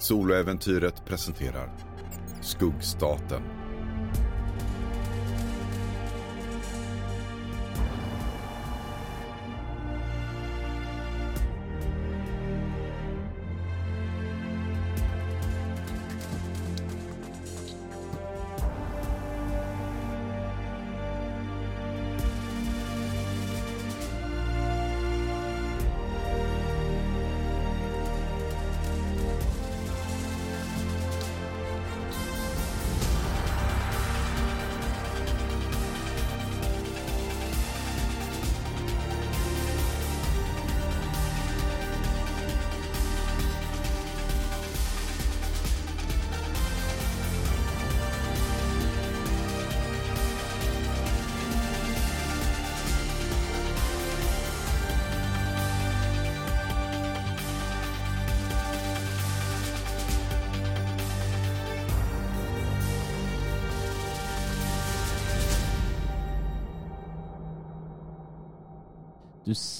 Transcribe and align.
Soloäventyret 0.00 1.04
presenterar 1.04 1.70
Skuggstaten. 2.40 3.59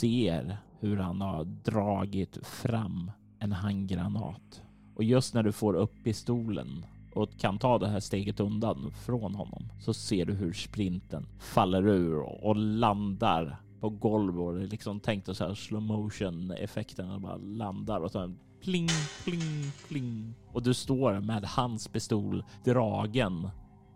Ser 0.00 0.58
hur 0.80 0.96
han 0.96 1.20
har 1.20 1.44
dragit 1.44 2.46
fram 2.46 3.10
en 3.38 3.52
handgranat. 3.52 4.62
Och 4.94 5.04
just 5.04 5.34
när 5.34 5.42
du 5.42 5.52
får 5.52 5.74
upp 5.74 6.04
pistolen 6.04 6.86
och 7.14 7.38
kan 7.38 7.58
ta 7.58 7.78
det 7.78 7.88
här 7.88 8.00
steget 8.00 8.40
undan 8.40 8.92
från 9.06 9.34
honom 9.34 9.68
så 9.80 9.94
ser 9.94 10.26
du 10.26 10.32
hur 10.32 10.52
sprinten 10.52 11.26
faller 11.38 11.88
ur 11.88 12.44
och 12.44 12.56
landar 12.56 13.56
på 13.80 13.88
golvet 13.90 14.40
och 14.40 14.54
det 14.54 14.62
är 14.62 14.66
liksom 14.66 15.00
tänkt 15.00 15.28
att 15.28 15.36
så 15.36 15.46
här 15.46 15.54
slow 15.54 15.82
motion 15.82 16.50
effekten 16.50 17.22
bara 17.22 17.36
landar 17.36 18.00
och 18.00 18.10
så 18.10 18.34
pling, 18.62 18.88
pling, 19.24 19.72
pling. 19.88 20.34
Och 20.52 20.62
du 20.62 20.74
står 20.74 21.20
med 21.20 21.44
hans 21.44 21.88
pistol 21.88 22.44
dragen 22.64 23.50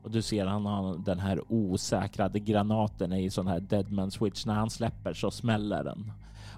och 0.05 0.10
du 0.10 0.22
ser 0.22 0.47
han 0.47 0.66
har 0.66 0.98
den 0.98 1.19
här 1.19 1.52
osäkrade 1.52 2.41
granaten 2.41 3.12
i 3.12 3.30
sån 3.30 3.47
här 3.47 3.60
deadman 3.60 4.10
switch. 4.10 4.47
När 4.47 4.55
han 4.55 4.70
släpper 4.70 5.14
så 5.14 5.30
smäller 5.30 5.84
den 5.84 6.12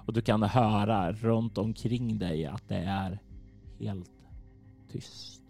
och 0.05 0.13
du 0.13 0.21
kan 0.21 0.43
höra 0.43 1.11
runt 1.11 1.57
omkring 1.57 2.19
dig 2.19 2.45
att 2.45 2.67
det 2.67 2.75
är 2.75 3.19
helt 3.79 4.11
tyst. 4.91 5.41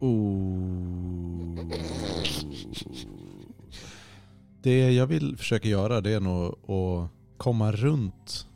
Oh. 0.00 1.58
Det 4.62 4.92
jag 4.92 5.06
vill 5.06 5.36
försöka 5.36 5.68
göra 5.68 6.00
det 6.00 6.12
är 6.12 6.20
nog 6.20 6.70
att 6.70 7.10
komma 7.36 7.72
runt 7.72 8.46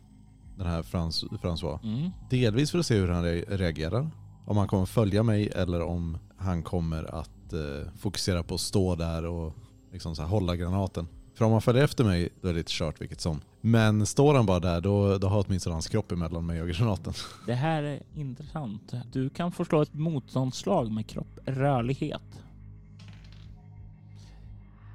den 0.56 0.66
här 0.66 0.82
Frans, 0.82 1.24
François. 1.24 1.84
Mm. 1.84 2.10
Delvis 2.30 2.70
för 2.70 2.78
att 2.78 2.86
se 2.86 2.98
hur 2.98 3.08
han 3.08 3.24
re- 3.24 3.56
reagerar. 3.56 4.10
Om 4.46 4.56
han 4.56 4.68
kommer 4.68 4.86
följa 4.86 5.22
mig 5.22 5.48
eller 5.48 5.82
om 5.82 6.18
han 6.36 6.62
kommer 6.62 7.14
att 7.14 7.43
eh, 7.54 7.92
fokusera 7.98 8.42
på 8.42 8.54
att 8.54 8.60
stå 8.60 8.94
där 8.94 9.26
och 9.26 9.52
liksom 9.92 10.16
så 10.16 10.22
här, 10.22 10.28
hålla 10.28 10.56
granaten. 10.56 11.08
För 11.34 11.44
om 11.44 11.52
han 11.52 11.62
följer 11.62 11.84
efter 11.84 12.04
mig 12.04 12.28
då 12.40 12.48
är 12.48 12.52
det 12.52 12.58
lite 12.58 12.72
kört 12.72 13.00
vilket 13.00 13.20
som. 13.20 13.40
Men 13.60 14.06
står 14.06 14.34
han 14.34 14.46
bara 14.46 14.60
där 14.60 14.80
då, 14.80 15.18
då 15.18 15.28
har 15.28 15.44
åtminstone 15.46 15.74
hans 15.74 15.88
kropp 15.88 16.12
emellan 16.12 16.46
mig 16.46 16.62
och 16.62 16.68
granaten. 16.68 17.12
Det 17.46 17.54
här 17.54 17.82
är 17.82 18.02
intressant. 18.14 18.94
Du 19.12 19.30
kan 19.30 19.52
få 19.52 19.64
slå 19.64 19.82
ett 19.82 19.94
motståndsslag 19.94 20.90
med 20.90 21.06
kropp 21.06 21.38
rörlighet. 21.46 22.42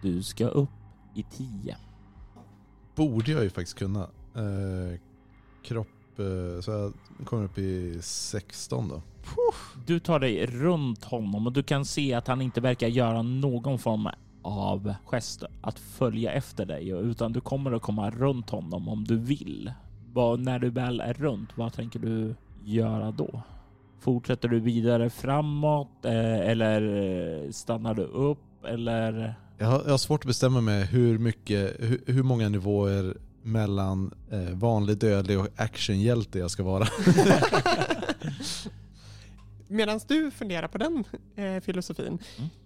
Du 0.02 0.24
ska 0.24 0.48
upp 0.48 0.70
i 1.16 1.24
10. 1.24 1.78
Borde 2.96 3.32
jag 3.32 3.44
ju 3.44 3.50
faktiskt 3.50 3.78
kunna. 3.78 4.02
Eh, 4.36 5.00
kropp, 5.64 5.88
så 6.62 6.72
jag 6.72 6.94
kommer 7.26 7.44
upp 7.44 7.58
i 7.58 7.98
16 8.02 8.88
då. 8.88 9.02
Du 9.86 10.00
tar 10.00 10.20
dig 10.20 10.46
runt 10.46 11.04
honom 11.04 11.48
och 11.48 11.54
du 11.54 11.64
kan 11.64 11.86
se 11.86 12.14
att 12.14 12.28
han 12.28 12.42
inte 12.42 12.62
verkar 12.62 12.88
göra 12.88 13.22
någon 13.22 13.80
form 13.80 14.10
av 14.42 14.94
gest 15.06 15.44
att 15.62 15.80
följa 15.80 16.32
efter 16.32 16.66
dig 16.66 16.90
utan 16.90 17.34
du 17.34 17.42
kommer 17.42 17.72
att 17.72 17.82
komma 17.82 18.10
runt 18.10 18.50
honom 18.50 18.90
om 18.90 19.04
du 19.04 19.18
vill. 19.18 19.72
Vad, 20.14 20.40
när 20.40 20.60
du 20.60 20.70
väl 20.70 21.00
är 21.00 21.14
runt, 21.14 21.50
vad 21.56 21.74
tänker 21.74 22.00
du 22.00 22.36
göra 22.64 23.12
då? 23.12 23.42
Fortsätter 24.00 24.48
du 24.48 24.60
vidare 24.60 25.10
framåt 25.10 26.06
eh, 26.06 26.40
eller 26.40 26.82
eh, 27.46 27.52
stannar 27.52 27.94
du 27.94 28.04
upp 28.04 28.66
eller? 28.66 29.36
Jag 29.58 29.68
har, 29.68 29.82
jag 29.84 29.92
har 29.92 29.98
svårt 29.98 30.24
att 30.24 30.28
bestämma 30.28 30.62
mig 30.62 30.86
hur 30.86 31.18
mycket, 31.18 31.76
hur, 31.80 32.02
hur 32.06 32.24
många 32.24 32.50
nivåer 32.50 33.18
mellan 33.44 34.14
eh, 34.32 34.50
vanlig 34.54 34.98
dödlig 34.98 35.40
och 35.40 35.48
actionhjälte 35.56 36.40
jag 36.40 36.52
ska 36.52 36.64
vara. 36.64 36.88
Medan 39.68 40.00
du 40.08 40.32
funderar 40.32 40.68
på 40.68 40.78
den 40.78 41.04
eh, 41.36 41.62
filosofin, 41.62 42.20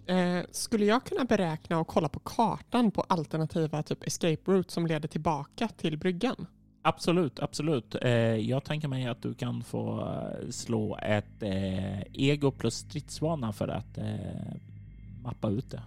eh, 0.06 0.38
skulle 0.50 0.84
jag 0.84 1.04
kunna 1.04 1.24
beräkna 1.24 1.78
och 1.78 1.86
kolla 1.86 2.08
på 2.08 2.20
kartan 2.20 2.90
på 2.90 3.00
alternativa 3.00 3.82
typ 3.82 4.06
escape 4.06 4.52
route 4.52 4.72
som 4.72 4.86
leder 4.86 5.08
tillbaka 5.08 5.68
till 5.68 5.98
bryggan? 5.98 6.46
Absolut, 6.82 7.40
absolut. 7.40 7.94
Eh, 8.02 8.10
jag 8.36 8.64
tänker 8.64 8.88
mig 8.88 9.06
att 9.06 9.22
du 9.22 9.34
kan 9.34 9.62
få 9.62 10.00
eh, 10.00 10.50
slå 10.50 10.98
ett 11.02 11.42
eh, 11.42 12.00
ego 12.12 12.50
plus 12.50 12.74
stridsvana 12.74 13.52
för 13.52 13.68
att 13.68 13.98
eh, 13.98 14.54
mappa 15.22 15.50
ut 15.50 15.70
det. 15.70 15.82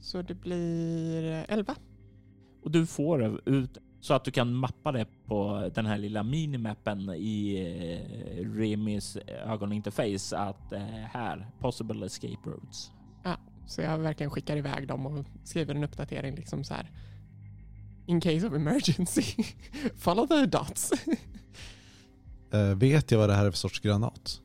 Så 0.00 0.22
det 0.22 0.34
blir 0.34 1.32
eh, 1.32 1.44
11. 1.48 1.74
Och 2.66 2.72
du 2.72 2.86
får 2.86 3.40
ut 3.48 3.78
så 4.00 4.14
att 4.14 4.24
du 4.24 4.30
kan 4.30 4.54
mappa 4.54 4.92
det 4.92 5.06
på 5.26 5.70
den 5.74 5.86
här 5.86 5.98
lilla 5.98 6.22
minimappen 6.22 7.10
i 7.10 7.56
eh, 7.58 8.50
Remis 8.50 9.16
ögoninterface 9.46 10.38
att 10.38 10.72
eh, 10.72 10.80
här, 11.12 11.50
possible 11.60 12.06
escape 12.06 12.50
routes. 12.50 12.90
Ja, 13.24 13.36
så 13.66 13.80
jag 13.80 13.98
verkligen 13.98 14.30
skickar 14.30 14.56
iväg 14.56 14.88
dem 14.88 15.06
och 15.06 15.24
skriver 15.44 15.74
en 15.74 15.84
uppdatering 15.84 16.34
liksom 16.34 16.64
så 16.64 16.74
här. 16.74 16.90
In 18.06 18.20
case 18.20 18.46
of 18.46 18.52
emergency, 18.52 19.44
follow 19.96 20.26
the 20.26 20.46
dots. 20.46 20.92
eh, 22.52 22.74
vet 22.76 23.10
jag 23.10 23.18
vad 23.18 23.28
det 23.28 23.34
här 23.34 23.46
är 23.46 23.50
för 23.50 23.58
sorts 23.58 23.80
granat? 23.80 24.40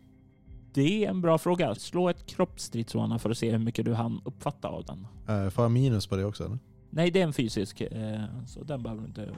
Det 0.74 1.06
är 1.06 1.09
en 1.09 1.22
bra 1.22 1.38
fråga. 1.38 1.76
Slå 1.76 2.09
ett 2.09 2.26
kroppsstridsvana 2.26 3.20
för 3.20 3.30
att 3.30 3.38
se 3.38 3.52
hur 3.52 3.58
mycket 3.58 3.86
du 3.86 3.94
hann 3.94 4.22
uppfatta 4.26 4.68
av 4.68 4.86
den. 4.86 5.08
Eh, 5.28 5.50
får 5.50 5.64
jag 5.64 5.72
minus 5.72 6.08
på 6.08 6.16
det 6.16 6.26
också 6.26 6.46
eller? 6.46 6.59
Nej, 6.91 7.12
det 7.12 7.19
är 7.19 7.24
en 7.24 7.34
fysisk, 7.34 7.81
eh, 7.81 8.24
så 8.47 8.63
den 8.63 8.84
behöver 8.84 9.02
du 9.02 9.07
inte 9.07 9.29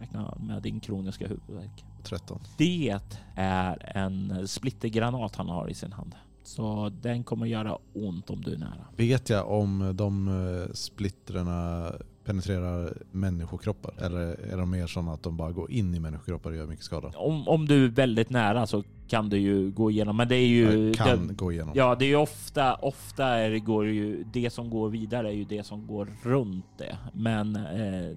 räkna 0.00 0.38
med 0.40 0.62
din 0.62 0.80
kroniska 0.80 1.28
huvudvärk. 1.28 1.84
13. 2.02 2.40
Det 2.56 2.98
är 3.34 3.96
en 3.96 4.48
splittergranat 4.48 5.36
han 5.36 5.48
har 5.48 5.68
i 5.70 5.74
sin 5.74 5.92
hand. 5.92 6.14
Så 6.42 6.92
den 7.02 7.24
kommer 7.24 7.46
göra 7.46 7.78
ont 7.94 8.30
om 8.30 8.40
du 8.40 8.52
är 8.52 8.58
nära. 8.58 8.86
Vet 8.96 9.30
jag 9.30 9.50
om 9.50 9.92
de 9.96 10.28
eh, 10.28 10.72
splittrarna 10.72 11.92
penetrerar 12.26 12.96
människokroppar? 13.10 13.94
Eller 13.98 14.20
är 14.52 14.56
de 14.56 14.70
mer 14.70 14.86
sådana 14.86 15.12
att 15.12 15.22
de 15.22 15.36
bara 15.36 15.52
går 15.52 15.70
in 15.70 15.94
i 15.94 16.00
människokroppar 16.00 16.50
och 16.50 16.56
gör 16.56 16.66
mycket 16.66 16.84
skada? 16.84 17.12
Om, 17.16 17.48
om 17.48 17.66
du 17.66 17.84
är 17.84 17.88
väldigt 17.88 18.30
nära 18.30 18.66
så 18.66 18.82
kan 19.08 19.28
du 19.28 19.38
ju 19.38 19.70
gå 19.70 19.90
igenom, 19.90 20.16
men 20.16 20.28
det 20.28 20.36
är 20.36 20.46
ju... 20.46 20.86
Jag 20.86 20.94
kan 20.96 21.26
det, 21.28 21.34
gå 21.34 21.52
igenom. 21.52 21.72
ja, 21.76 21.94
det 21.94 22.04
är 22.04 22.08
ju 22.08 22.16
ofta, 22.16 22.74
ofta 22.74 23.26
är 23.26 23.50
det, 23.50 23.60
går 23.60 23.86
ju, 23.86 24.24
det 24.32 24.50
som 24.50 24.70
går 24.70 24.88
vidare 24.90 25.28
är 25.28 25.34
ju 25.36 25.44
det 25.44 25.62
som 25.66 25.86
går 25.86 26.08
runt 26.22 26.66
det. 26.78 26.96
Men 27.12 27.56
eh, 27.56 28.16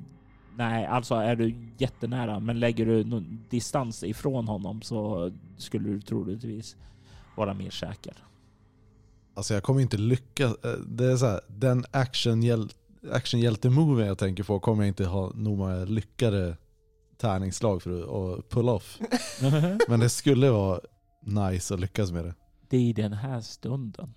nej, 0.58 0.86
alltså 0.86 1.16
är 1.16 1.36
du 1.36 1.56
jättenära, 1.78 2.40
men 2.40 2.60
lägger 2.60 2.86
du 2.86 3.04
distans 3.50 4.04
ifrån 4.04 4.48
honom 4.48 4.82
så 4.82 5.32
skulle 5.58 5.90
du 5.90 6.02
troligtvis 6.02 6.76
vara 7.38 7.54
mer 7.54 7.70
säker. 7.70 8.14
Alltså 9.34 9.54
jag 9.54 9.64
kommer 9.64 9.82
inte 9.82 9.98
lyckas. 9.98 10.56
eh, 10.64 10.72
Det 10.88 11.06
är 11.12 11.18
så 11.18 11.26
här, 11.26 11.40
den 11.48 11.86
actionhjäl- 11.86 12.74
actionhjälte-moven 13.12 14.08
jag 14.08 14.18
tänker 14.18 14.44
på 14.44 14.60
kommer 14.60 14.84
jag 14.84 14.88
inte 14.88 15.06
ha 15.06 15.32
nog 15.36 15.58
många 15.58 15.86
lyckade 15.86 16.58
tärningsslag 17.18 17.82
för 17.82 18.02
att- 18.02 18.40
att 18.40 18.50
pull 18.50 18.70
off. 18.70 19.00
Men 19.88 20.00
det 20.00 20.10
skulle 20.10 20.50
vara 20.50 20.80
nice 21.22 21.74
att 21.74 21.80
lyckas 21.80 22.12
med 22.12 22.26
det. 22.26 22.34
Det 22.70 22.78
är 22.78 22.82
i 22.82 22.94
den 22.94 23.14
här 23.14 23.42
stunden 23.42 24.14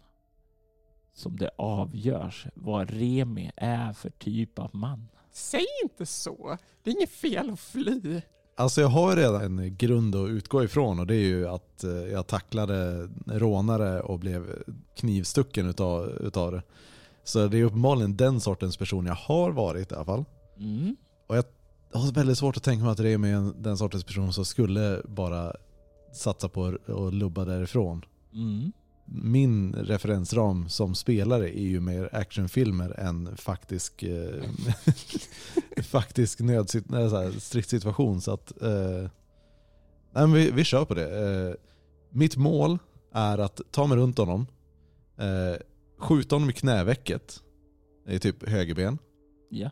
som 1.15 1.37
det 1.37 1.51
avgörs 1.59 2.47
vad 2.55 2.91
Remi 2.91 3.51
är 3.57 3.93
för 3.93 4.11
typ 4.11 4.59
av 4.59 4.71
man. 4.73 5.09
Säg 5.33 5.65
inte 5.85 6.07
så. 6.07 6.57
Det 6.83 6.91
är 6.91 6.95
inget 6.97 7.11
fel 7.11 7.51
att 7.51 7.61
fly. 7.61 8.21
Alltså 8.57 8.81
jag 8.81 8.89
har 8.89 9.17
redan 9.17 9.59
en 9.59 9.77
grund 9.77 10.15
att 10.15 10.29
utgå 10.29 10.65
ifrån 10.65 10.99
och 10.99 11.07
det 11.07 11.15
är 11.15 11.27
ju 11.27 11.49
att 11.49 11.85
eh, 11.85 11.91
jag 11.91 12.27
tacklade 12.27 13.09
rånare 13.27 14.01
och 14.01 14.19
blev 14.19 14.63
knivstucken 14.97 15.69
utav, 15.69 16.09
utav 16.11 16.53
det. 16.53 16.63
Så 17.25 17.49
det 17.49 17.59
är 17.59 17.65
uppenbarligen 17.65 18.17
den 18.17 18.41
sortens 18.41 18.77
person 18.77 19.07
jag 19.07 19.15
har 19.15 19.51
varit 19.51 19.93
i 19.93 19.95
alla 19.95 20.05
fall. 20.05 20.25
Mm. 20.59 20.97
Jag 21.29 21.45
har 22.01 22.13
väldigt 22.13 22.39
svårt 22.39 22.57
att 22.57 22.63
tänka 22.63 22.85
mig 22.85 22.93
att 22.93 22.99
det 22.99 23.09
är 23.09 23.19
med 23.19 23.53
den 23.59 23.79
sortens 23.79 24.05
person 24.05 24.33
som 24.33 24.45
skulle 24.45 25.03
bara 25.09 25.53
satsa 26.13 26.49
på 26.49 26.65
att 26.87 27.15
lubba 27.15 27.45
därifrån. 27.45 28.05
Mm. 28.33 28.73
Min 29.07 29.73
referensram 29.75 30.69
som 30.69 30.95
spelare 30.95 31.59
är 31.59 31.63
ju 31.63 31.81
mer 31.81 32.09
actionfilmer 32.13 33.01
än 33.01 33.37
faktisk, 33.37 34.03
eh, 34.03 34.43
faktisk 35.83 36.41
nödsit- 36.41 36.85
nej, 36.89 37.11
så 37.11 37.17
här, 37.17 37.31
stridssituation. 37.31 38.21
Så 38.21 38.33
att, 38.33 38.63
eh, 38.63 39.09
nej, 40.13 40.27
vi, 40.27 40.51
vi 40.51 40.65
kör 40.65 40.85
på 40.85 40.95
det. 40.95 41.27
Eh, 41.27 41.55
mitt 42.11 42.37
mål 42.37 42.79
är 43.13 43.39
att 43.39 43.61
ta 43.71 43.87
mig 43.87 43.99
runt 43.99 44.19
honom, 44.19 44.47
eh, 45.19 45.61
skjuta 46.03 46.35
honom 46.35 46.51
i 46.51 46.53
knävecket, 46.53 47.43
i 48.09 48.19
typ 48.19 48.49
högerben, 48.49 48.99
Ja. 49.51 49.71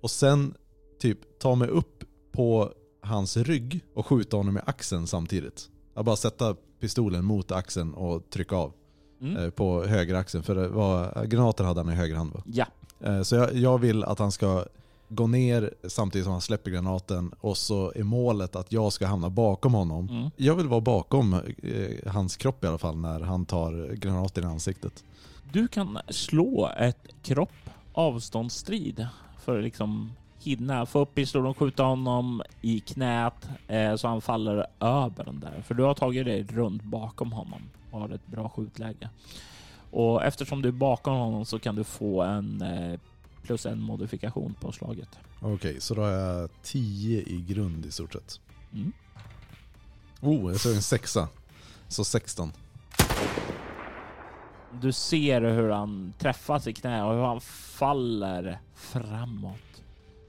och 0.00 0.10
sen 0.10 0.54
typ 1.00 1.38
ta 1.38 1.54
mig 1.54 1.68
upp 1.68 2.04
på 2.32 2.72
hans 3.02 3.36
rygg 3.36 3.80
och 3.94 4.06
skjuta 4.06 4.36
honom 4.36 4.56
i 4.56 4.60
axeln 4.66 5.06
samtidigt. 5.06 5.70
Jag 5.94 6.04
bara 6.04 6.16
sätta 6.16 6.56
pistolen 6.80 7.24
mot 7.24 7.52
axeln 7.52 7.94
och 7.94 8.30
trycka 8.30 8.56
av 8.56 8.72
Mm. 9.20 9.36
eh, 9.36 9.50
på 9.50 9.84
höger 9.84 10.14
axeln. 10.14 10.42
För 10.44 10.54
det 10.54 10.68
var, 10.68 11.24
granaten 11.24 11.66
hade 11.66 11.80
han 11.80 11.92
i 11.92 11.94
höger 11.96 12.14
hand 12.14 12.32
va? 12.32 12.42
Ja. 12.46 12.66
Eh, 13.00 13.22
Så 13.22 13.34
jag, 13.36 13.54
jag 13.54 13.78
vill 13.78 14.04
att 14.04 14.18
han 14.18 14.32
ska 14.32 14.64
gå 15.08 15.26
ner 15.26 15.74
samtidigt 15.88 16.24
som 16.24 16.32
han 16.32 16.40
släpper 16.40 16.70
granaten 16.70 17.34
och 17.40 17.56
så 17.56 17.92
är 17.96 18.02
målet 18.02 18.56
att 18.56 18.72
jag 18.72 18.92
ska 18.92 19.06
hamna 19.06 19.30
bakom 19.30 19.74
honom. 19.74 20.08
Mm. 20.08 20.30
Jag 20.36 20.54
vill 20.54 20.68
vara 20.68 20.80
bakom 20.80 21.34
eh, 21.34 22.12
hans 22.12 22.36
kropp 22.36 22.64
i 22.64 22.66
alla 22.66 22.78
fall 22.78 22.96
när 22.96 23.20
han 23.20 23.46
tar 23.46 23.94
granaten 23.94 24.44
i 24.44 24.46
ansiktet. 24.46 25.04
Du 25.52 25.68
kan 25.68 25.98
slå 26.08 26.72
ett 26.78 27.06
kropp 27.22 27.70
avståndsstrid 27.92 29.06
för 29.38 29.58
att 29.58 29.64
liksom 29.64 30.12
hinna 30.38 30.86
få 30.86 30.98
upp 30.98 31.14
pistolen 31.14 31.46
och 31.46 31.58
skjuta 31.58 31.82
honom 31.82 32.42
i 32.60 32.80
knät 32.80 33.48
eh, 33.68 33.96
så 33.96 34.08
han 34.08 34.20
faller 34.20 34.66
över 34.80 35.24
den 35.24 35.40
där. 35.40 35.62
För 35.66 35.74
du 35.74 35.82
har 35.82 35.94
tagit 35.94 36.24
dig 36.24 36.42
runt 36.42 36.82
bakom 36.82 37.32
honom 37.32 37.62
och 37.90 38.00
har 38.00 38.08
ett 38.08 38.26
bra 38.26 38.48
skjutläge. 38.48 39.10
Och 39.90 40.24
eftersom 40.24 40.62
du 40.62 40.68
är 40.68 40.72
bakom 40.72 41.14
honom 41.14 41.44
så 41.44 41.58
kan 41.58 41.74
du 41.74 41.84
få 41.84 42.22
en 42.22 42.62
eh, 42.62 43.00
plus 43.42 43.66
en 43.66 43.80
modifikation 43.80 44.54
på 44.60 44.72
slaget. 44.72 45.08
Okej, 45.40 45.80
så 45.80 45.94
då 45.94 46.02
har 46.02 46.10
jag 46.10 46.50
10 46.62 47.20
i 47.20 47.44
grund 47.48 47.86
i 47.86 47.90
stort 47.90 48.12
sett. 48.12 48.40
Mm. 48.72 48.92
Oh, 50.20 50.52
jag 50.52 50.60
såg 50.60 50.74
en 50.74 50.82
sexa. 50.82 51.28
Så 51.88 52.04
16. 52.04 52.52
Du 54.72 54.92
ser 54.92 55.40
hur 55.40 55.70
han 55.70 56.12
träffas 56.18 56.66
i 56.66 56.72
knä 56.72 57.04
och 57.04 57.14
hur 57.14 57.22
han 57.22 57.40
faller 57.40 58.58
framåt. 58.74 59.82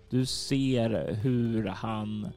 Du 0.10 0.26
ser 0.26 1.14
hur 1.14 1.68
han 1.68 2.28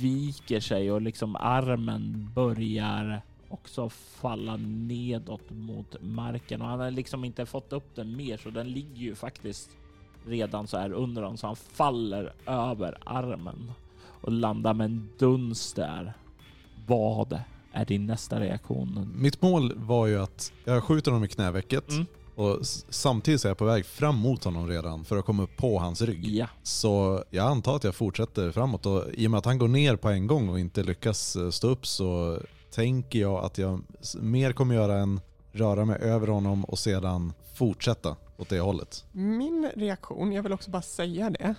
viker 0.00 0.60
sig 0.60 0.92
och 0.92 1.00
liksom 1.00 1.36
armen 1.36 2.30
börjar 2.34 3.22
också 3.48 3.88
falla 3.88 4.56
nedåt 4.56 5.50
mot 5.50 5.96
marken 6.00 6.62
och 6.62 6.68
han 6.68 6.80
har 6.80 6.90
liksom 6.90 7.24
inte 7.24 7.46
fått 7.46 7.72
upp 7.72 7.94
den 7.94 8.16
mer 8.16 8.36
så 8.36 8.50
den 8.50 8.68
ligger 8.68 9.02
ju 9.02 9.14
faktiskt 9.14 9.70
redan 10.26 10.66
så 10.66 10.78
här 10.78 10.92
under 10.92 11.22
honom 11.22 11.36
så 11.36 11.46
han 11.46 11.56
faller 11.56 12.32
över 12.46 12.98
armen 13.06 13.72
och 14.20 14.32
landar 14.32 14.74
med 14.74 14.84
en 14.84 15.08
duns 15.18 15.72
där. 15.72 16.12
Vad 16.86 17.40
är 17.72 17.84
din 17.84 18.06
nästa 18.06 18.40
reaktion? 18.40 19.12
Mitt 19.16 19.42
mål 19.42 19.72
var 19.76 20.06
ju 20.06 20.22
att 20.22 20.52
jag 20.64 20.84
skjuter 20.84 21.10
honom 21.10 21.24
i 21.24 21.28
knävecket 21.28 21.90
Mm. 21.90 22.06
och 22.34 22.58
samtidigt 22.88 23.40
så 23.40 23.48
är 23.48 23.50
jag 23.50 23.58
på 23.58 23.64
väg 23.64 23.86
fram 23.86 24.16
mot 24.18 24.44
honom 24.44 24.68
redan 24.68 25.04
för 25.04 25.16
att 25.16 25.24
komma 25.24 25.42
upp 25.42 25.56
på 25.56 25.78
hans 25.78 26.02
rygg. 26.02 26.26
Ja, 26.28 26.46
Så 26.62 27.24
jag 27.30 27.46
antar 27.46 27.76
att 27.76 27.84
jag 27.84 27.94
fortsätter 27.94 28.50
framåt 28.52 28.86
och 28.86 29.04
i 29.14 29.26
och 29.26 29.30
med 29.30 29.38
att 29.38 29.44
han 29.44 29.58
går 29.58 29.68
ner 29.68 29.96
på 29.96 30.08
en 30.08 30.26
gång 30.26 30.48
och 30.48 30.60
inte 30.60 30.82
lyckas 30.82 31.36
eh, 31.36 31.50
stå 31.50 31.68
upp 31.68 31.86
så 31.86 32.38
tänker 32.70 33.18
jag 33.18 33.44
att 33.44 33.58
jag 33.58 33.80
mer 34.20 34.52
kommer 34.52 34.74
göra 34.74 34.98
än 34.98 35.20
röra 35.52 35.84
mig 35.84 35.98
över 36.00 36.26
honom 36.26 36.64
och 36.64 36.78
sedan 36.78 37.32
fortsätta 37.54 38.16
åt 38.36 38.48
det 38.48 38.60
hållet. 38.60 39.04
Min 39.12 39.70
reaktion, 39.76 40.32
jag 40.32 40.42
vill 40.42 40.52
också 40.52 40.70
bara 40.70 40.82
säga 40.82 41.30
det. 41.30 41.54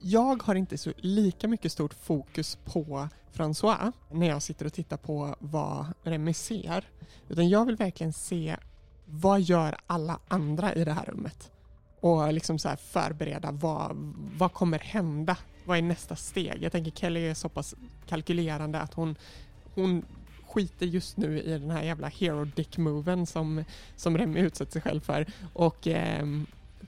Jag 0.00 0.42
har 0.42 0.54
inte 0.54 0.78
så 0.78 0.92
lika 0.96 1.48
mycket 1.48 1.72
stort 1.72 1.94
fokus 1.94 2.58
på 2.64 3.08
François 3.32 3.92
när 4.10 4.28
jag 4.28 4.42
sitter 4.42 4.66
och 4.66 4.72
tittar 4.72 4.96
på 4.96 5.36
vad 5.38 5.86
Remi 6.02 6.34
ser. 6.34 6.84
Utan 7.28 7.48
jag 7.48 7.64
vill 7.64 7.76
verkligen 7.76 8.12
se 8.12 8.56
vad 9.04 9.40
gör 9.40 9.76
alla 9.86 10.18
andra 10.28 10.74
i 10.74 10.84
det 10.84 10.92
här 10.92 11.04
rummet? 11.04 11.50
Och 12.00 12.32
liksom 12.32 12.58
så 12.58 12.68
här 12.68 12.76
förbereda 12.76 13.50
vad, 13.50 13.96
vad 14.36 14.52
kommer 14.52 14.78
hända? 14.78 15.36
Vad 15.64 15.78
är 15.78 15.82
nästa 15.82 16.16
steg? 16.16 16.58
Jag 16.62 16.72
tänker 16.72 16.90
Kelly 16.90 17.20
är 17.20 17.34
så 17.34 17.48
pass 17.48 17.74
kalkylerande 18.08 18.80
att 18.80 18.94
hon, 18.94 19.16
hon 19.74 20.04
skiter 20.46 20.86
just 20.86 21.16
nu 21.16 21.40
i 21.40 21.50
den 21.50 21.70
här 21.70 21.82
jävla 21.82 22.08
hero 22.08 22.44
dick 22.44 22.78
moven 22.78 23.26
som, 23.26 23.64
som 23.96 24.18
Remi 24.18 24.40
utsätter 24.40 24.72
sig 24.72 24.82
själv 24.82 25.00
för 25.00 25.26
och 25.52 25.86
eh, 25.86 26.26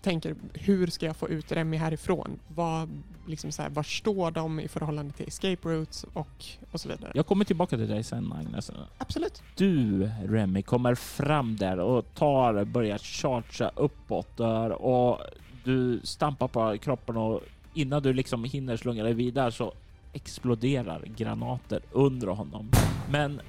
tänker 0.02 0.34
hur 0.54 0.86
ska 0.86 1.06
jag 1.06 1.16
få 1.16 1.28
ut 1.28 1.52
Remy 1.52 1.76
härifrån? 1.76 2.38
Vad, 2.48 2.88
liksom 3.26 3.52
så 3.52 3.62
här, 3.62 3.70
var 3.70 3.82
står 3.82 4.30
de 4.30 4.60
i 4.60 4.68
förhållande 4.68 5.12
till 5.12 5.28
escape 5.28 5.68
routes 5.68 6.04
och, 6.12 6.44
och 6.72 6.80
så 6.80 6.88
vidare? 6.88 7.12
jag 7.14 7.26
kommer 7.26 7.44
tillbaka 7.44 7.76
till 7.76 7.88
dig 7.88 8.04
sen 8.04 8.32
Agnes. 8.32 8.70
Absolut. 8.98 9.42
Du 9.56 10.10
Remy 10.24 10.62
kommer 10.62 10.94
fram 10.94 11.56
där 11.56 11.78
och 11.80 12.14
tar, 12.14 12.64
börjar 12.64 12.98
chargea 12.98 13.70
uppåt 13.76 14.36
där 14.36 14.70
och 14.70 15.20
du 15.64 16.00
stampar 16.04 16.48
på 16.48 16.78
kroppen 16.78 17.16
och 17.16 17.40
innan 17.74 18.02
du 18.02 18.12
liksom 18.12 18.44
hinner 18.44 18.76
slunga 18.76 19.04
dig 19.04 19.14
vidare 19.14 19.52
så 19.52 19.72
exploderar 20.12 21.04
granater 21.16 21.82
under 21.92 22.26
honom. 22.26 22.70
Men 23.10 23.40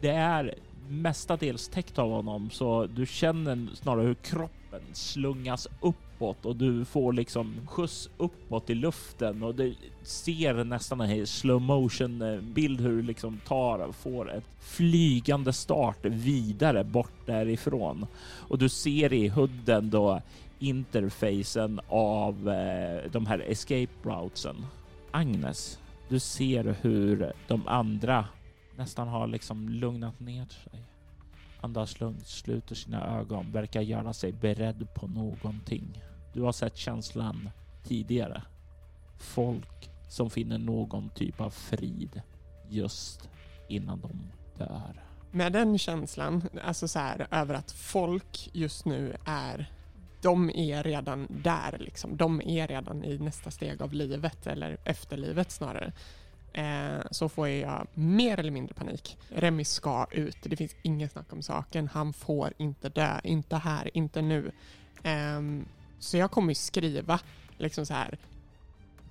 det 0.00 0.10
är 0.10 0.54
mestadels 0.88 1.68
täckt 1.68 1.98
av 1.98 2.10
honom 2.10 2.50
så 2.50 2.86
du 2.86 3.06
känner 3.06 3.68
snarare 3.74 4.06
hur 4.06 4.14
kroppen 4.14 4.80
slungas 4.92 5.68
uppåt 5.80 6.46
och 6.46 6.56
du 6.56 6.84
får 6.84 7.12
liksom 7.12 7.54
skjuts 7.66 8.10
uppåt 8.16 8.70
i 8.70 8.74
luften 8.74 9.42
och 9.42 9.54
du 9.54 9.74
ser 10.02 10.64
nästan 10.64 11.00
en 11.00 11.26
slow 11.26 11.60
motion 11.60 12.22
eh, 12.22 12.40
bild 12.40 12.80
hur 12.80 12.96
du 12.96 13.02
liksom 13.02 13.40
tar 13.46 13.92
får 13.92 14.32
ett 14.32 14.44
flygande 14.60 15.52
start 15.52 16.04
vidare 16.04 16.84
bort 16.84 17.26
därifrån 17.26 18.06
och 18.48 18.58
du 18.58 18.68
ser 18.68 19.12
i 19.12 19.28
hudden 19.28 19.90
då 19.90 20.20
interfacen 20.58 21.80
av 21.88 22.48
eh, 22.48 23.10
de 23.10 23.26
här 23.26 23.38
escape 23.38 23.92
routesen. 24.02 24.66
Agnes, 25.10 25.78
du 26.08 26.18
ser 26.18 26.76
hur 26.80 27.32
de 27.46 27.68
andra 27.68 28.24
nästan 28.76 29.08
har 29.08 29.26
liksom 29.26 29.68
lugnat 29.68 30.20
ner 30.20 30.46
sig. 30.46 30.84
Andas 31.60 32.00
lugnt, 32.00 32.26
sluter 32.26 32.74
sina 32.74 33.18
ögon, 33.18 33.52
verkar 33.52 33.80
göra 33.80 34.12
sig 34.12 34.32
beredd 34.32 34.94
på 34.94 35.06
någonting. 35.06 36.02
Du 36.32 36.42
har 36.42 36.52
sett 36.52 36.76
känslan 36.76 37.50
tidigare. 37.84 38.42
Folk 39.18 39.90
som 40.08 40.30
finner 40.30 40.58
någon 40.58 41.10
typ 41.10 41.40
av 41.40 41.50
frid 41.50 42.22
just 42.68 43.28
innan 43.68 44.00
de 44.00 44.10
dör. 44.58 45.02
Med 45.30 45.52
den 45.52 45.78
känslan, 45.78 46.42
alltså 46.64 46.88
så 46.88 46.98
här 46.98 47.26
över 47.30 47.54
att 47.54 47.72
folk 47.72 48.50
just 48.52 48.84
nu 48.84 49.16
är 49.24 49.70
de 50.24 50.50
är 50.50 50.82
redan 50.82 51.26
där 51.30 51.76
liksom. 51.78 52.16
De 52.16 52.40
är 52.40 52.68
redan 52.68 53.04
i 53.04 53.18
nästa 53.18 53.50
steg 53.50 53.82
av 53.82 53.92
livet 53.92 54.46
eller 54.46 54.78
efterlivet 54.84 55.50
snarare. 55.50 55.92
Eh, 56.54 57.00
så 57.10 57.28
får 57.28 57.48
jag 57.48 57.86
mer 57.94 58.40
eller 58.40 58.50
mindre 58.50 58.74
panik. 58.74 59.16
Remi 59.28 59.64
ska 59.64 60.06
ut. 60.10 60.36
Det 60.42 60.56
finns 60.56 60.76
inget 60.82 61.12
snack 61.12 61.32
om 61.32 61.42
saken. 61.42 61.88
Han 61.92 62.12
får 62.12 62.52
inte 62.56 62.88
dö. 62.88 63.20
Inte 63.24 63.56
här, 63.56 63.90
inte 63.96 64.22
nu. 64.22 64.52
Eh, 65.02 65.40
så 65.98 66.16
jag 66.16 66.30
kommer 66.30 66.48
ju 66.48 66.54
skriva 66.54 67.20
liksom 67.58 67.86
så 67.86 67.94
här. 67.94 68.18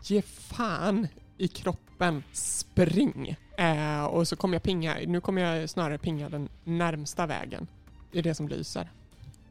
Ge 0.04 0.22
fan 0.22 1.08
i 1.38 1.48
kroppen. 1.48 2.24
Spring. 2.32 3.36
Eh, 3.58 4.04
och 4.04 4.28
så 4.28 4.36
kommer 4.36 4.56
jag 4.56 4.64
pinga. 4.64 4.98
Nu 5.08 5.22
kommer 5.22 5.42
jag 5.42 5.70
snarare 5.70 5.98
pinga 5.98 6.30
den 6.30 6.50
närmsta 6.64 7.26
vägen. 7.26 7.68
Det 8.12 8.20
är 8.20 8.24
det 8.24 8.36
som 8.36 8.48
lyser. 8.48 8.92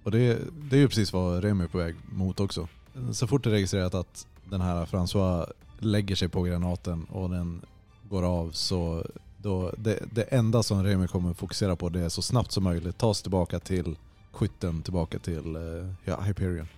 Och 0.02 0.10
det, 0.10 0.38
det 0.52 0.76
är 0.76 0.80
ju 0.80 0.88
precis 0.88 1.12
vad 1.12 1.44
Remi 1.44 1.64
är 1.64 1.68
på 1.68 1.78
väg 1.78 1.94
mot 2.12 2.40
också. 2.40 2.68
Så 3.12 3.26
fort 3.26 3.44
det 3.44 3.50
är 3.50 3.52
registrerat 3.52 3.94
att 3.94 4.26
den 4.44 4.60
här 4.60 4.86
François 4.86 5.52
lägger 5.78 6.16
sig 6.16 6.28
på 6.28 6.42
granaten 6.42 7.04
och 7.04 7.30
den 7.30 7.62
går 8.12 8.22
av 8.22 8.50
så 8.50 9.06
då, 9.36 9.72
det, 9.78 9.98
det 10.12 10.22
enda 10.22 10.62
som 10.62 10.84
Remi 10.84 11.08
kommer 11.08 11.34
fokusera 11.34 11.76
på 11.76 11.88
det 11.88 12.00
är 12.00 12.08
så 12.08 12.22
snabbt 12.22 12.52
som 12.52 12.64
möjligt 12.64 12.98
tas 12.98 13.22
tillbaka 13.22 13.58
till 13.58 13.96
skytten, 14.32 14.82
tillbaka 14.82 15.18
till 15.18 15.56
eh, 15.56 15.92
ja, 16.04 16.20
Hyperion. 16.20 16.68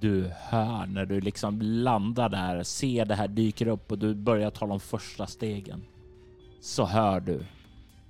Du 0.00 0.30
hör 0.36 0.86
när 0.86 1.06
du 1.06 1.20
liksom 1.20 1.62
landar 1.62 2.28
där, 2.28 2.62
ser 2.62 3.04
det 3.04 3.14
här 3.14 3.28
dyker 3.28 3.68
upp 3.68 3.92
och 3.92 3.98
du 3.98 4.14
börjar 4.14 4.50
ta 4.50 4.66
de 4.66 4.80
första 4.80 5.26
stegen. 5.26 5.82
så 6.60 6.84
hör 6.84 7.20
du 7.20 7.40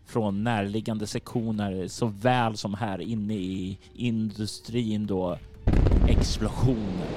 från 0.06 0.44
närliggande 0.44 1.06
sektioner 1.06 1.88
såväl 1.88 2.56
som 2.56 2.75
här 2.75 3.00
inne 3.00 3.34
i 3.34 3.78
industrin 3.94 5.06
då 5.06 5.38
explosioner. 6.08 7.08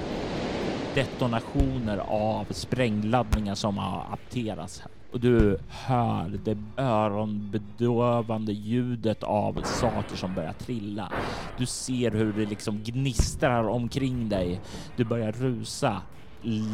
Detonationer 0.96 1.98
av 2.08 2.46
sprängladdningar 2.50 3.56
som 3.56 3.78
har 3.78 4.14
apterats 4.14 4.80
här. 4.80 4.92
Och 5.14 5.20
du 5.20 5.58
hör 5.70 6.40
det 6.44 6.58
öronbedövande 6.78 8.54
ljudet 8.54 9.24
av 9.24 9.62
saker 9.64 10.16
som 10.16 10.36
börjar 10.36 10.54
trilla. 10.54 11.12
Du 11.58 11.66
ser 11.66 12.12
hur 12.12 12.34
det 12.34 12.46
liksom 12.46 12.84
gnistrar 12.84 13.64
omkring 13.64 14.30
dig. 14.30 14.62
Du 14.96 15.04
börjar 15.04 15.32
rusa 15.32 16.02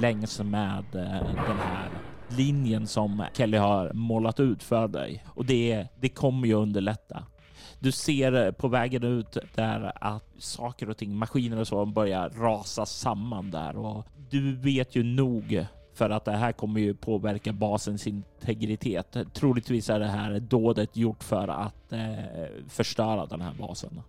längs 0.02 0.40
med 0.40 0.86
eh, 0.96 1.26
den 1.48 1.58
här 1.58 1.90
linjen 2.28 2.88
som 2.88 3.24
Kelly 3.34 3.58
har 3.58 3.94
målat 3.94 4.40
ut 4.40 4.64
för 4.64 4.88
dig 4.88 5.24
och 5.28 5.46
det, 5.46 5.88
det 6.00 6.10
kommer 6.10 6.48
ju 6.48 6.54
underlätta. 6.54 7.24
Du 7.80 7.92
ser 7.92 8.46
eh, 8.46 8.52
på 8.52 8.68
vägen 8.68 9.04
ut 9.04 9.38
där 9.56 9.92
att 10.02 10.26
saker 10.38 10.90
och 10.90 10.98
ting, 10.98 11.16
maskiner 11.16 11.60
och 11.60 11.68
så 11.68 11.86
börjar 11.86 12.30
rasa 12.30 12.86
samman 12.86 13.52
där 13.52 13.78
och 13.78 14.06
du 14.30 14.56
vet 14.56 14.96
ju 14.96 15.04
nog 15.04 15.66
för 16.00 16.10
att 16.10 16.26
det 16.26 16.32
här 16.32 16.52
kommer 16.52 16.82
ju 16.82 16.94
påverka 16.94 17.54
basens 17.54 18.08
integritet. 18.08 19.18
Troligtvis 19.34 19.90
är 19.90 20.00
det 20.00 20.08
här 20.08 20.40
dådet 20.40 20.98
gjort 20.98 21.24
för 21.24 21.48
att 21.48 21.94
eh, 21.94 22.18
förstöra 22.68 23.26
den 23.26 23.42
här 23.42 23.54
basen. 23.60 24.02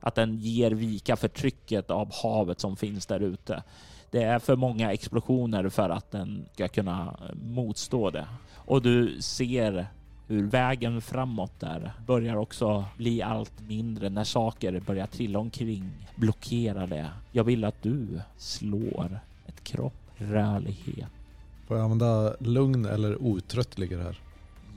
Att 0.00 0.14
den 0.14 0.38
ger 0.38 0.70
vika 0.70 1.16
för 1.16 1.28
trycket 1.28 1.90
av 1.90 2.12
havet 2.22 2.60
som 2.60 2.76
finns 2.76 3.06
där 3.06 3.20
ute. 3.20 3.62
Det 4.10 4.22
är 4.22 4.38
för 4.38 4.56
många 4.56 4.92
explosioner 4.92 5.68
för 5.68 5.90
att 5.90 6.10
den 6.10 6.46
ska 6.52 6.68
kunna 6.68 7.16
motstå 7.34 8.10
det. 8.10 8.26
Och 8.54 8.82
du 8.82 9.22
ser 9.22 9.86
hur 10.28 10.46
vägen 10.46 11.00
framåt 11.00 11.60
där 11.60 11.92
börjar 12.06 12.36
också 12.36 12.84
bli 12.96 13.22
allt 13.22 13.60
mindre 13.68 14.08
när 14.08 14.24
saker 14.24 14.80
börjar 14.80 15.06
trilla 15.06 15.38
omkring, 15.38 15.90
blockera 16.16 16.86
det. 16.86 17.10
Jag 17.32 17.44
vill 17.44 17.64
att 17.64 17.82
du 17.82 18.20
slår 18.36 19.20
ett 19.46 19.64
kropp 19.64 19.94
rörlighet. 20.16 21.21
Får 21.66 21.76
jag 21.76 21.84
använda 21.84 22.36
lugn 22.38 22.84
eller 22.84 23.22
otröttlig 23.22 23.88
här? 23.88 24.20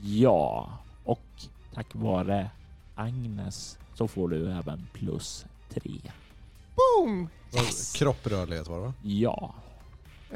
Ja, 0.02 0.70
och 1.04 1.20
tack 1.74 1.86
vare 1.92 2.50
Agnes 2.94 3.78
så 3.94 4.08
får 4.08 4.28
du 4.28 4.52
även 4.52 4.86
plus 4.92 5.46
tre. 5.74 6.00
Boom! 6.76 7.28
Yes! 7.54 7.92
Kropp 7.92 8.26
rörlighet 8.26 8.68
var 8.68 8.76
det 8.76 8.82
va? 8.86 8.94
Ja. 9.02 9.54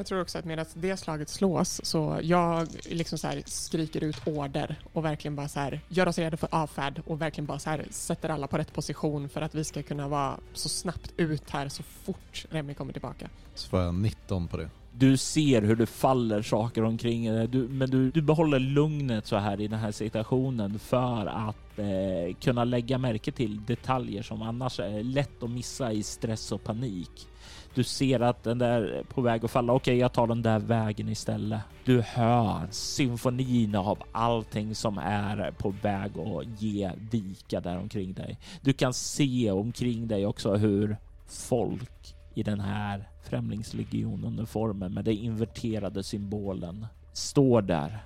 Jag 0.01 0.07
tror 0.07 0.21
också 0.21 0.37
att 0.37 0.45
medan 0.45 0.65
det 0.73 0.97
slaget 0.97 1.29
slås 1.29 1.81
så 1.83 2.19
jag 2.23 2.67
liksom 2.89 3.17
så 3.17 3.27
här 3.27 3.43
skriker 3.45 4.03
ut 4.03 4.27
order 4.27 4.75
och 4.93 5.05
verkligen 5.05 5.35
bara 5.35 5.47
så 5.47 5.59
här 5.59 5.81
gör 5.87 6.07
oss 6.07 6.17
redo 6.17 6.37
för 6.37 6.49
avfärd 6.51 7.01
och 7.05 7.21
verkligen 7.21 7.45
bara 7.45 7.59
så 7.59 7.69
här 7.69 7.85
sätter 7.89 8.29
alla 8.29 8.47
på 8.47 8.57
rätt 8.57 8.73
position 8.73 9.29
för 9.29 9.41
att 9.41 9.55
vi 9.55 9.63
ska 9.63 9.83
kunna 9.83 10.07
vara 10.07 10.39
så 10.53 10.69
snabbt 10.69 11.13
ut 11.17 11.49
här 11.49 11.69
så 11.69 11.83
fort 11.83 12.45
Remi 12.49 12.73
kommer 12.73 12.93
tillbaka. 12.93 13.29
Så 13.55 13.69
får 13.69 13.79
jag 13.79 13.93
19 13.93 14.47
på 14.47 14.57
det. 14.57 14.69
Du 14.91 15.17
ser 15.17 15.61
hur 15.61 15.75
det 15.75 15.85
faller 15.85 16.41
saker 16.41 16.83
omkring 16.83 17.33
dig, 17.33 17.47
du, 17.47 17.67
men 17.67 17.89
du, 17.89 18.11
du 18.11 18.21
behåller 18.21 18.59
lugnet 18.59 19.25
så 19.27 19.35
här 19.35 19.61
i 19.61 19.67
den 19.67 19.79
här 19.79 19.91
situationen 19.91 20.79
för 20.79 21.25
att 21.25 21.79
eh, 21.79 22.35
kunna 22.39 22.63
lägga 22.63 22.97
märke 22.97 23.31
till 23.31 23.65
detaljer 23.65 24.23
som 24.23 24.41
annars 24.41 24.79
är 24.79 25.03
lätt 25.03 25.43
att 25.43 25.49
missa 25.49 25.91
i 25.91 26.03
stress 26.03 26.51
och 26.51 26.63
panik. 26.63 27.27
Du 27.73 27.83
ser 27.83 28.19
att 28.19 28.43
den 28.43 28.57
där 28.57 28.81
är 28.81 29.03
på 29.03 29.21
väg 29.21 29.45
att 29.45 29.51
falla. 29.51 29.73
Okej, 29.73 29.97
jag 29.97 30.13
tar 30.13 30.27
den 30.27 30.41
där 30.41 30.59
vägen 30.59 31.09
istället. 31.09 31.61
Du 31.85 32.01
hör 32.01 32.67
symfonin 32.71 33.75
av 33.75 34.03
allting 34.11 34.75
som 34.75 34.97
är 34.97 35.51
på 35.51 35.73
väg 35.81 36.11
att 36.19 36.61
ge 36.61 36.91
vika 37.11 37.59
där 37.59 37.77
omkring 37.77 38.13
dig. 38.13 38.37
Du 38.61 38.73
kan 38.73 38.93
se 38.93 39.51
omkring 39.51 40.07
dig 40.07 40.25
också 40.25 40.55
hur 40.55 40.97
folk 41.27 42.15
i 42.33 42.43
den 42.43 42.59
här 42.59 43.09
främlingslegionuniformen 43.23 44.93
med 44.93 45.05
den 45.05 45.13
inverterade 45.13 46.03
symbolen 46.03 46.85
står 47.13 47.61
där, 47.61 48.03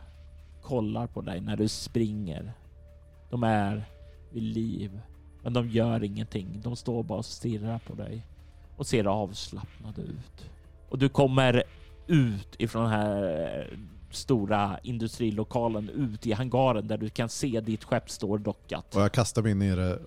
kollar 0.61 1.07
på 1.07 1.21
dig 1.21 1.41
när 1.41 1.57
du 1.57 1.67
springer. 1.67 2.53
De 3.29 3.43
är 3.43 3.85
vid 4.31 4.43
liv, 4.43 4.99
men 5.43 5.53
de 5.53 5.69
gör 5.69 6.03
ingenting. 6.03 6.61
De 6.63 6.75
står 6.75 7.03
bara 7.03 7.19
och 7.19 7.25
stirrar 7.25 7.79
på 7.79 7.95
dig 7.95 8.25
och 8.75 8.87
ser 8.87 9.05
avslappnade 9.05 10.01
ut. 10.01 10.49
Och 10.89 10.99
du 10.99 11.09
kommer 11.09 11.63
ut 12.07 12.55
ifrån 12.57 12.83
den 12.83 12.91
här 12.91 13.77
stora 14.11 14.79
industrilokalen 14.83 15.89
ut 15.89 16.27
i 16.27 16.33
hangaren 16.33 16.87
där 16.87 16.97
du 16.97 17.09
kan 17.09 17.29
se 17.29 17.61
ditt 17.61 17.83
skepp 17.83 18.09
står 18.09 18.37
dockat. 18.37 18.95
Och 18.95 19.01
jag 19.01 19.11
kastar 19.11 19.41
mig 19.41 19.51
in 19.51 19.61
i 19.61 19.75
det. 19.75 19.99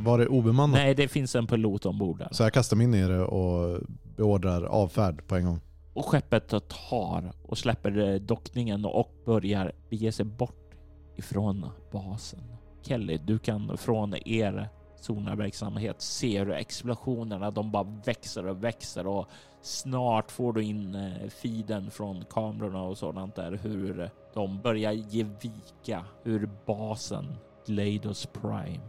Var 0.00 0.18
det 0.18 0.26
obemannat? 0.26 0.74
Nej, 0.74 0.94
det 0.94 1.08
finns 1.08 1.36
en 1.36 1.46
pilot 1.46 1.86
ombord 1.86 2.18
där. 2.18 2.28
Så 2.32 2.42
jag 2.42 2.52
kastar 2.52 2.76
mig 2.76 2.84
in 2.84 2.94
i 2.94 3.08
det 3.08 3.20
och 3.20 3.80
beordrar 4.16 4.62
avfärd 4.62 5.26
på 5.26 5.36
en 5.36 5.44
gång. 5.44 5.60
Och 5.94 6.06
skeppet 6.06 6.48
tar 6.68 7.32
och 7.42 7.58
släpper 7.58 8.18
dockningen 8.18 8.84
och 8.84 9.14
börjar 9.24 9.72
bege 9.90 10.12
sig 10.12 10.24
bort 10.24 10.74
ifrån 11.16 11.66
basen. 11.92 12.40
Kelly, 12.82 13.18
du 13.24 13.38
kan 13.38 13.78
från 13.78 14.14
er 14.28 14.68
sonarverksamhet 15.02 16.00
ser 16.00 16.46
du 16.46 16.54
explosionerna 16.54 17.50
de 17.50 17.70
bara 17.70 18.00
växer 18.04 18.46
och 18.46 18.64
växer 18.64 19.06
och 19.06 19.28
snart 19.62 20.30
får 20.30 20.52
du 20.52 20.64
in 20.64 20.94
eh, 20.94 21.28
feeden 21.28 21.90
från 21.90 22.24
kamerorna 22.24 22.82
och 22.82 22.98
sådant 22.98 23.34
där 23.34 23.52
hur 23.62 24.10
de 24.34 24.60
börjar 24.60 24.92
ge 24.92 25.26
vika, 25.42 26.04
hur 26.22 26.50
basen 26.66 27.36
Glados 27.66 28.26
Prime 28.26 28.80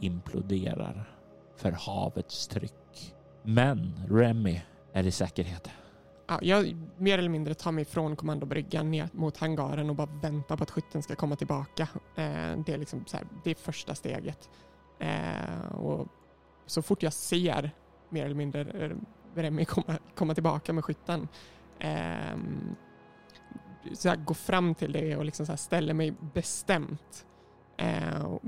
imploderar 0.00 1.10
för 1.56 1.70
havets 1.72 2.48
tryck. 2.48 3.14
Men 3.42 3.92
Remy 4.08 4.60
är 4.92 5.06
i 5.06 5.10
säkerhet. 5.10 5.70
Ja, 6.26 6.38
jag 6.42 6.76
mer 6.96 7.18
eller 7.18 7.28
mindre 7.28 7.54
tar 7.54 7.72
mig 7.72 7.84
från 7.84 8.16
kommandobryggan 8.16 8.90
ner 8.90 9.08
mot 9.12 9.36
hangaren 9.36 9.90
och 9.90 9.96
bara 9.96 10.08
väntar 10.22 10.56
på 10.56 10.62
att 10.62 10.70
skytten 10.70 11.02
ska 11.02 11.14
komma 11.14 11.36
tillbaka. 11.36 11.88
Eh, 12.16 12.58
det 12.66 12.68
är 12.72 12.78
liksom 12.78 13.04
så 13.06 13.16
här, 13.16 13.26
det 13.44 13.50
är 13.50 13.54
första 13.54 13.94
steget. 13.94 14.48
Eh, 15.00 15.72
och 15.72 16.08
så 16.66 16.82
fort 16.82 17.02
jag 17.02 17.12
ser 17.12 17.70
mer 18.08 18.24
eller 18.24 18.34
mindre 18.34 18.60
eh, 18.60 18.96
Remi 19.34 19.64
komma, 19.64 19.98
komma 20.14 20.34
tillbaka 20.34 20.72
med 20.72 20.84
skytten 20.84 21.28
eh, 21.78 22.36
så 23.92 24.08
jag 24.08 24.24
går 24.24 24.34
fram 24.34 24.74
till 24.74 24.92
det 24.92 25.16
och 25.16 25.24
liksom 25.24 25.46
så 25.46 25.56
ställer 25.56 25.94
mig 25.94 26.14
bestämt 26.34 27.26
eh, 27.76 28.38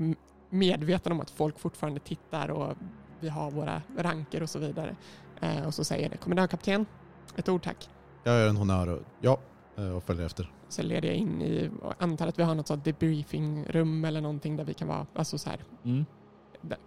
medveten 0.49 1.11
om 1.11 1.19
att 1.19 1.29
folk 1.29 1.59
fortfarande 1.59 1.99
tittar 1.99 2.51
och 2.51 2.77
vi 3.19 3.29
har 3.29 3.51
våra 3.51 3.81
ranker 3.97 4.43
och 4.43 4.49
så 4.49 4.59
vidare. 4.59 4.95
Eh, 5.41 5.65
och 5.65 5.73
så 5.73 5.83
säger 5.83 6.09
det, 6.09 6.17
kommendörkapten, 6.17 6.85
ett 7.35 7.49
ord 7.49 7.63
tack. 7.63 7.89
Jag 8.23 8.39
gör 8.39 8.49
en 8.49 8.57
honnör 8.57 8.87
och 8.87 9.01
ja, 9.21 9.39
eh, 9.77 9.95
och 9.95 10.03
följer 10.03 10.25
efter. 10.25 10.51
Så 10.69 10.83
leder 10.83 11.07
jag 11.07 11.17
in 11.17 11.41
i, 11.41 11.71
antar 11.99 12.27
att 12.27 12.39
vi 12.39 12.43
har 12.43 12.55
något 12.55 12.67
sånt 12.67 12.85
debriefingrum 12.85 14.05
eller 14.05 14.21
någonting 14.21 14.55
där 14.55 14.63
vi 14.63 14.73
kan 14.73 14.87
vara, 14.87 15.05
alltså 15.15 15.37
så 15.37 15.49
här, 15.49 15.59
mm. 15.83 16.05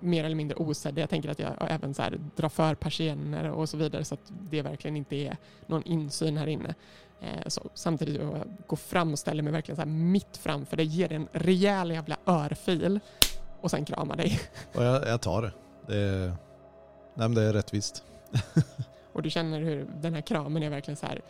Mer 0.01 0.25
eller 0.25 0.37
mindre 0.37 0.57
osedda. 0.57 1.01
Jag 1.01 1.11
tänker 1.11 1.29
att 1.29 1.39
jag 1.39 1.55
även 1.61 1.95
så 1.95 2.03
här, 2.03 2.21
drar 2.37 2.49
för 2.49 2.75
persienner 2.75 3.51
och 3.51 3.69
så 3.69 3.77
vidare 3.77 4.05
så 4.05 4.15
att 4.15 4.33
det 4.51 4.63
verkligen 4.63 4.97
inte 4.97 5.17
är 5.17 5.37
någon 5.67 5.83
insyn 5.83 6.37
här 6.37 6.47
inne. 6.47 6.75
Eh, 7.21 7.47
så, 7.47 7.61
samtidigt 7.75 8.21
jag 8.21 8.45
går 8.67 8.77
fram 8.77 9.13
och 9.13 9.19
ställer 9.19 9.43
mig 9.43 9.53
verkligen 9.53 9.77
så 9.77 9.83
här 9.83 9.89
mitt 9.89 10.37
framför 10.37 10.77
det 10.77 10.85
ger 10.85 11.13
en 11.13 11.29
rejäl 11.33 11.91
jävla 11.91 12.17
örfil 12.27 13.01
och 13.61 13.71
sen 13.71 13.85
kramar 13.85 14.17
dig. 14.17 14.41
Och 14.75 14.85
jag, 14.85 15.09
jag 15.09 15.21
tar 15.21 15.43
det. 15.43 15.53
Det 15.87 15.97
är, 15.97 16.33
nej, 17.15 17.29
det 17.29 17.43
är 17.43 17.53
rättvist. 17.53 18.05
och 19.13 19.23
du 19.23 19.31
känner 19.31 19.61
hur 19.61 19.87
den 20.01 20.15
här 20.15 20.21
kramen 20.21 20.63
är 20.63 20.71
verkligen 20.71 20.97
så 20.97 21.07
här, 21.07 21.21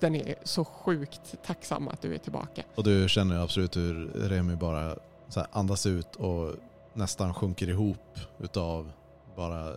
den 0.00 0.14
är 0.14 0.34
så 0.42 0.64
sjukt 0.64 1.34
tacksam 1.46 1.88
att 1.88 2.02
du 2.02 2.14
är 2.14 2.18
tillbaka. 2.18 2.62
Och 2.74 2.84
du 2.84 3.08
känner 3.08 3.38
absolut 3.42 3.76
hur 3.76 4.10
Remi 4.14 4.56
bara 4.56 4.96
andas 5.52 5.86
ut 5.86 6.16
och 6.16 6.54
nästan 6.94 7.34
sjunker 7.34 7.68
ihop 7.68 8.18
utav 8.38 8.92
bara 9.36 9.76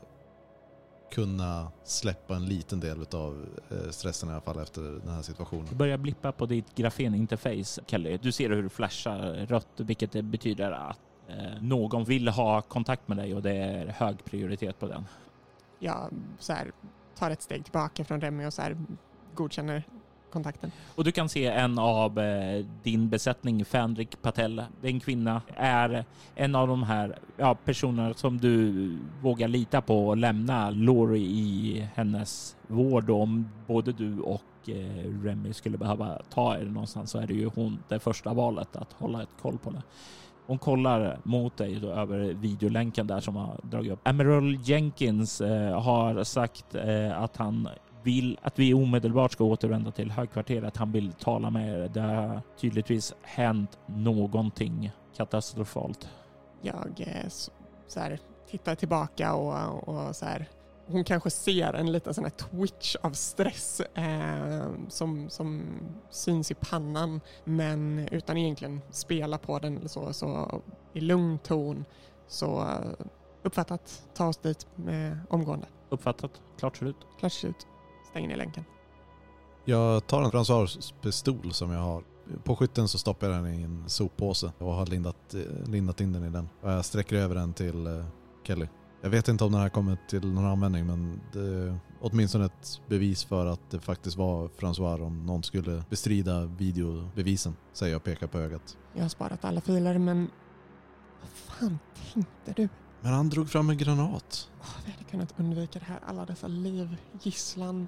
kunna 1.12 1.72
släppa 1.84 2.36
en 2.36 2.46
liten 2.46 2.80
del 2.80 3.02
utav 3.02 3.46
eh, 3.72 3.90
stressen 3.90 4.30
i 4.30 4.32
alla 4.32 4.42
fall 4.42 4.60
efter 4.60 4.82
den 4.82 5.10
här 5.10 5.22
situationen. 5.22 5.66
Du 5.70 5.76
börjar 5.76 5.98
blippa 5.98 6.32
på 6.32 6.46
ditt 6.46 6.76
grafeninterface, 6.76 7.82
Kelly. 7.88 8.18
Du 8.18 8.32
ser 8.32 8.50
hur 8.50 8.64
det 8.64 8.70
flashar 8.70 9.46
rött, 9.48 9.68
vilket 9.78 10.12
betyder 10.26 10.72
att 10.72 11.00
eh, 11.28 11.62
någon 11.62 12.04
vill 12.04 12.28
ha 12.28 12.62
kontakt 12.62 13.08
med 13.08 13.18
dig 13.18 13.36
och 13.36 13.42
det 13.42 13.56
är 13.56 13.88
hög 13.88 14.26
prioritet 14.26 14.80
på 14.80 14.88
den. 14.88 15.06
Jag 15.80 16.10
så 16.40 16.54
här, 16.54 16.72
tar 17.18 17.32
ett 17.32 17.42
steg 17.42 17.64
tillbaka 17.64 18.06
från 18.06 18.22
Remi 18.22 18.46
och 18.46 18.54
så 18.54 18.62
här, 18.62 18.78
godkänner 19.34 19.84
kontakten. 20.32 20.72
Och 20.96 21.04
du 21.04 21.12
kan 21.12 21.30
se 21.30 21.46
en 21.46 21.80
av 21.80 22.20
eh, 22.20 22.66
din 22.84 23.10
besättning, 23.10 23.66
Fandrik 23.66 24.22
Patel. 24.22 24.64
Den 24.82 25.00
kvinna 25.00 25.42
är 25.56 26.06
en 26.36 26.56
av 26.56 26.68
de 26.68 26.84
här 26.84 27.20
ja, 27.38 27.56
personerna 27.56 28.14
som 28.14 28.38
du 28.38 28.98
vågar 29.22 29.48
lita 29.48 29.82
på 29.82 30.08
och 30.08 30.18
lämna 30.18 30.70
Lori 30.70 31.24
i 31.24 31.88
hennes 31.96 32.56
vård. 32.68 33.10
Om 33.10 33.50
både 33.68 33.92
du 33.92 34.20
och 34.20 34.70
eh, 34.70 35.24
Remy 35.24 35.54
skulle 35.54 35.78
behöva 35.78 36.22
ta 36.30 36.58
er 36.58 36.66
någonstans 36.66 37.12
så 37.12 37.18
är 37.18 37.28
det 37.28 37.34
ju 37.34 37.50
hon 37.56 37.80
det 37.88 38.00
första 38.00 38.34
valet 38.34 38.76
att 38.76 38.94
hålla 38.94 39.24
ett 39.24 39.36
koll 39.42 39.58
på 39.58 39.72
det. 39.72 39.82
Hon 40.48 40.58
kollar 40.58 41.20
mot 41.24 41.58
dig 41.58 41.80
då, 41.80 41.88
över 41.90 42.20
videolänken 42.20 43.08
där 43.08 43.20
som 43.20 43.36
har 43.36 43.60
dragit 43.64 43.92
upp. 43.92 44.08
Emerald 44.08 44.62
Jenkins 44.62 45.42
eh, 45.42 45.82
har 45.82 46.24
sagt 46.24 46.76
eh, 46.76 47.22
att 47.22 47.38
han 47.38 47.70
vill 48.06 48.40
att 48.42 48.60
vi 48.60 48.74
omedelbart 48.74 49.32
ska 49.32 49.44
återvända 49.44 49.92
till 49.92 50.12
högkvarteret. 50.12 50.78
Han 50.78 50.92
vill 50.92 51.14
tala 51.14 51.50
med 51.50 51.80
er. 51.80 51.90
Det 51.94 52.02
har 52.02 52.42
tydligtvis 52.58 53.14
hänt 53.22 53.80
någonting 53.86 54.92
katastrofalt. 55.16 56.10
Jag 56.62 56.94
eh, 56.98 57.30
så, 57.88 58.00
här, 58.00 58.20
tittar 58.50 58.76
tillbaka 58.76 59.34
och, 59.34 59.88
och 59.88 60.16
så 60.16 60.26
här, 60.26 60.50
hon 60.88 61.04
kanske 61.04 61.30
ser 61.30 61.74
en 61.74 61.92
liten 61.92 62.14
sån 62.14 62.24
här 62.24 62.32
twitch 62.32 62.96
av 63.02 63.12
stress 63.12 63.80
eh, 63.80 64.70
som, 64.90 65.30
som 65.30 65.64
syns 66.10 66.52
i 66.52 66.54
pannan 66.54 67.22
men 67.44 68.08
utan 68.12 68.38
egentligen 68.38 68.82
spela 68.92 69.38
på 69.38 69.60
den 69.60 69.78
eller 69.78 69.88
så, 69.88 70.14
så 70.14 70.62
i 70.94 71.00
lugn 71.00 71.40
ton 71.40 71.86
så 72.28 72.62
eh, 72.62 73.06
uppfattat, 73.44 74.04
ta 74.14 74.28
oss 74.28 74.38
dit 74.38 74.68
med 74.76 75.18
omgående. 75.30 75.68
Uppfattat? 75.90 76.42
Klart 76.58 76.78
slut. 76.78 76.98
Klart 77.20 77.32
slut. 77.32 77.68
Stänger 78.16 78.28
ner 78.28 78.36
länken. 78.36 78.66
Jag 79.66 80.08
tar 80.08 80.22
en 80.22 80.32
François 80.32 80.94
pistol 81.02 81.54
som 81.54 81.72
jag 81.72 81.80
har. 81.80 82.04
På 82.44 82.56
skytten 82.56 82.88
så 82.88 82.98
stoppar 82.98 83.28
jag 83.28 83.44
den 83.44 83.54
i 83.54 83.62
en 83.64 83.90
soppåse 83.90 84.52
och 84.58 84.74
har 84.74 84.86
lindat, 84.86 85.34
eh, 85.34 85.70
lindat 85.72 86.02
in 86.02 86.14
den 86.14 86.24
i 86.24 86.30
den. 86.30 86.50
Och 86.62 86.72
jag 86.72 86.86
sträcker 86.86 87.16
över 87.16 87.36
den 87.36 87.54
till 87.54 87.88
eh, 87.88 88.06
Kelly. 88.44 88.68
Jag 89.02 89.10
vet 89.10 89.28
inte 89.28 89.44
om 89.44 89.52
den 89.52 89.62
här 89.62 89.70
kommer 89.70 89.98
till 90.10 90.28
någon 90.28 90.46
användning 90.46 90.86
men 90.86 91.22
det 91.34 91.40
är 91.40 91.80
åtminstone 92.02 92.46
ett 92.46 92.82
bevis 92.88 93.24
för 93.24 93.46
att 93.46 93.72
det 93.72 93.80
faktiskt 93.80 94.18
var 94.18 94.48
François 94.48 95.02
om 95.02 95.26
någon 95.26 95.44
skulle 95.44 95.84
bestrida 95.90 96.46
videobevisen. 96.46 97.56
Säger 97.74 97.94
jag 97.94 98.00
och 98.00 98.04
pekar 98.04 98.28
på 98.28 98.40
ögat. 98.40 98.78
Jag 98.94 99.02
har 99.02 99.10
sparat 99.10 99.46
alla 99.46 99.62
filer 99.62 99.98
men 99.98 100.30
vad 101.22 101.30
fan 101.30 101.80
tänkte 102.14 102.54
du? 102.62 102.70
Men 103.02 103.14
han 103.14 103.30
drog 103.30 103.50
fram 103.50 103.70
en 103.70 103.78
granat. 103.78 104.50
Åh, 104.62 104.68
vi 104.86 104.92
hade 104.92 105.04
kunnat 105.04 105.34
undvika 105.38 105.80
det 105.80 105.86
här, 105.86 106.00
alla 106.06 106.26
dessa 106.26 106.48
liv, 106.48 106.98
gisslan. 107.22 107.88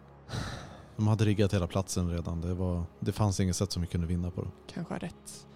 De 0.95 1.07
hade 1.07 1.25
riggat 1.25 1.53
hela 1.53 1.67
platsen 1.67 2.11
redan. 2.11 2.41
Det, 2.41 2.53
var, 2.53 2.83
det 2.99 3.11
fanns 3.11 3.39
inget 3.39 3.55
sätt 3.55 3.71
som 3.71 3.81
vi 3.81 3.87
kunde 3.87 4.07
vinna 4.07 4.31
på 4.31 4.41
det. 4.41 4.49
Kanske 4.73 4.93
har 4.93 4.99
rätt. 4.99 5.47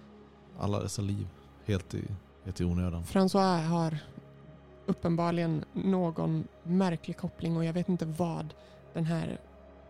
Alla 0.58 0.80
dessa 0.80 1.02
liv. 1.02 1.28
Helt 1.64 1.94
i, 1.94 2.04
helt 2.44 2.60
i 2.60 2.64
onödan. 2.64 3.04
François 3.04 3.62
har 3.66 3.98
uppenbarligen 4.86 5.64
någon 5.72 6.48
märklig 6.62 7.16
koppling 7.16 7.56
och 7.56 7.64
jag 7.64 7.72
vet 7.72 7.88
inte 7.88 8.06
vad 8.06 8.54
den 8.92 9.04
här 9.04 9.40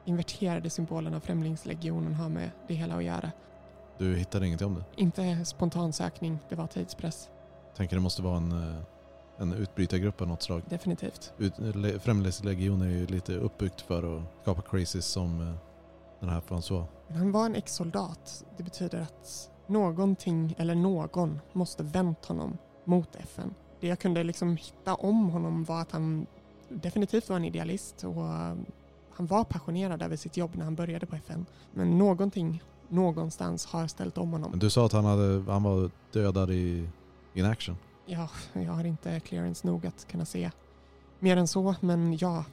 inverterade 0.05 0.71
symbolen 0.71 1.15
av 1.15 1.21
Främlingslegionen 1.21 2.15
har 2.15 2.29
med 2.29 2.51
det 2.69 2.75
hela 2.75 2.95
att 2.95 3.05
göra. 3.05 3.31
Du 3.99 4.17
hittade 4.17 4.47
ingenting 4.47 4.67
om 4.67 4.75
det? 4.75 4.85
Inte 4.97 5.45
spontan 5.45 5.93
sökning, 5.93 6.39
det 6.49 6.55
var 6.55 6.67
tidspress. 6.67 7.29
Tänker 7.77 7.97
det 7.97 8.03
måste 8.03 8.23
vara 8.23 8.37
en, 8.37 8.53
eh, 8.53 8.83
en 9.43 9.53
utbrytargrupp 9.53 10.21
av 10.21 10.29
något 10.29 10.43
slag. 10.43 10.63
Definitivt. 10.69 11.33
Ut, 11.39 11.53
le- 11.59 11.99
Främlingslegion 11.99 12.83
är 12.83 12.89
ju 12.91 13.07
lite 13.07 13.35
uppbyggt 13.37 13.81
för 13.81 14.17
att 14.19 14.23
skapa 14.43 14.63
crazies 14.63 15.07
som 15.07 15.41
eh, 15.41 15.55
den 16.21 16.29
här 16.29 16.41
François. 16.41 16.85
Han 17.09 17.33
var 17.33 17.47
en 17.47 17.55
ex-soldat. 17.55 18.45
Det 18.57 18.63
betyder 18.63 19.01
att 19.01 19.51
någonting 19.67 20.55
eller 20.59 20.75
någon 20.75 21.41
måste 21.53 21.83
vänt 21.83 22.25
honom 22.25 22.59
mot 22.85 23.17
FN. 23.17 23.55
Det 23.81 23.87
jag 23.89 23.99
kunde 23.99 24.25
liksom 24.25 24.57
hitta 24.57 24.95
om 24.95 25.31
honom 25.31 25.65
var 25.65 25.81
att 25.81 25.93
han 25.93 26.27
definitivt 26.69 27.29
var 27.29 27.37
en 27.37 27.45
idealist 27.45 28.05
och 28.05 28.25
eh, 28.25 28.55
han 29.15 29.27
var 29.27 29.45
passionerad 29.45 30.03
över 30.03 30.17
sitt 30.17 30.37
jobb 30.37 30.51
när 30.55 30.65
han 30.65 30.75
började 30.75 31.07
på 31.07 31.17
FN. 31.17 31.47
Men 31.75 31.99
någonting 31.99 32.63
någonstans 32.89 33.67
har 33.67 33.87
ställt 33.87 34.19
om 34.19 34.31
honom. 34.33 34.51
Men 34.51 34.59
du 34.61 34.71
sa 34.71 34.87
att 34.87 34.93
han, 34.93 35.05
hade, 35.05 35.53
han 35.53 35.63
var 35.63 35.91
dödad 36.13 36.51
i 36.51 36.89
in 37.35 37.45
action. 37.45 37.77
Ja, 38.07 38.29
jag 38.53 38.73
har 38.73 38.85
inte 38.85 39.21
clearance 39.21 39.67
nog 39.67 39.87
att 39.87 40.09
kunna 40.09 40.25
se 40.25 40.51
mer 41.19 41.37
än 41.37 41.49
så, 41.49 41.75
men 41.81 42.17
ja, 42.17 42.45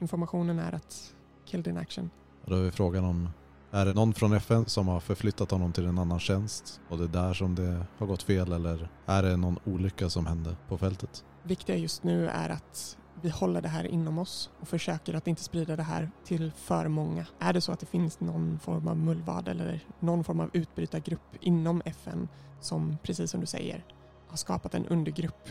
informationen 0.00 0.58
är 0.58 0.72
att 0.72 1.14
killed 1.44 1.66
in 1.66 1.76
action. 1.76 2.10
Och 2.44 2.50
då 2.50 2.56
är 2.56 2.70
frågan 2.70 3.04
om, 3.04 3.28
är 3.70 3.86
det 3.86 3.94
någon 3.94 4.14
från 4.14 4.32
FN 4.32 4.66
som 4.66 4.88
har 4.88 5.00
förflyttat 5.00 5.50
honom 5.50 5.72
till 5.72 5.86
en 5.86 5.98
annan 5.98 6.20
tjänst 6.20 6.80
och 6.88 6.98
det 6.98 7.04
är 7.04 7.08
där 7.08 7.34
som 7.34 7.54
det 7.54 7.86
har 7.98 8.06
gått 8.06 8.22
fel 8.22 8.52
eller 8.52 8.88
är 9.06 9.22
det 9.22 9.36
någon 9.36 9.58
olycka 9.64 10.10
som 10.10 10.26
hände 10.26 10.56
på 10.68 10.78
fältet? 10.78 11.24
viktiga 11.42 11.76
just 11.76 12.02
nu 12.02 12.28
är 12.28 12.48
att 12.48 12.98
vi 13.22 13.28
håller 13.28 13.62
det 13.62 13.68
här 13.68 13.84
inom 13.84 14.18
oss 14.18 14.50
och 14.60 14.68
försöker 14.68 15.14
att 15.14 15.26
inte 15.26 15.42
sprida 15.42 15.76
det 15.76 15.82
här 15.82 16.10
till 16.24 16.52
för 16.52 16.88
många. 16.88 17.26
Är 17.38 17.52
det 17.52 17.60
så 17.60 17.72
att 17.72 17.80
det 17.80 17.86
finns 17.86 18.20
någon 18.20 18.58
form 18.58 18.88
av 18.88 18.96
mullvad 18.96 19.48
eller 19.48 19.86
någon 20.00 20.24
form 20.24 20.40
av 20.40 20.50
utbrytargrupp 20.52 21.36
inom 21.40 21.82
FN 21.84 22.28
som, 22.60 22.96
precis 23.02 23.30
som 23.30 23.40
du 23.40 23.46
säger, 23.46 23.84
har 24.32 24.36
skapat 24.36 24.74
en 24.74 24.86
undergrupp 24.86 25.48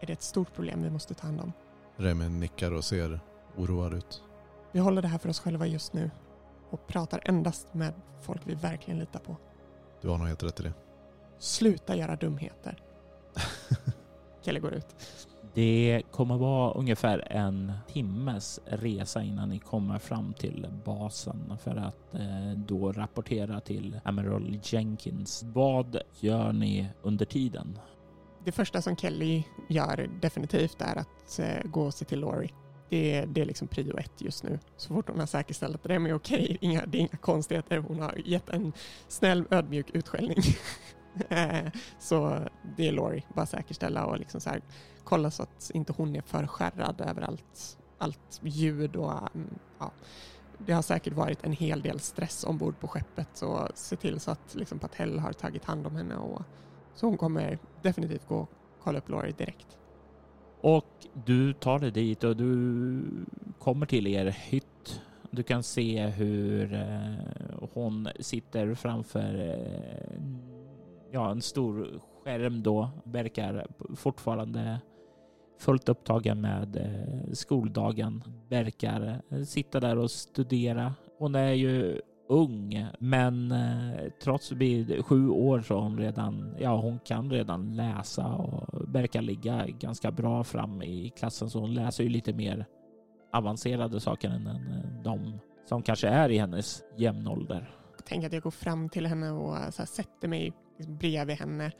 är 0.00 0.06
det 0.06 0.12
ett 0.12 0.22
stort 0.22 0.54
problem 0.54 0.82
vi 0.82 0.90
måste 0.90 1.14
ta 1.14 1.26
hand 1.26 1.40
om. 1.40 1.52
Remy 1.96 2.28
nickar 2.28 2.72
och 2.72 2.84
ser 2.84 3.20
oroad 3.56 3.94
ut. 3.94 4.22
Vi 4.72 4.80
håller 4.80 5.02
det 5.02 5.08
här 5.08 5.18
för 5.18 5.28
oss 5.28 5.40
själva 5.40 5.66
just 5.66 5.92
nu 5.92 6.10
och 6.70 6.86
pratar 6.86 7.20
endast 7.24 7.74
med 7.74 7.92
folk 8.20 8.42
vi 8.44 8.54
verkligen 8.54 9.00
litar 9.00 9.20
på. 9.20 9.36
Du 10.00 10.08
har 10.08 10.18
nog 10.18 10.26
helt 10.26 10.42
rätt 10.42 10.60
i 10.60 10.62
det. 10.62 10.72
Sluta 11.38 11.96
göra 11.96 12.16
dumheter. 12.16 12.82
Kelle 14.42 14.60
går 14.60 14.74
ut. 14.74 14.96
Det 15.54 16.02
kommer 16.10 16.36
vara 16.36 16.72
ungefär 16.72 17.32
en 17.32 17.72
timmes 17.92 18.60
resa 18.64 19.22
innan 19.22 19.48
ni 19.48 19.58
kommer 19.58 19.98
fram 19.98 20.32
till 20.32 20.66
basen 20.84 21.58
för 21.62 21.76
att 21.76 22.14
eh, 22.14 22.52
då 22.56 22.92
rapportera 22.92 23.60
till 23.60 24.00
Amiral 24.04 24.58
Jenkins. 24.62 25.42
Vad 25.46 26.00
gör 26.20 26.52
ni 26.52 26.88
under 27.02 27.24
tiden? 27.24 27.78
Det 28.48 28.52
första 28.52 28.82
som 28.82 28.96
Kelly 28.96 29.44
gör 29.66 30.10
definitivt 30.20 30.80
är 30.80 30.96
att 30.96 31.38
eh, 31.38 31.64
gå 31.64 31.82
och 31.82 31.94
se 31.94 32.04
till 32.04 32.20
Laurie. 32.20 32.50
Det 32.88 33.14
är, 33.14 33.26
det 33.26 33.40
är 33.40 33.44
liksom 33.44 33.68
prio 33.68 33.96
ett 33.96 34.12
just 34.20 34.42
nu. 34.42 34.58
Så 34.76 34.94
fort 34.94 35.08
hon 35.08 35.18
har 35.18 35.26
säkerställt 35.26 35.74
att 35.74 35.82
det 35.82 35.94
är 35.94 36.14
okej, 36.14 36.58
inga, 36.60 36.86
det 36.86 36.98
är 36.98 37.00
inga 37.00 37.16
konstigheter. 37.20 37.78
Hon 37.78 38.00
har 38.00 38.14
gett 38.24 38.48
en 38.48 38.72
snäll 39.08 39.44
ödmjuk 39.50 39.90
utskällning. 39.90 40.42
Eh, 41.28 41.70
så 41.98 42.38
det 42.76 42.88
är 42.88 42.92
Laurie, 42.92 43.22
bara 43.34 43.46
säkerställa 43.46 44.06
och 44.06 44.18
liksom 44.18 44.40
så 44.40 44.50
här, 44.50 44.62
kolla 45.04 45.30
så 45.30 45.42
att 45.42 45.70
inte 45.74 45.92
hon 45.96 46.16
är 46.16 46.22
för 46.22 46.46
skärrad 46.46 47.00
över 47.00 47.22
allt, 47.22 47.78
allt 47.98 48.40
ljud 48.42 48.96
och 48.96 49.12
mm, 49.34 49.58
ja. 49.78 49.92
Det 50.58 50.72
har 50.72 50.82
säkert 50.82 51.12
varit 51.12 51.44
en 51.44 51.52
hel 51.52 51.82
del 51.82 52.00
stress 52.00 52.44
ombord 52.44 52.80
på 52.80 52.88
skeppet 52.88 53.28
så 53.34 53.68
se 53.74 53.96
till 53.96 54.20
så 54.20 54.30
att 54.30 54.54
liksom 54.54 54.78
Patel 54.78 55.18
har 55.18 55.32
tagit 55.32 55.64
hand 55.64 55.86
om 55.86 55.96
henne 55.96 56.16
och 56.16 56.42
så 56.98 57.06
hon 57.06 57.16
kommer 57.16 57.58
definitivt 57.82 58.28
gå 58.28 58.36
och 58.36 58.50
kolla 58.82 58.98
upp 58.98 59.08
Laurie 59.08 59.34
direkt. 59.38 59.78
Och 60.60 61.06
du 61.26 61.52
tar 61.52 61.78
dig 61.78 61.90
dit 61.90 62.24
och 62.24 62.36
du 62.36 63.02
kommer 63.58 63.86
till 63.86 64.06
er 64.06 64.26
hytt. 64.26 65.02
Du 65.30 65.42
kan 65.42 65.62
se 65.62 66.06
hur 66.06 66.74
eh, 66.74 67.68
hon 67.72 68.08
sitter 68.20 68.74
framför 68.74 69.34
eh, 69.34 70.20
ja, 71.10 71.30
en 71.30 71.42
stor 71.42 72.00
skärm 72.24 72.62
då. 72.62 72.90
Verkar 73.04 73.66
fortfarande 73.96 74.80
fullt 75.58 75.88
upptagen 75.88 76.40
med 76.40 76.76
eh, 76.76 77.32
skoldagen. 77.32 78.24
Verkar 78.48 79.22
sitta 79.44 79.80
där 79.80 79.98
och 79.98 80.10
studera. 80.10 80.94
Hon 81.18 81.34
är 81.34 81.52
ju 81.52 82.00
ung, 82.28 82.86
men 82.98 83.52
eh, 83.52 84.10
trots 84.22 84.52
vid 84.52 85.04
sju 85.04 85.28
år 85.28 85.60
så 85.60 85.80
hon 85.80 85.98
redan, 85.98 86.54
ja 86.58 86.76
hon 86.76 86.98
kan 86.98 87.30
redan 87.30 87.76
läsa 87.76 88.26
och 88.26 88.94
verkar 88.94 89.22
ligga 89.22 89.66
ganska 89.66 90.10
bra 90.10 90.44
fram 90.44 90.82
i 90.82 91.12
klassen 91.16 91.50
så 91.50 91.60
hon 91.60 91.74
läser 91.74 92.04
ju 92.04 92.10
lite 92.10 92.32
mer 92.32 92.66
avancerade 93.32 94.00
saker 94.00 94.28
än 94.28 94.46
eh, 94.46 95.02
de 95.04 95.38
som 95.68 95.82
kanske 95.82 96.08
är 96.08 96.28
i 96.28 96.38
hennes 96.38 96.82
jämnålder. 96.96 97.70
Tänk 98.04 98.24
att 98.24 98.32
jag 98.32 98.42
går 98.42 98.50
fram 98.50 98.88
till 98.88 99.06
henne 99.06 99.30
och 99.30 99.74
så 99.74 99.82
här, 99.82 99.86
sätter 99.86 100.28
mig 100.28 100.52
liksom 100.78 100.96
bredvid 100.96 101.36
henne 101.36 101.72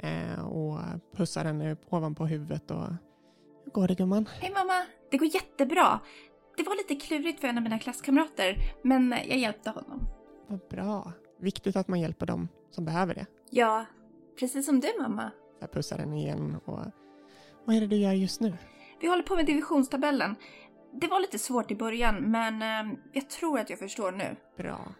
eh, 0.00 0.44
och 0.44 0.78
pussar 1.16 1.44
henne 1.44 1.76
ovanpå 1.90 2.26
huvudet 2.26 2.70
och 2.70 2.86
hur 3.64 3.70
går 3.72 3.88
det 3.88 3.94
gumman? 3.94 4.28
Hej 4.40 4.50
mamma! 4.50 4.86
Det 5.10 5.16
går 5.16 5.28
jättebra. 5.34 6.00
Det 6.56 6.62
var 6.62 6.76
lite 6.76 7.06
klurigt 7.06 7.40
för 7.40 7.48
en 7.48 7.56
av 7.58 7.62
mina 7.62 7.78
klasskamrater, 7.78 8.56
men 8.82 9.10
jag 9.10 9.38
hjälpte 9.38 9.70
honom. 9.70 10.06
Vad 10.46 10.60
bra. 10.70 11.12
Viktigt 11.40 11.76
att 11.76 11.88
man 11.88 12.00
hjälper 12.00 12.26
dem 12.26 12.48
som 12.70 12.84
behöver 12.84 13.14
det. 13.14 13.26
Ja, 13.50 13.86
precis 14.38 14.66
som 14.66 14.80
du 14.80 14.88
mamma. 15.00 15.30
Jag 15.60 15.72
pussar 15.72 15.98
henne 15.98 16.16
igen 16.16 16.56
och 16.64 16.78
vad 17.64 17.76
är 17.76 17.80
det 17.80 17.86
du 17.86 17.96
gör 17.96 18.12
just 18.12 18.40
nu? 18.40 18.56
Vi 19.00 19.08
håller 19.08 19.22
på 19.22 19.36
med 19.36 19.46
divisionstabellen. 19.46 20.36
Det 20.92 21.06
var 21.06 21.20
lite 21.20 21.38
svårt 21.38 21.70
i 21.70 21.76
början, 21.76 22.14
men 22.14 22.62
eh, 22.62 22.98
jag 23.12 23.30
tror 23.30 23.58
att 23.58 23.70
jag 23.70 23.78
förstår 23.78 24.12
nu. 24.12 24.36
Bra. 24.56 24.94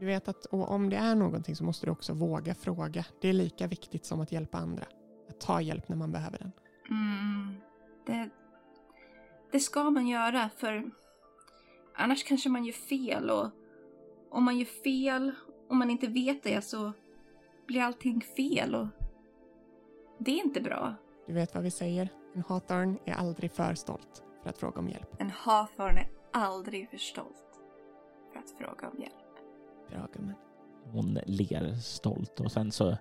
Du 0.00 0.06
vet 0.06 0.28
att 0.28 0.46
om 0.46 0.90
det 0.90 0.96
är 0.96 1.14
någonting 1.14 1.56
så 1.56 1.64
måste 1.64 1.86
du 1.86 1.92
också 1.92 2.12
våga 2.12 2.54
fråga. 2.54 3.04
Det 3.20 3.28
är 3.28 3.32
lika 3.32 3.66
viktigt 3.66 4.04
som 4.04 4.20
att 4.20 4.32
hjälpa 4.32 4.58
andra. 4.58 4.84
Att 5.28 5.40
ta 5.40 5.60
hjälp 5.60 5.88
när 5.88 5.96
man 5.96 6.12
behöver 6.12 6.38
den. 6.38 6.52
Mm, 6.90 7.54
det, 8.06 8.30
det 9.50 9.60
ska 9.60 9.90
man 9.90 10.06
göra 10.06 10.50
för 10.56 10.90
annars 11.94 12.24
kanske 12.24 12.48
man 12.48 12.64
gör 12.64 12.72
fel 12.72 13.30
och 13.30 13.50
om 14.30 14.44
man 14.44 14.58
gör 14.58 14.64
fel 14.64 15.32
och 15.68 15.76
man 15.76 15.90
inte 15.90 16.06
vet 16.06 16.42
det 16.42 16.64
så 16.64 16.92
blir 17.66 17.82
allting 17.82 18.20
fel 18.20 18.74
och 18.74 18.86
det 20.18 20.30
är 20.30 20.44
inte 20.44 20.60
bra. 20.60 20.94
Du 21.26 21.32
vet 21.32 21.54
vad 21.54 21.62
vi 21.62 21.70
säger? 21.70 22.08
En 22.34 22.42
Hawthorne 22.48 22.98
är 23.04 23.12
aldrig 23.14 23.52
för 23.52 23.74
stolt 23.74 24.22
för 24.42 24.50
att 24.50 24.58
fråga 24.58 24.78
om 24.78 24.88
hjälp. 24.88 25.08
En 25.18 25.30
Hawthorne 25.30 26.00
är 26.00 26.08
aldrig 26.32 26.90
för 26.90 26.96
stolt 26.96 27.60
för 28.32 28.38
att 28.38 28.50
fråga 28.50 28.88
om 28.88 29.00
hjälp. 29.00 29.12
Bra 29.90 30.08
gumman. 30.12 30.34
Hon 30.92 31.18
ler 31.26 31.74
stolt 31.74 32.40
och 32.40 32.52
sen 32.52 32.72
så 32.72 32.96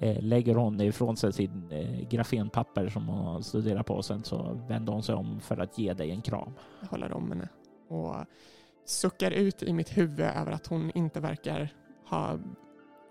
Eh, 0.00 0.22
lägger 0.22 0.54
hon 0.54 0.80
ifrån 0.80 1.16
sig 1.16 1.32
sin 1.32 1.72
eh, 1.72 2.08
grafenpapper 2.08 2.88
som 2.88 3.08
hon 3.08 3.42
studerar 3.42 3.82
på 3.82 3.94
och 3.94 4.04
sen 4.04 4.24
så 4.24 4.58
vänder 4.68 4.92
hon 4.92 5.02
sig 5.02 5.14
om 5.14 5.40
för 5.40 5.60
att 5.60 5.78
ge 5.78 5.92
dig 5.92 6.10
en 6.10 6.22
kram. 6.22 6.52
Jag 6.80 6.88
håller 6.88 7.12
om 7.12 7.28
henne 7.28 7.48
och 7.88 8.14
suckar 8.84 9.30
ut 9.30 9.62
i 9.62 9.72
mitt 9.72 9.96
huvud 9.96 10.20
över 10.20 10.52
att 10.52 10.66
hon 10.66 10.90
inte 10.94 11.20
verkar 11.20 11.68
ha 12.08 12.38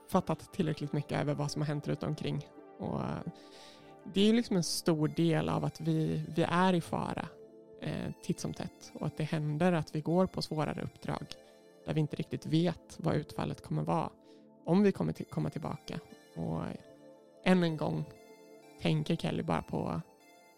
fattat 0.10 0.54
tillräckligt 0.54 0.94
mycket 0.94 1.22
över 1.22 1.34
vad 1.34 1.52
som 1.52 1.62
har 1.62 1.68
hänt 1.68 1.88
runt 1.88 2.04
omkring. 2.04 2.48
Och 2.80 3.02
eh, 3.02 3.22
det 4.14 4.30
är 4.30 4.34
liksom 4.34 4.58
en 4.58 4.64
stor 4.64 5.08
del 5.08 5.50
av 5.50 5.66
att 5.66 5.82
vi, 5.82 6.26
vi 6.36 6.44
är 6.44 6.74
i 6.74 6.82
fara 6.82 7.28
eh, 7.82 8.12
titt 8.24 8.40
som 8.40 8.54
tätt 8.54 8.92
och 8.94 9.08
att 9.08 9.18
det 9.18 9.24
händer 9.24 9.74
att 9.74 9.96
vi 9.96 10.02
går 10.02 10.28
på 10.28 10.42
svårare 10.42 10.82
uppdrag 10.82 11.26
där 11.86 11.94
vi 11.94 12.00
inte 12.00 12.16
riktigt 12.16 12.46
vet 12.46 12.98
vad 12.98 13.16
utfallet 13.16 13.62
kommer 13.64 13.84
vara. 13.84 14.10
Om 14.66 14.84
vi 14.84 14.92
kommer 14.92 15.14
till, 15.14 15.26
komma 15.26 15.50
tillbaka. 15.50 16.00
Och 16.36 16.62
än 17.44 17.64
en 17.64 17.78
gång 17.78 18.04
tänker 18.82 19.16
Kelly 19.16 19.44
bara 19.44 19.62
på 19.62 20.02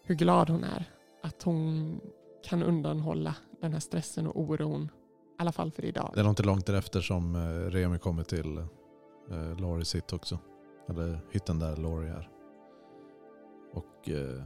hur 0.02 0.14
glad 0.14 0.50
hon 0.50 0.64
är 0.64 0.84
att 1.22 1.42
hon 1.42 2.00
kan 2.44 2.62
undanhålla 2.62 3.36
den 3.60 3.72
här 3.72 3.80
stressen 3.80 4.26
och 4.26 4.40
oron. 4.40 4.82
I 4.84 5.36
alla 5.38 5.52
fall 5.52 5.70
för 5.70 5.84
idag. 5.84 6.10
Det 6.14 6.20
är 6.20 6.24
nog 6.24 6.30
inte 6.32 6.42
långt 6.42 6.66
därefter 6.66 7.00
som 7.00 7.34
eh, 7.36 7.70
Remi 7.70 7.98
kommer 7.98 8.22
till 8.24 8.58
eh, 9.30 9.60
Lauries 9.60 9.94
hytt 9.94 10.12
också. 10.12 10.38
Eller 10.88 11.20
hytten 11.30 11.58
där 11.58 11.76
Laurie 11.76 12.10
är. 12.12 12.28
Och 13.72 14.08
eh, 14.08 14.42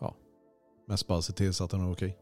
ja, 0.00 0.14
mest 0.86 1.06
bara 1.06 1.22
se 1.22 1.32
till 1.32 1.54
så 1.54 1.64
att 1.64 1.70
den 1.70 1.80
är 1.80 1.92
okej. 1.92 2.18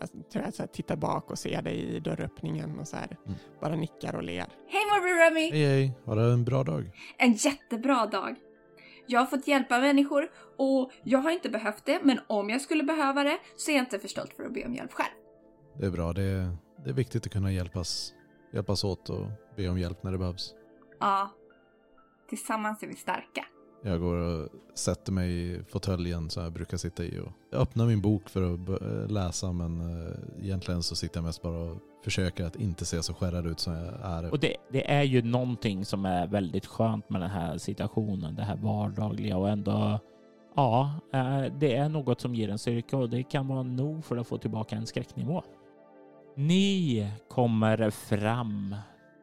Jag 0.00 0.08
tror 0.32 0.44
jag 0.44 0.54
så 0.54 0.62
här 0.62 0.66
tittar 0.68 0.96
bak 0.96 1.30
och 1.30 1.38
ser 1.38 1.62
dig 1.62 1.76
i 1.96 2.00
dörröppningen 2.00 2.78
och 2.78 2.88
så 2.88 2.96
här 2.96 3.16
Mm. 3.26 3.38
bara 3.60 3.76
nickar 3.76 4.14
och 4.14 4.22
ler. 4.22 4.46
Morbror 4.90 5.24
Remy! 5.24 5.50
Hej 5.50 5.66
hej, 5.66 5.92
har 6.04 6.16
du 6.16 6.32
en 6.32 6.44
bra 6.44 6.64
dag? 6.64 6.90
En 7.18 7.32
jättebra 7.32 8.06
dag. 8.06 8.36
Jag 9.06 9.20
har 9.20 9.26
fått 9.26 9.48
hjälpa 9.48 9.80
människor 9.80 10.30
och 10.56 10.92
jag 11.02 11.18
har 11.18 11.30
inte 11.30 11.48
behövt 11.48 11.84
det, 11.86 12.00
men 12.02 12.20
om 12.26 12.50
jag 12.50 12.60
skulle 12.60 12.84
behöva 12.84 13.24
det 13.24 13.38
så 13.56 13.70
är 13.70 13.74
jag 13.74 13.82
inte 13.82 13.98
för 13.98 14.08
stolt 14.08 14.32
för 14.36 14.44
att 14.44 14.54
be 14.54 14.66
om 14.66 14.74
hjälp 14.74 14.92
själv. 14.92 15.10
Det 15.78 15.86
är 15.86 15.90
bra, 15.90 16.12
det 16.12 16.22
är, 16.22 16.56
det 16.84 16.90
är 16.90 16.94
viktigt 16.94 17.26
att 17.26 17.32
kunna 17.32 17.52
hjälpas, 17.52 18.12
hjälpas 18.52 18.84
åt 18.84 19.10
och 19.10 19.26
be 19.56 19.68
om 19.68 19.78
hjälp 19.78 20.02
när 20.02 20.12
det 20.12 20.18
behövs. 20.18 20.54
Ja, 21.00 21.30
tillsammans 22.28 22.82
är 22.82 22.86
vi 22.86 22.94
starka. 22.94 23.44
Jag 23.82 24.00
går 24.00 24.16
och 24.16 24.48
sätter 24.74 25.12
mig 25.12 25.30
i 25.30 25.60
fåtöljen 25.68 26.30
som 26.30 26.42
jag 26.42 26.52
brukar 26.52 26.76
sitta 26.76 27.04
i. 27.04 27.18
Och 27.20 27.32
jag 27.50 27.60
öppnar 27.60 27.86
min 27.86 28.00
bok 28.00 28.28
för 28.28 28.54
att 28.54 29.10
läsa 29.10 29.52
men 29.52 29.80
eh, 29.80 30.44
egentligen 30.44 30.82
så 30.82 30.96
sitter 30.96 31.16
jag 31.16 31.24
mest 31.24 31.42
bara 31.42 31.58
och 31.58 31.78
försöker 32.04 32.44
att 32.44 32.56
inte 32.56 32.84
se 32.84 33.02
så 33.02 33.14
skärrad 33.14 33.46
ut 33.46 33.60
som 33.60 33.72
jag 33.72 33.84
är. 34.02 34.30
Och 34.30 34.38
det, 34.38 34.56
det 34.72 34.90
är 34.90 35.02
ju 35.02 35.22
någonting 35.22 35.84
som 35.84 36.06
är 36.06 36.26
väldigt 36.26 36.66
skönt 36.66 37.10
med 37.10 37.20
den 37.20 37.30
här 37.30 37.58
situationen, 37.58 38.34
det 38.34 38.42
här 38.42 38.56
vardagliga 38.56 39.36
och 39.36 39.48
ändå 39.48 40.00
Ja, 40.56 40.94
eh, 41.12 41.44
det 41.58 41.76
är 41.76 41.88
något 41.88 42.20
som 42.20 42.34
ger 42.34 42.48
en 42.48 42.58
styrka 42.58 42.96
och 42.96 43.10
det 43.10 43.22
kan 43.22 43.48
vara 43.48 43.62
nog 43.62 44.04
för 44.04 44.16
att 44.16 44.26
få 44.26 44.38
tillbaka 44.38 44.76
en 44.76 44.86
skräcknivå. 44.86 45.42
Ni 46.36 47.12
kommer 47.28 47.90
fram 47.90 48.74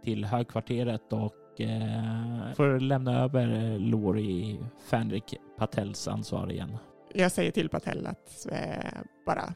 till 0.03 0.25
högkvarteret 0.25 1.13
och 1.13 1.33
eh, 1.61 2.53
får 2.55 2.79
lämna 2.79 3.23
över 3.23 3.77
Lori 3.79 4.59
Fänrik 4.85 5.35
Patels 5.57 6.07
ansvar 6.07 6.51
igen. 6.51 6.77
Jag 7.13 7.31
säger 7.31 7.51
till 7.51 7.69
Patel 7.69 8.07
att 8.07 8.47
eh, 8.51 9.01
bara 9.25 9.53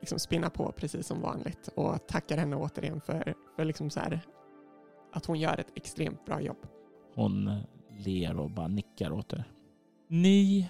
liksom 0.00 0.18
spinna 0.18 0.50
på 0.50 0.72
precis 0.72 1.06
som 1.06 1.20
vanligt 1.20 1.68
och 1.74 2.06
tackar 2.06 2.36
henne 2.36 2.56
återigen 2.56 3.00
för, 3.00 3.34
för 3.56 3.64
liksom 3.64 3.90
så 3.90 4.00
här, 4.00 4.20
att 5.12 5.26
hon 5.26 5.38
gör 5.38 5.60
ett 5.60 5.72
extremt 5.74 6.26
bra 6.26 6.40
jobb. 6.40 6.66
Hon 7.14 7.60
ler 8.04 8.38
och 8.38 8.50
bara 8.50 8.68
nickar 8.68 9.12
åt 9.12 9.32
er. 9.32 9.44
Ni 10.08 10.68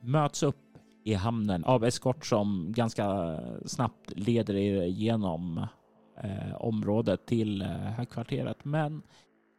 möts 0.00 0.42
upp 0.42 0.56
i 1.04 1.14
hamnen 1.14 1.64
av 1.64 1.84
eskort 1.84 2.26
som 2.26 2.72
ganska 2.72 3.38
snabbt 3.66 4.12
leder 4.16 4.54
er 4.56 4.84
genom 4.84 5.66
eh, 6.22 6.54
området 6.54 7.26
till 7.26 7.62
eh, 7.62 7.68
högkvarteret. 7.68 8.64
Men 8.64 9.02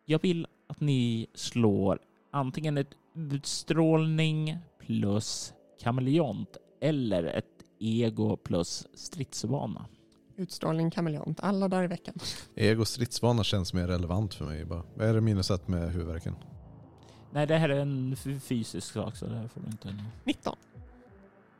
jag 0.05 0.21
vill 0.21 0.47
att 0.67 0.79
ni 0.79 1.27
slår 1.33 1.99
antingen 2.31 2.77
ett 2.77 2.91
utstrålning 3.15 4.57
plus 4.79 5.53
kameleont 5.83 6.57
eller 6.81 7.23
ett 7.23 7.45
ego 7.79 8.37
plus 8.37 8.87
stridsvana. 8.93 9.85
Utstrålning 10.35 10.91
kameleont 10.91 11.39
alla 11.39 11.67
dagar 11.67 11.83
i 11.83 11.87
veckan. 11.87 12.15
Ego 12.55 12.85
stridsvana 12.85 13.43
känns 13.43 13.73
mer 13.73 13.87
relevant 13.87 14.33
för 14.33 14.45
mig. 14.45 14.65
Bara. 14.65 14.83
Vad 14.95 15.07
är 15.07 15.13
det 15.13 15.21
minus 15.21 15.51
ett 15.51 15.67
med 15.67 15.91
huvudvärken? 15.91 16.35
Nej, 17.31 17.47
det 17.47 17.57
här 17.57 17.69
är 17.69 17.79
en 17.79 18.15
fysisk 18.41 18.93
sak 18.93 19.15
så 19.15 19.25
det 19.25 19.35
här 19.35 19.47
får 19.47 19.61
du 19.61 19.67
inte... 19.67 19.95
19. 20.23 20.55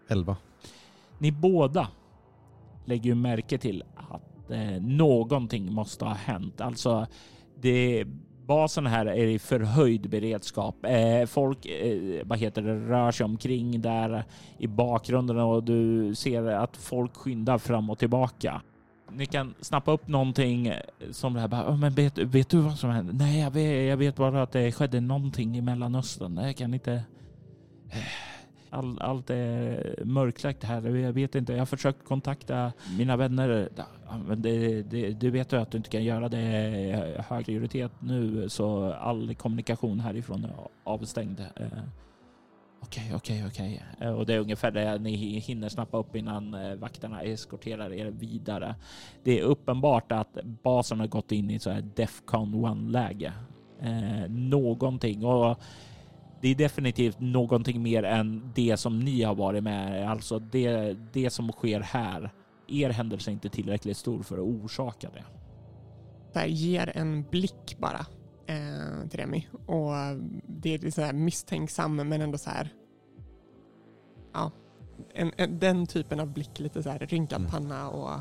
11. 0.08 0.38
Ni 1.18 1.32
båda 1.32 1.88
lägger 2.86 3.06
ju 3.06 3.16
märke 3.16 3.58
till 3.58 3.84
att 3.96 4.52
eh, 4.52 4.82
någonting 4.82 5.74
måste 5.74 6.06
ha 6.06 6.14
hänt. 6.14 6.62
Alltså, 6.62 7.08
det, 7.62 8.06
basen 8.52 8.86
här 8.86 9.06
är 9.06 9.28
i 9.28 9.40
förhöjd 9.40 10.10
beredskap. 10.10 10.76
Eh, 10.86 11.26
folk 11.26 11.66
eh, 11.66 12.22
vad 12.24 12.40
heter 12.40 12.62
det, 12.62 12.76
rör 12.76 13.12
sig 13.12 13.24
omkring 13.24 13.82
där 13.82 14.24
i 14.58 14.68
bakgrunden 14.68 15.40
och 15.40 15.64
du 15.64 16.16
ser 16.16 16.46
att 16.46 16.78
folk 16.78 17.16
skyndar 17.16 17.58
fram 17.58 17.90
och 17.90 18.00
tillbaka. 18.00 18.62
Ni 19.12 19.26
kan 19.26 19.54
snappa 19.62 19.92
upp 19.92 20.08
någonting 20.08 20.74
som 21.12 21.34
det 21.34 21.40
här 21.40 21.48
bara, 21.48 21.76
men 21.76 21.94
vet, 21.94 22.18
vet 22.18 22.50
du 22.50 22.58
vad 22.58 22.78
som 22.78 22.90
hände? 22.90 23.14
Nej, 23.14 23.40
jag 23.40 23.52
vet, 23.52 23.90
jag 23.90 23.98
vet 23.98 24.16
bara 24.16 24.44
att 24.44 24.52
det 24.52 24.72
skedde 24.72 25.02
någonting 25.02 25.58
i 25.58 25.62
Mellanöstern. 25.62 26.38
Jag 26.38 26.56
kan 26.56 26.74
inte... 26.74 27.04
All, 28.74 29.02
allt 29.02 29.30
är 29.30 29.96
mörklagt 30.06 30.64
här. 30.64 30.96
Jag 30.96 31.14
vet 31.14 31.36
inte. 31.36 31.54
Jag 31.54 31.60
har 31.60 31.66
försökt 31.66 32.06
kontakta 32.06 32.72
mina 32.98 33.18
vänner. 33.18 33.70
Men 34.28 34.42
det, 34.42 34.82
det, 34.82 35.12
du 35.12 35.32
vet 35.32 35.54
ju 35.54 35.58
att 35.58 35.72
du 35.72 35.78
inte 35.78 35.90
kan 35.90 36.04
göra 36.04 36.30
det. 36.30 36.38
är 36.38 37.22
Hög 37.30 37.46
prioritet 37.46 37.92
nu 38.00 38.50
så 38.50 38.94
all 38.94 39.36
kommunikation 39.36 40.00
härifrån 40.00 40.46
är 40.46 40.54
avstängd. 40.84 41.40
Eh, 41.40 41.68
okej, 42.82 43.12
okej, 43.16 43.46
okej. 43.48 43.84
Eh, 44.00 44.14
och 44.14 44.26
det 44.26 44.34
är 44.34 44.40
ungefär 44.40 44.72
det 44.72 44.98
ni 44.98 45.16
hinner 45.40 45.70
snappa 45.70 45.98
upp 45.98 46.16
innan 46.16 46.54
eh, 46.54 46.76
vakterna 46.76 47.22
eskorterar 47.22 47.94
er 47.94 48.06
vidare. 48.06 48.76
Det 49.24 49.40
är 49.40 49.44
uppenbart 49.44 50.12
att 50.12 50.38
basen 50.44 51.00
har 51.00 51.08
gått 51.08 51.32
in 51.32 51.50
i 51.50 51.60
så 51.60 51.70
här 51.70 51.82
Defcon 51.96 52.56
1-läge. 52.56 53.34
Eh, 53.82 54.30
någonting. 54.30 55.26
Och 55.26 55.58
det 56.42 56.50
är 56.50 56.56
definitivt 56.56 57.20
någonting 57.20 57.82
mer 57.84 58.04
än 58.04 58.52
det 58.56 58.78
som 58.78 59.00
ni 59.00 59.24
har 59.24 59.36
varit 59.36 59.64
med. 59.64 60.12
Alltså 60.12 60.40
det, 60.40 60.98
det 61.14 61.30
som 61.30 61.52
sker 61.52 61.80
här. 61.80 62.32
Er 62.68 62.90
händelse 62.90 63.30
är 63.30 63.34
inte 63.34 63.50
tillräckligt 63.50 63.98
stor 63.98 64.24
för 64.24 64.36
att 64.38 64.44
orsaka 64.64 65.10
det. 65.14 65.24
Där 66.34 66.46
ger 66.46 66.98
en 66.98 67.24
blick 67.24 67.78
bara 67.80 68.06
eh, 68.48 69.10
till 69.10 69.20
Remi. 69.20 69.48
Och 69.66 69.92
det 70.48 70.74
är 70.74 70.78
lite 70.78 70.92
så 70.92 71.02
här 71.02 71.14
misstänksam 71.14 71.96
men 71.96 72.22
ändå 72.22 72.38
så 72.38 72.50
här. 72.50 72.70
Ja, 74.34 74.52
en, 75.14 75.32
en, 75.38 75.60
den 75.60 75.88
typen 75.88 76.20
av 76.20 76.28
blick. 76.34 76.60
Lite 76.60 76.84
så 76.84 76.90
här 76.90 77.00
rynkad 77.00 77.40
Mm. 77.40 77.52
panna 77.52 77.90
och 77.90 78.20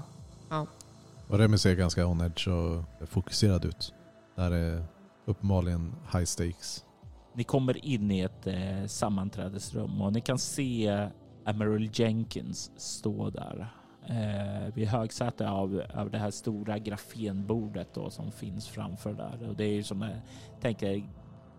Och 1.29 1.39
Remi 1.39 1.59
ser 1.59 1.75
ganska 1.75 2.07
on 2.07 2.21
edge 2.21 2.49
och 2.49 2.85
fokuserad 3.09 3.65
ut. 3.65 3.95
Det 4.37 4.43
här 4.43 4.51
är 4.51 4.85
uppenbarligen 5.27 5.95
high 6.13 6.25
stakes. 6.25 6.85
Ni 7.35 7.45
kommer 7.45 7.85
in 7.85 8.11
i 8.11 8.21
ett 8.21 8.47
eh, 8.47 8.87
sammanträdesrum 8.87 10.03
och 10.03 10.13
ni 10.13 10.21
kan 10.21 10.39
se 10.39 11.09
Emerald 11.47 11.99
Jenkins 11.99 12.73
stå 12.77 13.31
där 13.31 13.69
eh, 14.07 14.75
vid 14.75 14.89
högsätet 14.89 15.49
av, 15.49 15.83
av 15.95 16.11
det 16.11 16.19
här 16.19 16.31
stora 16.31 16.79
grafenbordet 16.79 17.95
då, 17.95 18.11
som 18.11 18.33
finns 18.33 18.69
framför 18.69 19.13
där. 19.13 19.49
Och 19.49 19.57
det 19.57 19.65
är 19.65 19.73
ju 19.73 19.83
som 19.83 20.03
jag 20.03 20.13
tänker 20.61 21.03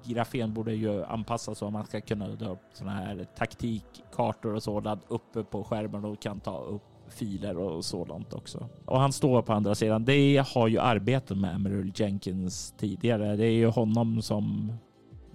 grafen 0.04 0.54
borde 0.54 0.74
ju 0.74 1.04
anpassas 1.04 1.58
så 1.58 1.66
att 1.66 1.74
man 1.74 1.86
ska 1.86 2.02
kunna 2.02 2.28
dra 2.28 2.50
upp 2.50 2.64
sådana 2.74 2.98
här 2.98 3.28
taktikkartor 3.38 4.56
och 4.56 4.64
sådant 4.64 5.04
uppe 5.08 5.44
på 5.44 5.64
skärmen 5.64 6.06
och 6.06 6.22
kan 6.22 6.40
ta 6.40 6.58
upp 6.58 6.82
filer 7.08 7.58
och 7.58 7.86
sådant 7.86 8.34
också. 8.34 8.70
Och 8.86 9.00
han 9.00 9.14
står 9.14 9.42
på 9.42 9.54
andra 9.54 9.76
sidan. 9.76 10.06
Det 10.06 10.46
har 10.54 10.68
ju 10.68 10.80
arbetat 10.80 11.38
med 11.38 11.56
Emerald 11.56 12.00
Jenkins 12.00 12.74
tidigare. 12.78 13.36
Det 13.36 13.46
är 13.46 13.54
ju 13.54 13.68
honom 13.68 14.22
som 14.22 14.74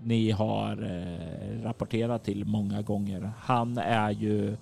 ni 0.07 0.31
har 0.31 0.83
eh, 0.83 1.63
rapporterat 1.63 2.25
till 2.25 2.45
många 2.45 2.83
gånger. 2.83 3.31
Han 3.39 3.79
är 3.79 4.11
ju 4.11 4.57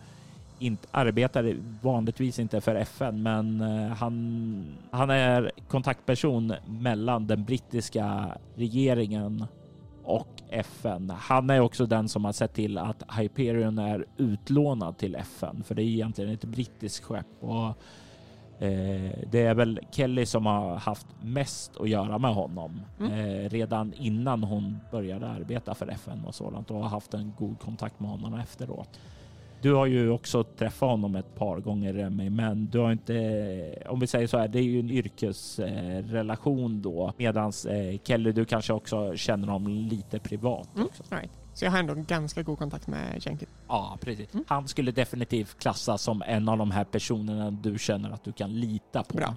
inte, 0.59 0.88
arbetar 0.90 1.57
vanligtvis 1.83 2.38
inte 2.38 2.61
för 2.61 2.74
FN, 2.74 3.22
men 3.22 3.61
eh, 3.61 3.88
han, 3.88 4.76
han 4.90 5.11
är 5.11 5.52
kontaktperson 5.68 6.52
mellan 6.66 7.26
den 7.26 7.44
brittiska 7.44 8.38
regeringen 8.54 9.46
och 10.04 10.42
FN. 10.50 11.11
Han 11.11 11.50
är 11.50 11.61
också 11.61 11.87
den 11.87 12.09
som 12.09 12.24
har 12.24 12.33
sett 12.33 12.54
till 12.54 12.78
att 12.78 13.02
Hyperion 13.18 13.78
är 13.78 14.07
utlånad 14.16 14.98
till 14.98 15.14
FN, 15.14 15.62
för 15.66 15.74
det 15.74 15.83
är 15.83 15.87
egentligen 15.87 16.30
ett 16.35 16.44
brittiskt 16.44 17.04
skepp 17.04 17.26
och 17.40 17.78
det 19.30 19.40
är 19.42 19.54
väl 19.54 19.80
Kelly 19.90 20.26
som 20.26 20.46
har 20.46 20.76
haft 20.76 21.06
mest 21.22 21.76
att 21.80 21.88
göra 21.88 22.18
med 22.18 22.34
honom 22.34 22.80
Mm. 23.00 23.12
eh, 23.12 23.48
redan 23.50 23.92
innan 23.98 24.42
hon 24.42 24.78
började 24.90 25.28
arbeta 25.28 25.74
för 25.74 25.88
FN 25.88 26.24
och 26.26 26.34
sådant 26.34 26.70
och 26.70 26.76
har 26.76 26.88
haft 26.88 27.14
en 27.14 27.32
god 27.38 27.58
kontakt 27.60 28.00
med 28.00 28.10
honom 28.10 28.34
efteråt. 28.34 28.88
Du 29.62 29.74
har 29.74 29.86
ju 29.86 30.10
också 30.10 30.44
träffat 30.44 30.88
honom 30.90 31.16
ett 31.16 31.34
par 31.34 31.58
gånger 31.60 31.92
Remi, 31.92 32.30
men 32.30 32.66
du 32.66 32.78
har 32.78 32.92
inte, 32.92 33.82
om 33.88 34.00
vi 34.00 34.06
säger 34.06 34.26
så 34.26 34.38
här, 34.38 34.48
det 34.48 34.58
är 34.58 34.62
ju 34.62 34.80
en 34.80 34.90
yrkesrelation 34.90 36.82
då. 36.82 37.12
Medans 37.16 37.66
eh, 37.66 37.98
Kelly, 38.04 38.32
du 38.32 38.44
kanske 38.44 38.72
också 38.72 39.16
känner 39.16 39.48
honom 39.48 39.72
lite 39.72 40.18
privat 40.18 40.68
Mm. 40.76 40.88
right. 41.10 41.30
Så 41.54 41.64
jag 41.64 41.70
har 41.70 41.78
ändå 41.78 41.92
en 41.92 42.04
ganska 42.04 42.42
god 42.42 42.58
kontakt 42.58 42.86
med 42.86 43.26
Jenkins. 43.26 43.50
Ja, 43.68 43.98
precis. 44.00 44.34
Mm. 44.34 44.44
Han 44.48 44.68
skulle 44.68 44.92
definitivt 44.92 45.58
klassas 45.58 46.02
som 46.02 46.22
en 46.26 46.48
av 46.48 46.58
de 46.58 46.70
här 46.70 46.84
personerna 46.84 47.50
du 47.50 47.78
känner 47.78 48.10
att 48.10 48.24
du 48.24 48.32
kan 48.32 48.60
lita 48.60 49.02
på. 49.02 49.16
Bra. 49.16 49.36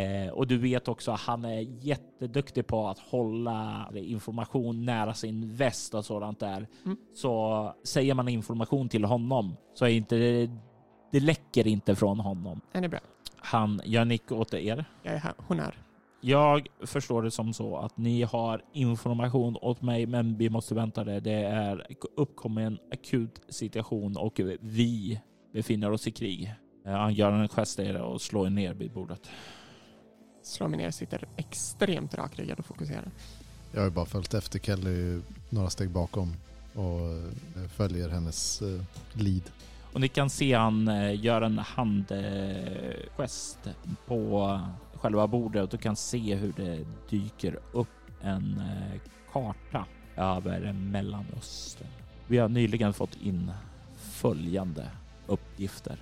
Eh, 0.00 0.32
och 0.32 0.46
du 0.46 0.58
vet 0.58 0.88
också 0.88 1.12
att 1.12 1.20
han 1.20 1.44
är 1.44 1.60
jätteduktig 1.60 2.66
på 2.66 2.88
att 2.88 2.98
hålla 2.98 3.88
information 3.94 4.84
nära 4.84 5.14
sin 5.14 5.54
väst 5.54 5.94
och 5.94 6.04
sådant 6.04 6.40
där. 6.40 6.68
Mm. 6.84 6.96
Så 7.14 7.74
säger 7.84 8.14
man 8.14 8.28
information 8.28 8.88
till 8.88 9.04
honom 9.04 9.56
så 9.74 9.84
är 9.84 9.88
inte 9.88 10.16
det, 10.16 10.50
det 11.12 11.20
läcker 11.20 11.66
inte 11.66 11.96
från 11.96 12.20
honom. 12.20 12.60
Är 12.72 12.80
det 12.80 12.88
bra? 12.88 13.00
Han 13.36 13.80
gör 13.84 14.04
nick 14.04 14.32
åt 14.32 14.54
er. 14.54 14.84
Jag 15.02 15.14
är 15.14 15.18
här. 15.18 15.34
Hon 15.36 15.60
är. 15.60 15.83
Jag 16.26 16.66
förstår 16.82 17.22
det 17.22 17.30
som 17.30 17.52
så 17.52 17.76
att 17.76 17.96
ni 17.96 18.22
har 18.22 18.64
information 18.72 19.56
åt 19.56 19.82
mig, 19.82 20.06
men 20.06 20.36
vi 20.36 20.50
måste 20.50 20.74
vänta 20.74 21.04
det. 21.04 21.20
Det 21.20 21.32
är 21.44 21.86
uppkommen 22.16 22.78
akut 22.92 23.40
situation 23.48 24.16
och 24.16 24.40
vi 24.60 25.20
befinner 25.52 25.90
oss 25.90 26.06
i 26.06 26.10
krig. 26.10 26.54
Eh, 26.86 26.92
Han 26.92 27.14
gör 27.14 27.32
en 27.32 27.48
gest 27.48 27.80
och 27.80 28.20
slår 28.20 28.46
er 28.46 28.50
ner 28.50 28.74
vid 28.74 28.92
bordet. 28.92 29.30
Slår 30.42 30.68
mig 30.68 30.78
ner, 30.78 30.90
sitter 30.90 31.28
extremt 31.36 32.14
rakryggad 32.14 32.58
och 32.58 32.66
fokuserad. 32.66 33.10
Jag 33.72 33.80
har 33.80 33.86
ju 33.86 33.94
bara 33.94 34.06
följt 34.06 34.34
efter 34.34 34.58
Kelly 34.58 35.20
några 35.50 35.70
steg 35.70 35.90
bakom 35.90 36.36
och 36.74 37.00
eh, 37.00 37.68
följer 37.68 38.08
hennes 38.08 38.62
eh, 38.62 38.82
lead. 39.12 39.42
Och 39.92 40.00
ni 40.00 40.08
kan 40.08 40.30
se 40.30 40.54
han 40.54 40.90
gör 41.14 41.42
en 41.42 41.58
handgest 41.58 41.98
på 44.06 44.60
själva 45.04 45.26
bordet 45.26 45.74
och 45.74 45.80
kan 45.80 45.96
se 45.96 46.34
hur 46.34 46.52
det 46.56 46.84
dyker 47.10 47.58
upp 47.72 47.88
en 48.20 48.60
eh, 48.60 49.00
karta 49.32 49.86
över 50.16 50.72
Mellanöstern. 50.72 51.88
Vi 52.26 52.38
har 52.38 52.48
nyligen 52.48 52.92
fått 52.92 53.16
in 53.22 53.52
följande 53.96 54.90
uppgifter 55.26 55.96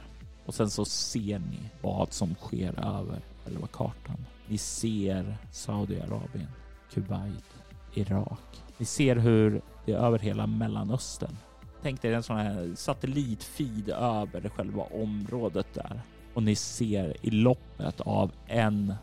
och 0.47 0.55
sen 0.55 0.71
så 0.71 0.85
ser 0.85 1.38
ni 1.38 1.59
vad 1.81 2.12
som 2.12 2.35
sker 2.35 2.99
över 2.99 3.21
själva 3.45 3.67
kartan. 3.67 4.27
Ni 4.47 4.59
ser 4.59 5.37
Saudiarabien, 5.53 6.49
Kuwait, 6.93 7.55
Irak. 7.95 8.62
Ni 8.79 8.87
ser 8.87 9.17
hur 9.17 9.62
det 9.87 9.93
är 9.93 9.97
över 9.97 10.19
hela 10.19 10.47
Mellanöstern 10.47 11.37
Tänk 11.83 12.03
dig 12.03 12.15
en 12.15 12.23
sån 12.23 12.37
här 12.37 12.75
satellitfeed 12.75 13.88
över 13.88 14.49
själva 14.49 14.83
området 14.83 15.67
där. 15.75 16.01
Och 16.35 16.42
ni 16.42 16.55
ser 16.55 17.16
i 17.21 17.31
loppet 17.31 18.01
av 18.01 18.31
en 18.47 18.95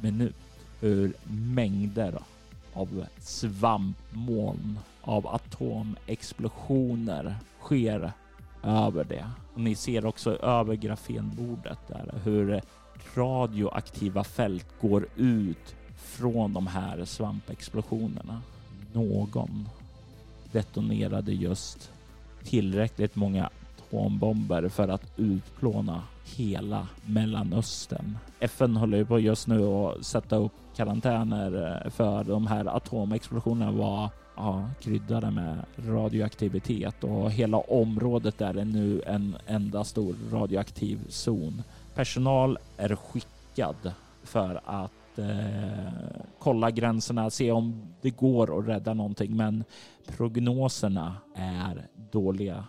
minut 0.00 0.34
hur 0.80 1.12
mängder 1.54 2.18
av 2.72 3.06
svampmoln 3.18 4.78
av 5.00 5.26
atomexplosioner 5.26 7.36
sker 7.60 8.12
över 8.62 9.04
det. 9.04 9.30
Och 9.54 9.60
ni 9.60 9.74
ser 9.74 10.06
också 10.06 10.36
över 10.36 10.74
grafenbordet 10.74 11.78
där 11.88 12.14
hur 12.24 12.60
radioaktiva 13.14 14.24
fält 14.24 14.66
går 14.80 15.06
ut 15.16 15.74
från 15.96 16.52
de 16.52 16.66
här 16.66 17.04
svampexplosionerna. 17.04 18.42
Någon 18.92 19.68
detonerade 20.52 21.32
just 21.32 21.90
tillräckligt 22.44 23.16
många 23.16 23.50
atombomber 23.88 24.68
för 24.68 24.88
att 24.88 25.12
utplåna 25.16 26.02
hela 26.36 26.88
Mellanöstern. 27.06 28.18
FN 28.40 28.76
håller 28.76 28.98
ju 28.98 29.04
på 29.04 29.18
just 29.18 29.46
nu 29.46 29.64
att 29.64 30.06
sätta 30.06 30.36
upp 30.36 30.52
karantäner 30.76 31.82
eh, 31.84 31.90
för 31.90 32.24
de 32.24 32.46
här 32.46 32.76
atomexplosionerna 32.76 33.72
var 33.72 34.10
ja, 34.36 34.70
kryddade 34.80 35.30
med 35.30 35.58
radioaktivitet 35.76 37.04
och 37.04 37.30
hela 37.30 37.58
området 37.58 38.38
där 38.38 38.54
är 38.56 38.64
nu 38.64 39.02
en 39.06 39.36
enda 39.46 39.84
stor 39.84 40.16
radioaktiv 40.32 40.98
zon. 41.08 41.62
Personal 41.94 42.58
är 42.76 42.96
skickad 42.96 43.92
för 44.22 44.60
att 44.64 45.18
eh, 45.18 46.20
kolla 46.38 46.70
gränserna, 46.70 47.30
se 47.30 47.52
om 47.52 47.82
det 48.00 48.10
går 48.10 48.58
att 48.58 48.68
rädda 48.68 48.94
någonting, 48.94 49.36
men 49.36 49.64
prognoserna 50.06 51.16
är 51.34 51.86
dåliga. 52.12 52.64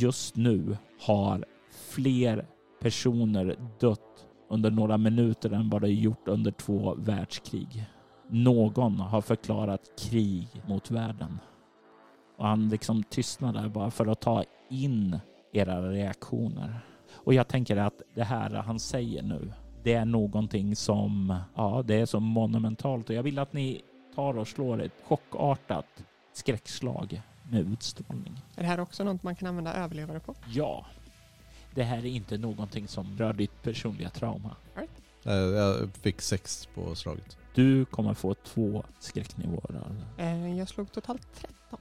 Just 0.00 0.36
nu 0.36 0.76
har 1.00 1.44
fler 1.70 2.46
personer 2.80 3.56
dött 3.80 4.26
under 4.48 4.70
några 4.70 4.98
minuter 4.98 5.50
än 5.50 5.70
vad 5.70 5.82
det 5.82 5.88
gjort 5.88 6.28
under 6.28 6.50
två 6.50 6.94
världskrig. 6.94 7.86
Någon 8.28 9.00
har 9.00 9.20
förklarat 9.20 9.90
krig 9.98 10.48
mot 10.66 10.90
världen. 10.90 11.38
Och 12.36 12.46
han 12.46 12.68
liksom 12.68 13.02
tystnar 13.02 13.52
där 13.52 13.68
bara 13.68 13.90
för 13.90 14.06
att 14.06 14.20
ta 14.20 14.44
in 14.70 15.18
era 15.52 15.90
reaktioner. 15.90 16.80
Och 17.12 17.34
jag 17.34 17.48
tänker 17.48 17.76
att 17.76 18.02
det 18.14 18.24
här 18.24 18.50
han 18.50 18.78
säger 18.78 19.22
nu, 19.22 19.52
det 19.82 19.94
är 19.94 20.04
någonting 20.04 20.76
som, 20.76 21.38
ja, 21.54 21.82
det 21.86 21.94
är 21.94 22.06
så 22.06 22.20
monumentalt 22.20 23.10
och 23.10 23.16
jag 23.16 23.22
vill 23.22 23.38
att 23.38 23.52
ni 23.52 23.82
tar 24.14 24.38
och 24.38 24.48
slår 24.48 24.82
ett 24.82 25.02
chockartat 25.04 26.04
skräckslag 26.32 27.22
med 27.50 27.72
utstrålning. 27.72 28.40
Är 28.56 28.62
det 28.62 28.68
här 28.68 28.80
också 28.80 29.04
något 29.04 29.22
man 29.22 29.34
kan 29.34 29.48
använda 29.48 29.74
överlevare 29.74 30.20
på? 30.20 30.34
Ja, 30.48 30.86
det 31.74 31.82
här 31.84 31.98
är 31.98 32.04
inte 32.06 32.38
någonting 32.38 32.88
som 32.88 33.18
rör 33.18 33.32
ditt 33.32 33.62
personliga 33.62 34.10
trauma. 34.10 34.56
Eh, 35.24 35.32
Jag 35.34 35.90
fick 36.02 36.20
sex 36.20 36.68
på 36.74 36.94
slaget. 36.94 37.36
Du 37.54 37.84
kommer 37.84 38.14
få 38.14 38.34
två 38.34 38.84
skräcknivåer. 38.98 39.82
Eh, 40.18 40.58
jag 40.58 40.68
slog 40.68 40.92
totalt 40.92 41.26
13. 41.34 41.78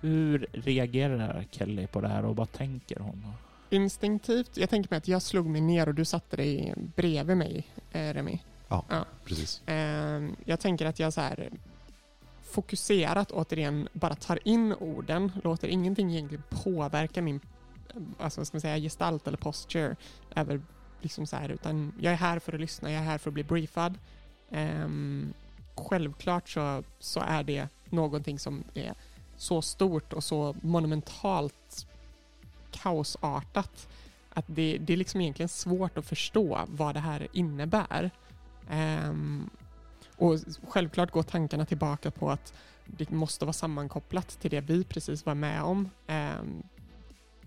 Hur 0.00 0.46
reagerar 0.52 1.44
Kelly 1.50 1.86
på 1.86 2.00
det 2.00 2.08
här 2.08 2.24
och 2.24 2.36
vad 2.36 2.52
tänker 2.52 3.00
hon? 3.00 3.26
Instinktivt, 3.70 4.56
jag 4.56 4.70
tänker 4.70 4.90
mig 4.90 4.96
att 4.98 5.08
jag 5.08 5.22
slog 5.22 5.46
mig 5.46 5.60
ner 5.60 5.88
och 5.88 5.94
du 5.94 6.04
satte 6.04 6.36
dig 6.36 6.74
bredvid 6.96 7.36
mig, 7.36 7.66
eh, 7.92 8.12
Remi. 8.14 8.42
Precis. 9.24 9.62
Eh, 9.68 10.22
jag 10.44 10.60
tänker 10.60 10.86
att 10.86 10.98
jag 10.98 11.12
så 11.12 11.20
här 11.20 11.50
fokuserat 12.52 13.30
återigen 13.30 13.88
bara 13.92 14.14
tar 14.14 14.48
in 14.48 14.72
orden, 14.72 15.32
låter 15.44 15.68
ingenting 15.68 16.10
egentligen 16.10 16.44
påverka 16.50 17.22
min 17.22 17.40
alltså, 18.18 18.40
vad 18.40 18.46
ska 18.46 18.54
man 18.54 18.60
säga, 18.60 18.78
gestalt 18.78 19.26
eller 19.26 19.38
posture 19.38 19.96
över 20.34 20.60
liksom 21.00 21.26
så 21.26 21.36
här, 21.36 21.48
utan 21.48 21.92
jag 22.00 22.12
är 22.12 22.16
här 22.16 22.38
för 22.38 22.52
att 22.52 22.60
lyssna, 22.60 22.92
jag 22.92 23.00
är 23.00 23.04
här 23.04 23.18
för 23.18 23.30
att 23.30 23.34
bli 23.34 23.44
briefad. 23.44 23.98
Um, 24.50 25.34
självklart 25.74 26.48
så, 26.48 26.82
så 26.98 27.20
är 27.20 27.42
det 27.42 27.68
någonting 27.84 28.38
som 28.38 28.64
är 28.74 28.94
så 29.36 29.62
stort 29.62 30.12
och 30.12 30.24
så 30.24 30.56
monumentalt 30.60 31.86
kaosartat 32.70 33.88
att 34.30 34.44
det, 34.46 34.78
det 34.80 34.92
är 34.92 34.96
liksom 34.96 35.20
egentligen 35.20 35.48
svårt 35.48 35.98
att 35.98 36.06
förstå 36.06 36.60
vad 36.66 36.94
det 36.94 37.00
här 37.00 37.28
innebär. 37.32 38.10
Um, 38.70 39.50
och 40.22 40.38
självklart 40.68 41.10
går 41.10 41.22
tankarna 41.22 41.64
tillbaka 41.64 42.10
på 42.10 42.30
att 42.30 42.54
det 42.86 43.10
måste 43.10 43.44
vara 43.44 43.52
sammankopplat 43.52 44.28
till 44.40 44.50
det 44.50 44.60
vi 44.60 44.84
precis 44.84 45.26
var 45.26 45.34
med 45.34 45.62
om. 45.62 45.90
Ehm, 46.06 46.62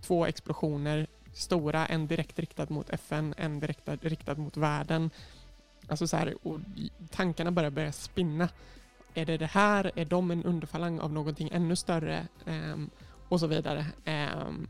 två 0.01 0.25
explosioner, 0.25 1.07
stora, 1.33 1.85
en 1.85 2.07
direkt 2.07 2.39
riktad 2.39 2.65
mot 2.69 2.89
FN, 2.89 3.33
en 3.37 3.59
direkt 3.59 3.89
riktad 4.01 4.35
mot 4.35 4.57
världen. 4.57 5.09
Alltså 5.87 6.07
så 6.07 6.17
här, 6.17 6.35
och 6.47 6.59
tankarna 7.11 7.51
börjar 7.51 7.69
börja 7.71 7.91
spinna. 7.91 8.49
Är 9.13 9.25
det 9.25 9.37
det 9.37 9.45
här? 9.45 9.91
Är 9.95 10.05
de 10.05 10.31
en 10.31 10.43
underfalang 10.43 10.99
av 10.99 11.13
någonting 11.13 11.49
ännu 11.51 11.75
större? 11.75 12.27
Ehm, 12.45 12.89
och 13.29 13.39
så 13.39 13.47
vidare. 13.47 13.85
Ehm, 14.05 14.67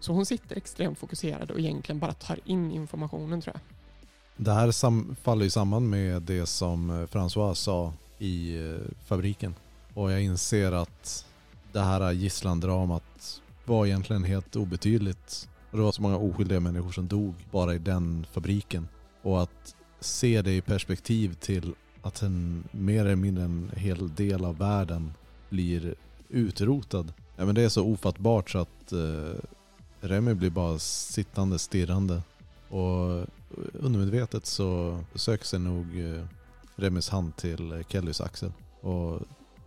Så 0.00 0.12
hon 0.12 0.26
sitter 0.26 0.56
extremt 0.56 0.98
fokuserad 0.98 1.50
och 1.50 1.58
egentligen 1.58 1.98
bara 1.98 2.12
tar 2.12 2.38
in 2.44 2.70
informationen 2.72 3.40
tror 3.40 3.56
jag. 3.56 3.77
Det 4.40 4.52
här 4.52 4.70
sam- 4.70 5.16
faller 5.22 5.44
ju 5.44 5.50
samman 5.50 5.90
med 5.90 6.22
det 6.22 6.46
som 6.46 6.90
eh, 6.90 7.06
François 7.06 7.54
sa 7.54 7.92
i 8.18 8.60
eh, 8.70 8.76
fabriken. 9.06 9.54
Och 9.94 10.12
jag 10.12 10.22
inser 10.22 10.72
att 10.72 11.26
det 11.72 11.80
här 11.80 12.12
gisslandramat 12.12 13.40
var 13.64 13.86
egentligen 13.86 14.24
helt 14.24 14.56
obetydligt. 14.56 15.48
Och 15.70 15.76
det 15.78 15.84
var 15.84 15.92
så 15.92 16.02
många 16.02 16.16
oskyldiga 16.16 16.60
människor 16.60 16.92
som 16.92 17.08
dog 17.08 17.34
bara 17.50 17.74
i 17.74 17.78
den 17.78 18.26
fabriken. 18.32 18.88
Och 19.22 19.42
att 19.42 19.74
se 20.00 20.42
det 20.42 20.56
i 20.56 20.60
perspektiv 20.60 21.34
till 21.34 21.74
att 22.02 22.22
en 22.22 22.64
mer 22.70 23.00
eller 23.04 23.16
mindre 23.16 23.44
en 23.44 23.70
hel 23.76 24.14
del 24.14 24.44
av 24.44 24.58
världen 24.58 25.12
blir 25.48 25.94
utrotad. 26.28 27.12
Ja, 27.36 27.44
men 27.44 27.54
det 27.54 27.62
är 27.62 27.68
så 27.68 27.84
ofattbart 27.84 28.50
så 28.50 28.58
att 28.58 28.92
eh, 28.92 29.40
Remy 30.00 30.34
blir 30.34 30.50
bara 30.50 30.78
sittande 30.78 31.58
stirrande. 31.58 32.22
Och 32.68 33.26
undermedvetet 33.72 34.46
så 34.46 35.00
söker 35.14 35.44
sig 35.44 35.58
nog 35.58 36.00
eh, 36.00 36.24
Remis 36.76 37.08
hand 37.08 37.36
till 37.36 37.72
eh, 37.72 37.82
Kellys 37.88 38.20
axel. 38.20 38.52
Och 38.80 39.20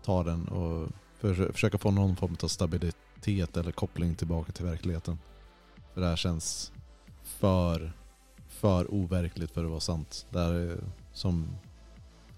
tar 0.04 0.24
den 0.24 0.48
och 0.48 0.90
försöker 1.20 1.78
få 1.78 1.92
någon 1.92 2.16
form 2.16 2.38
av 2.44 2.48
stabilitet 2.48 3.58
eller 3.58 3.72
koppling 3.72 4.16
tillbaka 4.16 4.52
till 4.52 4.66
verkligheten. 4.66 5.20
För 5.94 6.02
det 6.02 6.08
här 6.08 6.16
känns 6.16 6.72
för, 7.24 7.94
för 8.48 8.94
overkligt 8.94 9.52
för 9.52 9.64
att 9.64 9.70
vara 9.70 9.80
sant. 9.80 10.26
Det 10.30 10.40
här 10.40 10.54
är 10.54 10.78
som 11.14 11.48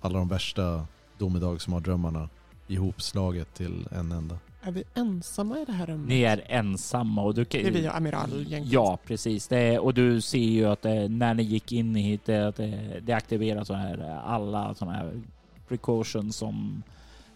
alla 0.02 0.20
de 0.20 0.28
värsta 0.28 0.88
domedagsmardrömmarna 1.18 2.30
ihopslaget 2.68 3.54
till 3.54 3.88
en 3.92 4.12
enda. 4.12 4.38
Är 4.66 4.72
vi 4.72 4.84
ensamma 4.94 5.60
i 5.60 5.66
det 5.66 5.72
här 5.72 5.86
rummet? 5.86 6.10
Ni 6.10 6.22
är 6.22 6.44
ensamma 6.48 7.24
och 7.24 7.34
du 7.34 7.46
kan... 7.46 7.62
Det 7.62 7.68
är 7.68 7.72
vi 7.72 7.90
och 7.90 7.96
Amiral 7.96 8.46
gänget. 8.48 8.72
Ja, 8.72 8.98
precis. 9.06 9.48
Det, 9.48 9.80
och 9.80 9.94
du 9.94 10.22
ser 10.22 10.38
ju 10.38 10.66
att 10.66 10.82
det, 10.82 11.08
när 11.10 11.34
ni 11.34 11.44
gick 11.44 11.72
in 11.72 11.96
hit, 11.96 12.26
det, 12.26 12.48
att 12.48 12.56
det, 12.56 13.00
det 13.02 13.14
aktiverar 13.14 13.64
så 13.64 13.74
här 13.74 14.22
alla 14.26 14.74
sådana 14.74 14.98
här 14.98 15.22
precautions 15.68 16.36
som 16.36 16.84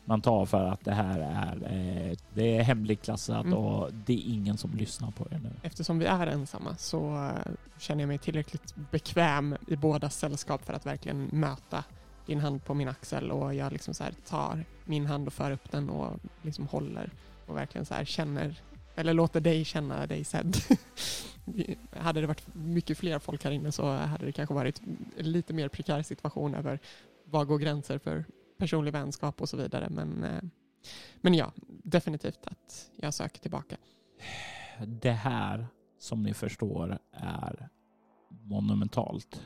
man 0.05 0.21
tar 0.21 0.45
för 0.45 0.63
att 0.65 0.85
det 0.85 0.93
här 0.93 1.19
är, 1.19 1.55
eh, 1.55 2.17
det 2.33 2.57
är 2.57 2.63
hemligklassat 2.63 3.45
Mm. 3.45 3.57
och 3.57 3.93
det 4.05 4.13
är 4.13 4.33
ingen 4.33 4.57
som 4.57 4.73
lyssnar 4.73 5.11
på 5.11 5.27
er 5.31 5.39
nu. 5.43 5.49
Eftersom 5.61 5.99
vi 5.99 6.05
är 6.05 6.27
ensamma 6.27 6.75
så 6.75 7.15
eh, 7.15 7.51
känner 7.79 8.01
jag 8.01 8.07
mig 8.07 8.17
tillräckligt 8.17 8.75
bekväm 8.91 9.55
i 9.67 9.75
båda 9.75 10.09
sällskap 10.09 10.65
för 10.65 10.73
att 10.73 10.85
verkligen 10.85 11.29
möta 11.31 11.83
din 12.27 12.39
hand 12.39 12.65
på 12.65 12.73
min 12.73 12.87
axel 12.87 13.31
och 13.31 13.55
jag 13.55 13.73
liksom 13.73 13.93
så 13.93 14.03
här 14.03 14.13
tar 14.27 14.65
min 14.85 15.05
hand 15.05 15.27
och 15.27 15.33
för 15.33 15.51
upp 15.51 15.71
den 15.71 15.89
och 15.89 16.19
liksom 16.41 16.67
håller 16.67 17.11
och 17.45 17.57
verkligen 17.57 17.85
så 17.85 17.93
här 17.93 18.05
känner 18.05 18.61
eller 18.95 19.13
låter 19.13 19.41
dig 19.41 19.65
känna 19.65 20.07
dig 20.07 20.23
sedd. 20.23 20.57
Hade 21.91 22.21
det 22.21 22.27
varit 22.27 22.55
mycket 22.55 22.97
fler 22.97 23.19
folk 23.19 23.43
här 23.43 23.51
inne 23.51 23.71
så 23.71 23.91
hade 23.91 24.25
det 24.25 24.31
kanske 24.31 24.55
varit 24.55 24.81
en 25.17 25.31
lite 25.31 25.53
mer 25.53 25.67
prekär 25.67 26.01
situation 26.01 26.55
över 26.55 26.79
vad 27.23 27.47
går 27.47 27.57
gränser 27.57 27.97
för 27.97 28.25
personlig 28.57 28.91
vänskap 28.91 29.41
och 29.41 29.49
så 29.49 29.57
vidare. 29.57 29.89
Men, 29.89 30.23
eh, 30.23 30.41
men 31.21 31.33
ja, 31.33 31.51
definitivt 31.67 32.39
att 32.47 32.91
jag 32.95 33.13
söker 33.13 33.39
tillbaka. 33.39 33.77
Det 34.85 35.11
här, 35.11 35.67
som 35.99 36.23
ni 36.23 36.33
förstår, 36.33 36.99
är 37.11 37.69
monumentalt. 38.29 39.41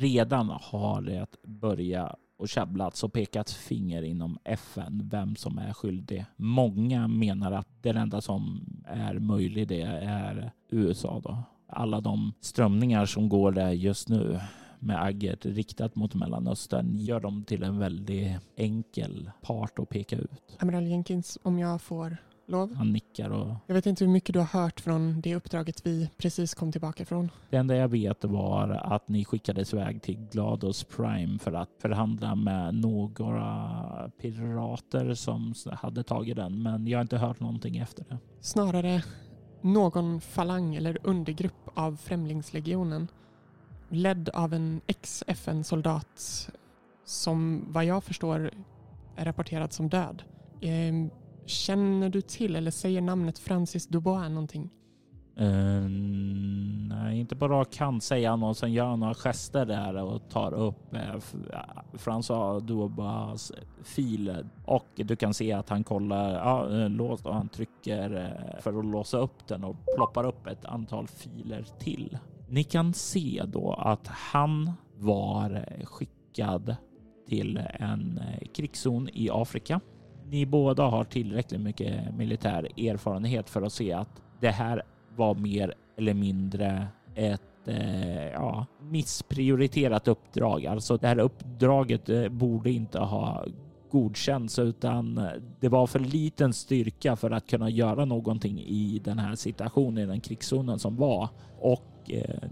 Redan 0.00 0.50
har 0.50 1.02
det 1.02 1.26
börjat 1.42 2.16
och 2.38 2.48
käbblats 2.48 2.86
alltså 2.94 3.06
och 3.06 3.12
pekats 3.12 3.54
finger 3.54 4.02
inom 4.02 4.38
FN 4.44 5.08
vem 5.12 5.36
som 5.36 5.58
är 5.58 5.72
skyldig. 5.72 6.24
Många 6.36 7.08
menar 7.08 7.52
att 7.52 7.68
det 7.82 7.90
enda 7.90 8.20
som 8.20 8.60
är 8.86 9.18
möjligt 9.18 9.68
det 9.68 9.82
är 9.82 10.52
USA 10.70 11.20
då. 11.24 11.38
Alla 11.66 12.00
de 12.00 12.32
strömningar 12.40 13.06
som 13.06 13.28
går 13.28 13.52
där 13.52 13.70
just 13.70 14.08
nu 14.08 14.40
med 14.78 15.02
agget 15.02 15.46
riktat 15.46 15.96
mot 15.96 16.14
Mellanöstern 16.14 16.96
gör 16.96 17.20
dem 17.20 17.44
till 17.44 17.62
en 17.62 17.78
väldigt 17.78 18.36
enkel 18.56 19.30
part 19.40 19.78
att 19.78 19.88
peka 19.88 20.16
ut. 20.16 20.56
Amiral 20.58 20.86
Jenkins, 20.86 21.38
om 21.42 21.58
jag 21.58 21.82
får 21.82 22.16
lov. 22.50 22.74
Han 22.74 22.92
nickar 22.92 23.30
och 23.30 23.54
Jag 23.66 23.74
vet 23.74 23.86
inte 23.86 24.04
hur 24.04 24.12
mycket 24.12 24.32
du 24.32 24.38
har 24.38 24.62
hört 24.62 24.80
från 24.80 25.20
det 25.20 25.34
uppdraget 25.34 25.86
vi 25.86 26.10
precis 26.18 26.54
kom 26.54 26.72
tillbaka 26.72 27.04
från. 27.04 27.30
Det 27.50 27.56
enda 27.56 27.76
jag 27.76 27.88
vet 27.88 28.24
var 28.24 28.68
att 28.70 29.08
ni 29.08 29.24
skickades 29.24 29.74
iväg 29.74 30.02
till 30.02 30.28
Glados 30.32 30.84
Prime 30.84 31.38
för 31.38 31.52
att 31.52 31.70
förhandla 31.82 32.34
med 32.34 32.74
några 32.74 34.10
pirater 34.20 35.14
som 35.14 35.54
hade 35.72 36.02
tagit 36.02 36.36
den. 36.36 36.62
Men 36.62 36.86
jag 36.86 36.98
har 36.98 37.02
inte 37.02 37.18
hört 37.18 37.40
någonting 37.40 37.78
efter 37.78 38.04
det. 38.08 38.18
Snarare 38.40 39.04
någon 39.60 40.20
falang 40.20 40.74
eller 40.74 40.98
undergrupp 41.02 41.70
av 41.74 41.96
Främlingslegionen 41.96 43.08
ledd 43.88 44.28
av 44.28 44.54
en 44.54 44.80
ex-FN-soldat 44.86 46.50
som 47.04 47.64
vad 47.68 47.84
jag 47.84 48.04
förstår 48.04 48.50
är 49.16 49.24
rapporterad 49.24 49.72
som 49.72 49.88
död. 49.88 50.22
Känner 51.46 52.08
du 52.08 52.20
till 52.20 52.56
eller 52.56 52.70
säger 52.70 53.00
namnet 53.00 53.38
Francis 53.38 53.86
Dubois 53.86 54.28
någonting? 54.28 54.70
Uh, 55.40 55.88
nej, 56.88 57.20
inte 57.20 57.36
på 57.36 57.48
rak 57.48 57.76
hand 57.76 58.02
säger 58.02 58.30
han 58.30 58.42
och 58.42 58.56
sen 58.56 58.72
gör 58.72 58.86
han 58.86 59.00
några 59.00 59.14
gester 59.14 59.66
där 59.66 60.02
och 60.02 60.28
tar 60.30 60.52
upp 60.52 60.94
uh, 60.94 61.16
François 61.92 62.60
Dubois 62.60 63.52
fil 63.82 64.44
och 64.64 64.86
du 64.94 65.16
kan 65.16 65.34
se 65.34 65.52
att 65.52 65.68
han 65.68 65.84
kollar 65.84 66.34
ja, 66.34 66.80
eh, 66.80 66.88
låst 66.88 67.26
och 67.26 67.34
han 67.34 67.48
trycker 67.48 68.36
för 68.60 68.78
att 68.78 68.84
låsa 68.84 69.18
upp 69.18 69.46
den 69.48 69.64
och 69.64 69.76
ploppar 69.96 70.24
upp 70.24 70.46
ett 70.46 70.64
antal 70.64 71.06
filer 71.06 71.66
till. 71.78 72.18
Ni 72.48 72.64
kan 72.64 72.94
se 72.94 73.42
då 73.46 73.72
att 73.72 74.06
han 74.06 74.72
var 74.96 75.66
skickad 75.84 76.76
till 77.28 77.60
en 77.72 78.20
krigszon 78.54 79.08
i 79.12 79.30
Afrika. 79.32 79.80
Ni 80.30 80.46
båda 80.46 80.82
har 80.82 81.04
tillräckligt 81.04 81.60
mycket 81.60 82.14
militär 82.14 82.68
erfarenhet 82.76 83.50
för 83.50 83.62
att 83.62 83.72
se 83.72 83.92
att 83.92 84.22
det 84.40 84.50
här 84.50 84.82
var 85.16 85.34
mer 85.34 85.74
eller 85.96 86.14
mindre 86.14 86.86
ett 87.14 87.68
eh, 87.68 88.26
ja, 88.26 88.66
missprioriterat 88.80 90.08
uppdrag. 90.08 90.66
Alltså 90.66 90.96
det 90.96 91.08
här 91.08 91.18
uppdraget 91.18 92.08
eh, 92.08 92.28
borde 92.28 92.70
inte 92.70 92.98
ha 92.98 93.44
godkänts 93.90 94.58
utan 94.58 95.28
det 95.60 95.68
var 95.68 95.86
för 95.86 95.98
liten 95.98 96.52
styrka 96.52 97.16
för 97.16 97.30
att 97.30 97.46
kunna 97.46 97.70
göra 97.70 98.04
någonting 98.04 98.58
i 98.58 99.00
den 99.04 99.18
här 99.18 99.34
situationen, 99.34 100.04
i 100.04 100.06
den 100.06 100.20
krigszonen 100.20 100.78
som 100.78 100.96
var. 100.96 101.28
Och 101.60 102.10
eh, 102.10 102.48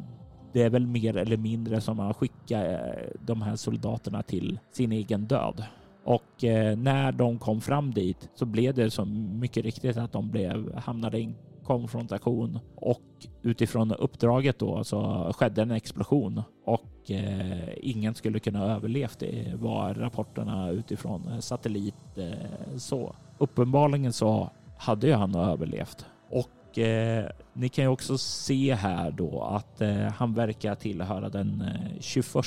det 0.52 0.62
är 0.62 0.70
väl 0.70 0.86
mer 0.86 1.16
eller 1.16 1.36
mindre 1.36 1.80
som 1.80 2.00
att 2.00 2.16
skicka 2.16 2.66
eh, 2.66 3.10
de 3.20 3.42
här 3.42 3.56
soldaterna 3.56 4.22
till 4.22 4.58
sin 4.72 4.92
egen 4.92 5.24
död. 5.24 5.64
Och 6.08 6.44
eh, 6.44 6.76
när 6.76 7.12
de 7.12 7.38
kom 7.38 7.60
fram 7.60 7.94
dit 7.94 8.30
så 8.34 8.46
blev 8.46 8.74
det 8.74 8.90
så 8.90 9.04
mycket 9.04 9.64
riktigt 9.64 9.96
att 9.96 10.12
de 10.12 10.30
blev, 10.30 10.74
hamnade 10.76 11.18
i 11.18 11.24
en 11.24 11.36
konfrontation 11.64 12.58
och 12.74 13.26
utifrån 13.42 13.92
uppdraget 13.92 14.58
då 14.58 14.84
så 14.84 15.32
skedde 15.36 15.62
en 15.62 15.70
explosion 15.70 16.42
och 16.64 17.10
eh, 17.10 17.68
ingen 17.76 18.14
skulle 18.14 18.38
kunna 18.38 18.64
överlevt. 18.64 19.18
Det 19.18 19.54
var 19.54 19.94
rapporterna 19.94 20.70
utifrån 20.70 21.28
eh, 21.28 21.38
satellit 21.38 22.18
eh, 22.18 22.76
så. 22.76 23.14
Uppenbarligen 23.38 24.12
så 24.12 24.50
hade 24.78 25.06
ju 25.06 25.12
han 25.12 25.34
överlevt 25.34 26.06
och 26.30 26.78
eh, 26.78 27.30
ni 27.52 27.68
kan 27.68 27.84
ju 27.84 27.88
också 27.88 28.18
se 28.18 28.74
här 28.74 29.10
då 29.10 29.42
att 29.42 29.80
eh, 29.80 29.96
han 29.96 30.34
verkar 30.34 30.74
tillhöra 30.74 31.28
den 31.28 31.60
eh, 31.60 32.00
21 32.00 32.44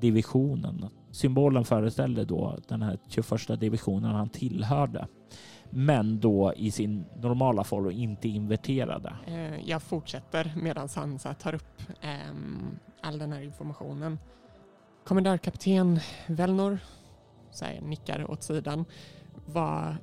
divisionen. 0.00 0.86
Symbolen 1.16 1.64
föreställde 1.64 2.24
då 2.24 2.58
den 2.68 2.82
här 2.82 2.98
21 3.08 3.60
divisionen 3.60 4.14
han 4.14 4.28
tillhörde. 4.28 5.06
Men 5.70 6.20
då 6.20 6.52
i 6.56 6.70
sin 6.70 7.04
normala 7.16 7.64
form 7.64 7.86
och 7.86 7.92
inte 7.92 8.28
inverterade. 8.28 9.16
Eh, 9.26 9.68
jag 9.68 9.82
fortsätter 9.82 10.52
medan 10.56 10.88
han 10.94 11.18
så 11.18 11.34
tar 11.34 11.54
upp 11.54 11.82
ehm, 12.00 12.78
all 13.02 13.18
den 13.18 13.32
här 13.32 13.40
informationen. 13.40 14.18
Kommendörkapten 15.04 16.00
Velnor, 16.26 16.78
här, 17.60 17.80
nickar 17.80 18.30
åt 18.30 18.42
sidan, 18.42 18.84
var 19.46 19.96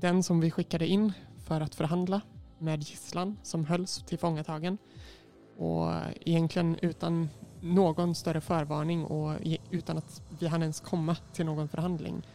den 0.00 0.22
som 0.22 0.40
vi 0.40 0.50
skickade 0.50 0.86
in 0.86 1.12
för 1.46 1.60
att 1.60 1.74
förhandla 1.74 2.20
med 2.58 2.82
gisslan 2.82 3.38
som 3.42 3.64
hölls 3.64 4.04
tillfångatagen. 4.06 4.78
Och 5.56 5.92
egentligen 6.20 6.78
utan 6.82 7.28
någon 7.74 8.14
större 8.14 8.40
förvarning 8.40 9.04
och 9.04 9.38
utan 9.70 9.98
att 9.98 10.22
vi 10.38 10.46
hann 10.46 10.62
ens 10.62 10.80
komma 10.80 11.16
till 11.32 11.46
någon 11.46 11.68
förhandling 11.68 12.26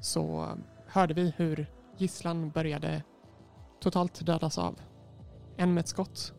så 0.00 0.48
hörde 0.86 1.14
vi 1.14 1.32
hur 1.36 1.66
gisslan 1.96 2.50
började 2.50 3.02
totalt 3.80 4.26
dödas 4.26 4.58
av. 4.58 4.80
En 5.56 5.74
med 5.74 5.80
ett 5.80 5.88
skott 5.88 6.32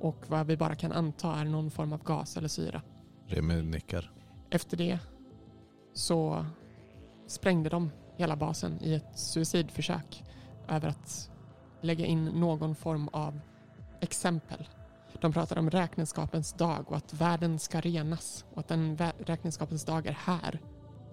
och 0.00 0.24
vad 0.26 0.46
vi 0.46 0.56
bara 0.56 0.74
kan 0.74 0.92
anta 0.92 1.34
är 1.34 1.44
någon 1.44 1.70
form 1.70 1.92
av 1.92 2.02
gas 2.02 2.36
eller 2.36 2.48
syra. 2.48 2.82
Remi 3.26 3.62
nickar. 3.62 4.12
Efter 4.50 4.76
det 4.76 4.98
så 5.92 6.46
sprängde 7.26 7.68
de 7.70 7.90
hela 8.16 8.36
basen 8.36 8.78
i 8.82 8.94
ett 8.94 9.18
suicidförsök 9.18 10.24
över 10.68 10.88
att 10.88 11.30
lägga 11.80 12.06
in 12.06 12.24
någon 12.24 12.74
form 12.74 13.08
av 13.12 13.40
exempel. 14.00 14.68
De 15.20 15.32
pratar 15.32 15.58
om 15.58 15.70
räkenskapens 15.70 16.52
dag 16.52 16.84
och 16.88 16.96
att 16.96 17.14
världen 17.14 17.58
ska 17.58 17.80
renas 17.80 18.44
och 18.52 18.58
att 18.58 18.68
den 18.68 18.98
räkenskapens 19.18 19.84
dag 19.84 20.06
är 20.06 20.12
här. 20.12 20.60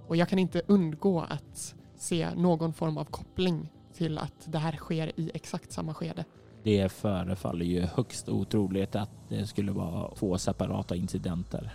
Och 0.08 0.16
jag 0.16 0.30
kan 0.30 0.40
inte 0.40 0.62
undgå 0.68 1.22
att 1.22 1.76
se 1.96 2.30
någon 2.36 2.74
form 2.74 2.98
av 2.98 3.06
koppling 3.06 3.70
till 3.94 4.18
att 4.18 4.52
det 4.52 4.58
här 4.58 4.72
sker 4.72 5.20
i 5.20 5.32
exakt 5.34 5.72
samma 5.72 5.94
skede. 5.94 6.26
Det 6.64 6.92
förefaller 6.92 7.66
ju 7.66 7.82
högst 7.82 8.30
otroligt 8.30 8.96
att 8.96 9.10
det 9.30 9.48
skulle 9.48 9.72
vara 9.72 10.16
två 10.16 10.38
separata 10.38 10.96
incidenter. 10.96 11.74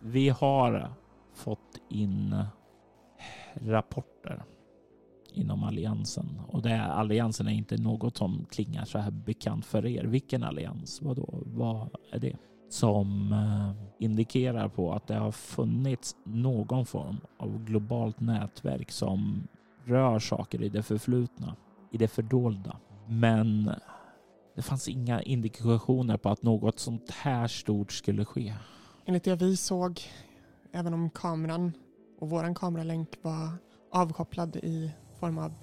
Vi 0.00 0.28
har 0.28 0.92
fått 1.34 1.78
in 1.88 2.44
rapporter 3.54 4.44
inom 5.36 5.64
alliansen 5.64 6.40
och 6.48 6.62
det 6.62 6.82
alliansen 6.82 7.48
är 7.48 7.52
inte 7.52 7.76
något 7.76 8.16
som 8.16 8.46
klingar 8.50 8.84
så 8.84 8.98
här 8.98 9.10
bekant 9.10 9.64
för 9.64 9.86
er. 9.86 10.04
Vilken 10.04 10.42
allians? 10.42 11.02
Vad 11.02 11.16
då? 11.16 11.42
Vad 11.46 11.88
är 12.12 12.18
det? 12.18 12.36
Som 12.68 13.32
eh, 13.32 14.04
indikerar 14.04 14.68
på 14.68 14.92
att 14.92 15.06
det 15.06 15.14
har 15.14 15.32
funnits 15.32 16.16
någon 16.24 16.86
form 16.86 17.16
av 17.38 17.64
globalt 17.64 18.20
nätverk 18.20 18.90
som 18.90 19.48
rör 19.84 20.18
saker 20.18 20.62
i 20.62 20.68
det 20.68 20.82
förflutna, 20.82 21.56
i 21.92 21.98
det 21.98 22.08
fördolda. 22.08 22.76
Men 23.08 23.70
det 24.54 24.62
fanns 24.62 24.88
inga 24.88 25.22
indikationer 25.22 26.16
på 26.16 26.28
att 26.28 26.42
något 26.42 26.78
sånt 26.78 27.10
här 27.10 27.46
stort 27.48 27.92
skulle 27.92 28.24
ske. 28.24 28.54
Enligt 29.04 29.24
det 29.24 29.34
vi 29.34 29.56
såg, 29.56 30.00
även 30.72 30.94
om 30.94 31.10
kameran 31.10 31.72
och 32.20 32.30
våran 32.30 32.54
kameralänk 32.54 33.08
var 33.22 33.48
avkopplad 33.90 34.56
i 34.56 34.90
form 35.26 35.38
av 35.38 35.54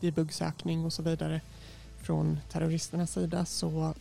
debuggsökning 0.00 0.84
och 0.84 0.92
så 0.92 1.02
vidare 1.02 1.40
från 1.96 2.38
terroristernas 2.48 3.12
sida 3.12 3.44
så 3.44 3.94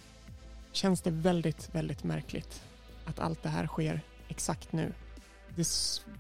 känns 0.72 1.02
det 1.02 1.12
väldigt, 1.12 1.76
väldigt 1.76 2.04
märkligt 2.04 2.64
att 3.06 3.20
allt 3.20 3.44
det 3.44 3.50
här 3.50 3.68
sker 3.68 4.02
exakt 4.28 4.72
nu. 4.72 4.94
Det, 5.56 5.68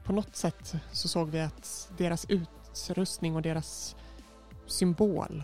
på 0.04 0.14
något 0.14 0.36
sätt 0.36 0.76
så 0.92 1.08
såg 1.08 1.30
vi 1.30 1.40
att 1.40 1.92
deras 1.98 2.26
utrustning 2.30 3.36
och 3.36 3.42
deras 3.42 3.96
symbol 4.68 5.44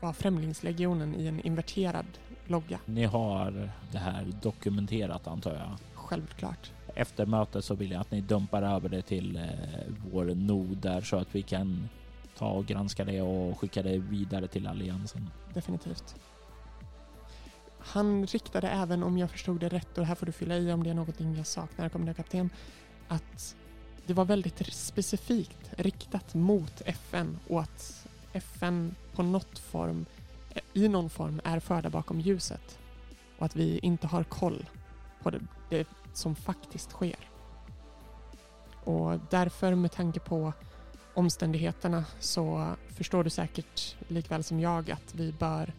var 0.00 0.12
Främlingslegionen 0.12 1.14
i 1.14 1.26
en 1.26 1.40
inverterad 1.40 2.06
logga. 2.46 2.78
Ni 2.84 3.04
har 3.04 3.70
det 3.92 3.98
här 3.98 4.26
dokumenterat 4.42 5.26
antar 5.26 5.54
jag. 5.54 5.78
Självklart. 5.94 6.72
Efter 6.94 7.26
mötet 7.26 7.64
så 7.64 7.74
vill 7.74 7.90
jag 7.90 8.00
att 8.00 8.10
ni 8.10 8.20
dumpar 8.20 8.62
över 8.62 8.88
det 8.88 9.02
till 9.02 9.36
eh, 9.36 9.44
vår 10.12 10.24
nod 10.24 10.76
där 10.76 11.00
så 11.00 11.16
att 11.16 11.34
vi 11.34 11.42
kan 11.42 11.88
ta 12.40 12.46
och 12.46 12.66
granska 12.66 13.04
det 13.04 13.22
och 13.22 13.58
skicka 13.58 13.82
det 13.82 13.98
vidare 13.98 14.48
till 14.48 14.66
alliansen. 14.66 15.30
Definitivt. 15.54 16.14
Han 17.78 18.26
riktade 18.26 18.68
även, 18.68 19.02
om 19.02 19.18
jag 19.18 19.30
förstod 19.30 19.60
det 19.60 19.68
rätt, 19.68 19.98
och 19.98 20.06
här 20.06 20.14
får 20.14 20.26
du 20.26 20.32
fylla 20.32 20.56
i 20.56 20.72
om 20.72 20.82
det 20.82 20.90
är 20.90 20.94
någonting 20.94 21.36
jag 21.36 21.46
saknar, 21.46 21.88
kommanderkapten, 21.88 22.50
att 23.08 23.56
det 24.06 24.14
var 24.14 24.24
väldigt 24.24 24.74
specifikt 24.74 25.72
riktat 25.76 26.34
mot 26.34 26.82
FN 26.84 27.38
och 27.48 27.60
att 27.60 28.06
FN 28.32 28.94
på 29.14 29.22
något 29.22 29.58
form, 29.58 30.06
i 30.72 30.88
någon 30.88 31.10
form 31.10 31.40
är 31.44 31.60
förda 31.60 31.90
bakom 31.90 32.20
ljuset 32.20 32.78
och 33.38 33.46
att 33.46 33.56
vi 33.56 33.78
inte 33.78 34.06
har 34.06 34.24
koll 34.24 34.66
på 35.22 35.30
det, 35.30 35.40
det 35.68 35.88
som 36.12 36.34
faktiskt 36.34 36.90
sker. 36.90 37.28
Och 38.84 39.18
därför 39.30 39.74
med 39.74 39.92
tanke 39.92 40.20
på 40.20 40.52
omständigheterna 41.14 42.04
så 42.20 42.74
förstår 42.88 43.24
du 43.24 43.30
säkert 43.30 43.96
likväl 44.08 44.44
som 44.44 44.60
jag 44.60 44.90
att 44.90 45.14
vi 45.14 45.32
bör 45.32 45.72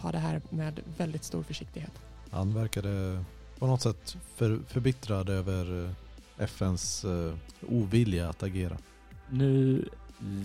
ta 0.00 0.12
det 0.12 0.18
här 0.18 0.40
med 0.50 0.80
väldigt 0.96 1.24
stor 1.24 1.42
försiktighet. 1.42 1.92
Han 2.30 2.54
verkade 2.54 3.24
på 3.58 3.66
något 3.66 3.82
sätt 3.82 4.16
för, 4.36 4.60
förbittrad 4.68 5.28
över 5.28 5.84
eh, 5.84 6.44
FNs 6.44 7.04
eh, 7.04 7.34
ovilja 7.68 8.28
att 8.28 8.42
agera. 8.42 8.76
Nu 9.30 9.88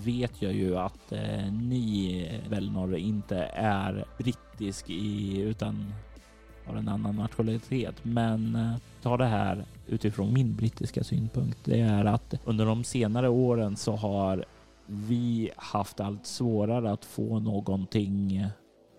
vet 0.03 0.41
jag 0.41 0.53
ju 0.53 0.77
att 0.77 1.11
eh, 1.11 1.51
ni 1.51 2.41
Velnor 2.49 2.95
inte 2.95 3.37
är 3.53 4.05
brittisk 4.17 4.89
i, 4.89 5.39
utan 5.41 5.93
har 6.65 6.75
en 6.75 6.87
annan 6.87 7.15
nationalitet. 7.15 7.95
Men 8.03 8.55
eh, 8.55 8.75
ta 9.01 9.17
det 9.17 9.25
här 9.25 9.65
utifrån 9.87 10.33
min 10.33 10.55
brittiska 10.55 11.03
synpunkt. 11.03 11.59
Det 11.63 11.79
är 11.79 12.05
att 12.05 12.33
under 12.45 12.65
de 12.65 12.83
senare 12.83 13.29
åren 13.29 13.75
så 13.75 13.91
har 13.91 14.45
vi 14.85 15.51
haft 15.55 15.99
allt 15.99 16.25
svårare 16.25 16.91
att 16.91 17.05
få 17.05 17.39
någonting 17.39 18.45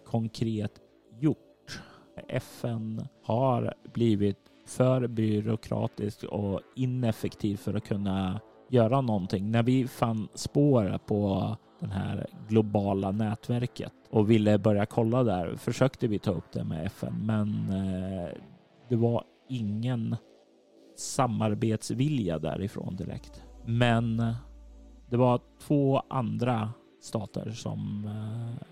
konkret 0.07 0.73
gjort. 1.21 1.81
FN 2.29 3.07
har 3.23 3.75
blivit 3.95 4.39
för 4.67 5.07
byråkratiskt 5.07 6.23
och 6.23 6.61
ineffektivt 6.77 7.61
för 7.61 7.75
att 7.75 7.85
kunna 7.85 8.41
göra 8.71 9.01
någonting. 9.01 9.51
När 9.51 9.63
vi 9.63 9.89
fann 9.89 10.29
spår 10.35 10.99
på 11.07 11.57
det 11.81 11.87
här 11.87 12.27
globala 12.49 13.13
nätverket 13.13 13.93
och 14.11 14.31
ville 14.31 14.59
börja 14.59 14.87
kolla 14.87 15.25
där 15.25 15.57
försökte 15.57 16.07
vi 16.07 16.19
ta 16.19 16.31
upp 16.31 16.53
det 16.53 16.65
med 16.65 16.87
FN 16.87 17.15
men 17.27 17.71
eh, 17.71 18.29
det 18.89 18.97
var 18.97 19.25
ingen 19.49 20.17
samarbetsvilja 20.97 22.39
därifrån 22.39 22.97
direkt. 22.97 23.43
Men 23.65 24.17
det 25.11 25.17
var 25.17 25.41
två 25.67 26.03
andra 26.09 26.73
stater 27.01 27.51
som 27.51 28.05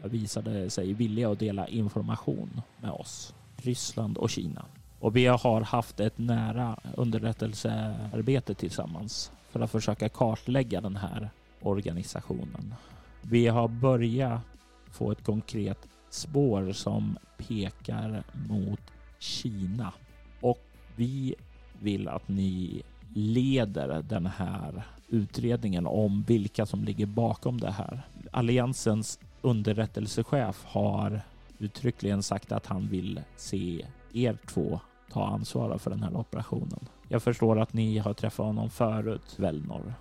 eh, 0.05 0.11
visade 0.11 0.71
sig 0.71 0.93
villiga 0.93 1.31
att 1.31 1.39
dela 1.39 1.69
information 1.69 2.61
med 2.81 2.91
oss. 2.91 3.35
Ryssland 3.57 4.19
och 4.19 4.31
Kina. 4.31 4.65
Och 5.01 5.17
vi 5.17 5.27
har 5.27 5.61
haft 5.61 6.01
ett 6.01 6.19
nära 6.19 6.79
underrättelsearbete 6.97 8.55
tillsammans 8.55 9.33
för 9.51 9.61
att 9.61 9.71
försöka 9.71 10.09
kartlägga 10.09 10.81
den 10.81 10.97
här 10.97 11.31
organisationen. 11.67 12.75
Vi 13.23 13.47
har 13.47 13.69
börjat 13.69 14.41
få 14.91 15.11
ett 15.11 15.25
konkret 15.25 15.89
spår 16.11 16.73
som 16.73 17.19
pekar 17.37 18.23
mot 18.49 18.81
Kina 19.19 19.93
och 20.41 20.61
vi 20.97 21.35
vill 21.81 22.09
att 22.09 22.29
ni 22.29 22.83
leder 23.15 24.03
den 24.03 24.27
här 24.27 24.83
utredningen 25.09 25.87
om 25.87 26.25
vilka 26.27 26.67
som 26.67 26.85
ligger 26.85 27.07
bakom 27.07 27.61
det 27.61 27.71
här. 27.71 28.03
Alliansens 28.31 29.19
underrättelsechef 29.43 30.65
har 30.65 31.21
uttryckligen 31.59 32.23
sagt 32.23 32.53
att 32.53 32.67
han 32.67 32.89
vill 32.89 33.21
se 33.37 33.87
er 34.13 34.39
två 34.47 34.81
ta 35.13 35.27
ansvar 35.27 35.79
för 35.79 35.91
den 35.91 36.03
här 36.03 36.17
operationen. 36.17 36.89
Jag 37.09 37.23
förstår 37.23 37.61
att 37.61 37.73
ni 37.73 37.99
har 37.99 38.15
träffat 38.15 38.47
honom 38.47 38.71
förut, 38.71 39.35
Velnor. 39.39 39.95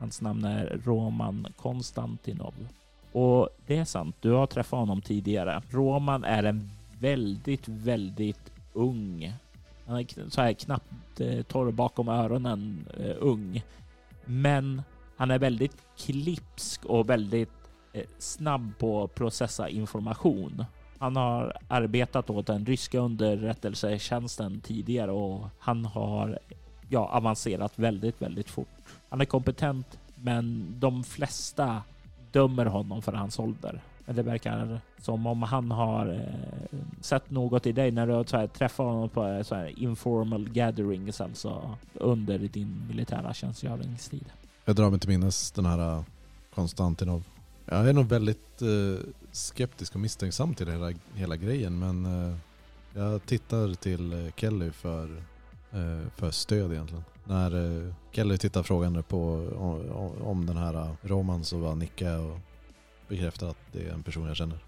Hans 0.00 0.20
namn 0.20 0.44
är 0.44 0.80
Roman 0.84 1.46
Konstantinov. 1.56 2.54
Och 3.12 3.48
det 3.66 3.76
är 3.76 3.84
sant, 3.84 4.16
du 4.20 4.30
har 4.30 4.46
träffat 4.46 4.78
honom 4.78 5.02
tidigare. 5.02 5.62
Roman 5.70 6.24
är 6.24 6.42
en 6.42 6.70
väldigt, 6.98 7.68
väldigt 7.68 8.52
ung. 8.72 9.32
Han 9.86 9.96
är 9.98 10.30
så 10.30 10.40
här 10.40 10.52
knappt 10.52 11.20
eh, 11.20 11.42
torr 11.42 11.70
bakom 11.70 12.08
öronen 12.08 12.86
eh, 12.98 13.16
ung. 13.18 13.62
Men 14.24 14.82
han 15.16 15.30
är 15.30 15.38
väldigt 15.38 15.76
klipsk 15.98 16.84
och 16.84 17.10
väldigt 17.10 17.70
eh, 17.92 18.04
snabb 18.18 18.72
på 18.78 19.04
att 19.04 19.14
processa 19.14 19.68
information. 19.68 20.64
Han 20.98 21.16
har 21.16 21.56
arbetat 21.68 22.30
åt 22.30 22.46
den 22.46 22.66
ryska 22.66 22.98
underrättelsetjänsten 22.98 24.60
tidigare 24.60 25.10
och 25.10 25.48
han 25.58 25.84
har 25.84 26.38
ja, 26.88 27.08
avancerat 27.08 27.78
väldigt, 27.78 28.22
väldigt 28.22 28.50
fort. 28.50 28.79
Han 29.10 29.20
är 29.20 29.24
kompetent, 29.24 29.98
men 30.14 30.74
de 30.78 31.04
flesta 31.04 31.82
dömer 32.32 32.66
honom 32.66 33.02
för 33.02 33.12
hans 33.12 33.38
ålder. 33.38 33.82
Men 34.06 34.16
det 34.16 34.22
verkar 34.22 34.80
som 34.98 35.26
om 35.26 35.42
han 35.42 35.70
har 35.70 36.06
eh, 36.06 36.78
sett 37.00 37.30
något 37.30 37.66
i 37.66 37.72
dig 37.72 37.90
när 37.90 38.06
du 38.06 38.12
har 38.12 38.24
så 38.24 38.36
här, 38.36 38.46
träffat 38.46 38.86
honom 38.86 39.08
på 39.08 39.26
eh, 39.26 39.42
så 39.42 39.54
här, 39.54 39.78
informal 39.78 40.48
gatherings, 40.48 41.20
alltså 41.20 41.76
under 41.94 42.38
din 42.38 42.82
militära 42.88 43.34
tjänstgöringstid. 43.34 44.24
Jag 44.64 44.76
drar 44.76 44.90
mig 44.90 45.00
till 45.00 45.08
minnes 45.08 45.50
den 45.50 45.66
här 45.66 45.96
eh, 45.96 46.02
Konstantinov. 46.54 47.22
Jag 47.64 47.88
är 47.88 47.92
nog 47.92 48.06
väldigt 48.06 48.62
eh, 48.62 49.06
skeptisk 49.32 49.94
och 49.94 50.00
misstänksam 50.00 50.54
till 50.54 50.68
hela, 50.68 50.92
hela 51.14 51.36
grejen 51.36 51.78
men 51.78 52.06
eh, 52.06 52.36
jag 52.94 53.26
tittar 53.26 53.74
till 53.74 54.12
eh, 54.12 54.32
Kelly 54.36 54.70
för, 54.70 55.16
eh, 55.72 56.08
för 56.16 56.30
stöd 56.30 56.72
egentligen. 56.72 57.04
När 57.30 57.86
eh, 57.86 57.94
Kelly 58.12 58.38
tittar 58.38 58.62
frågande 58.62 59.02
på 59.02 59.50
om, 59.58 60.22
om 60.22 60.46
den 60.46 60.56
här 60.56 60.74
eh, 60.74 60.92
Roman 61.02 61.44
så 61.44 61.58
bara 61.58 61.74
nickar 61.74 62.18
och 62.18 62.38
bekräftar 63.08 63.48
att 63.48 63.58
det 63.72 63.88
är 63.88 63.92
en 63.92 64.02
person 64.02 64.26
jag 64.26 64.36
känner. 64.36 64.58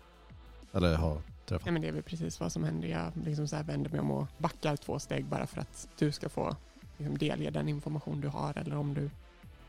Eller 0.72 0.96
har 0.96 1.22
träffat. 1.46 1.66
Ja, 1.66 1.72
men 1.72 1.82
det 1.82 1.88
är 1.88 1.92
väl 1.92 2.02
precis 2.02 2.40
vad 2.40 2.52
som 2.52 2.64
händer. 2.64 2.88
Jag 2.88 3.12
liksom 3.24 3.48
så 3.48 3.56
här 3.56 3.64
vänder 3.64 3.90
mig 3.90 4.00
om 4.00 4.10
och 4.10 4.26
backar 4.38 4.76
två 4.76 4.98
steg 4.98 5.24
bara 5.24 5.46
för 5.46 5.60
att 5.60 5.88
du 5.98 6.12
ska 6.12 6.28
få 6.28 6.56
liksom 6.98 7.18
delge 7.18 7.50
den 7.50 7.68
information 7.68 8.20
du 8.20 8.28
har 8.28 8.58
eller 8.58 8.76
om 8.76 8.94
du 8.94 9.10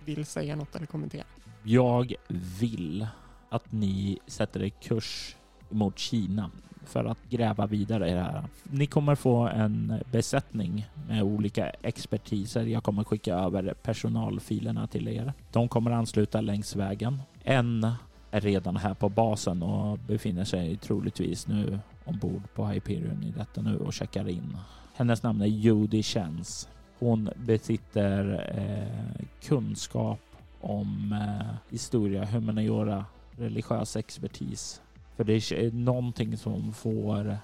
vill 0.06 0.26
säga 0.26 0.56
något 0.56 0.76
eller 0.76 0.86
kommentera. 0.86 1.26
Jag 1.64 2.14
vill 2.60 3.08
att 3.50 3.72
ni 3.72 4.20
sätter 4.28 4.64
er 4.64 4.70
kurs 4.70 5.36
mot 5.70 6.00
Kina 6.00 6.52
för 6.86 7.06
att 7.06 7.18
gräva 7.30 7.68
vidare 7.68 8.10
i 8.10 8.14
det 8.14 8.20
här. 8.20 8.44
Ni 8.64 8.86
kommer 8.86 9.16
få 9.16 9.48
en 9.48 10.02
besättning 10.12 10.88
med 11.08 11.24
olika 11.24 11.70
expertiser. 11.70 12.64
Jag 12.64 12.84
kommer 12.84 13.04
skicka 13.04 13.36
över 13.36 13.74
personalfilerna 13.74 14.88
till 14.88 15.08
er. 15.08 15.34
De 15.52 15.68
kommer 15.68 15.92
ansluta 15.92 16.42
längs 16.42 16.76
vägen. 16.76 17.22
En 17.44 17.88
är 18.32 18.42
redan 18.42 18.78
här 18.78 18.94
på 18.94 19.10
basen 19.10 19.64
och 19.64 20.00
befinner 20.00 20.44
sig 20.44 20.78
troligtvis 20.78 21.48
nu 21.48 21.80
ombord 22.06 22.42
på 22.56 22.66
Hyperion 22.66 23.24
i 23.24 23.32
detta 23.38 23.62
nu 23.62 23.78
och 23.78 23.94
checkar 23.94 24.30
in. 24.30 24.58
Hennes 24.96 25.24
namn 25.24 25.42
är 25.42 25.46
Judy 25.46 26.04
Chance. 26.04 26.68
Hon 27.00 27.30
besitter 27.36 28.46
eh, 28.58 29.26
kunskap 29.44 30.20
om 30.62 31.14
eh, 31.14 31.56
historia, 31.70 32.26
humaniora, 32.26 33.06
religiös 33.38 33.96
expertis. 33.96 34.82
För 35.16 35.24
det 35.24 35.34
är 35.34 35.72
någonting 35.72 36.38
som 36.38 36.74
får... 36.74 37.38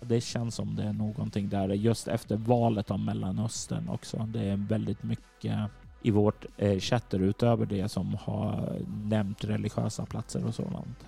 Det 0.00 0.20
känns 0.20 0.54
som 0.54 0.76
det 0.76 0.82
är 0.82 0.92
någonting 0.92 1.48
där 1.48 1.68
just 1.68 2.08
efter 2.08 2.36
valet 2.36 2.90
av 2.90 2.98
Mellanöstern 2.98 3.88
också. 3.88 4.28
Det 4.32 4.44
är 4.44 4.56
väldigt 4.56 5.02
mycket 5.02 5.70
i 6.02 6.10
vårt 6.10 6.46
eh, 6.56 6.78
chatter 6.78 7.18
utöver 7.18 7.66
det 7.66 7.88
som 7.88 8.14
har 8.14 8.78
nämnt 9.04 9.44
religiösa 9.44 10.06
platser 10.06 10.44
och 10.44 10.54
sådant. 10.54 11.06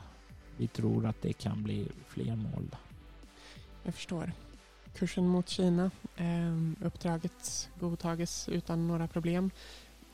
Vi 0.57 0.69
tror 0.69 1.07
att 1.07 1.23
det 1.23 1.33
kan 1.33 1.63
bli 1.63 1.89
fler 2.07 2.37
mål. 2.37 2.77
Jag 3.83 3.95
förstår. 3.95 4.33
Kursen 4.95 5.29
mot 5.29 5.49
Kina. 5.49 5.91
Eh, 6.17 6.87
uppdraget 6.87 7.71
godtages 7.81 8.49
utan 8.49 8.89
några 8.89 9.09
problem. 9.09 9.51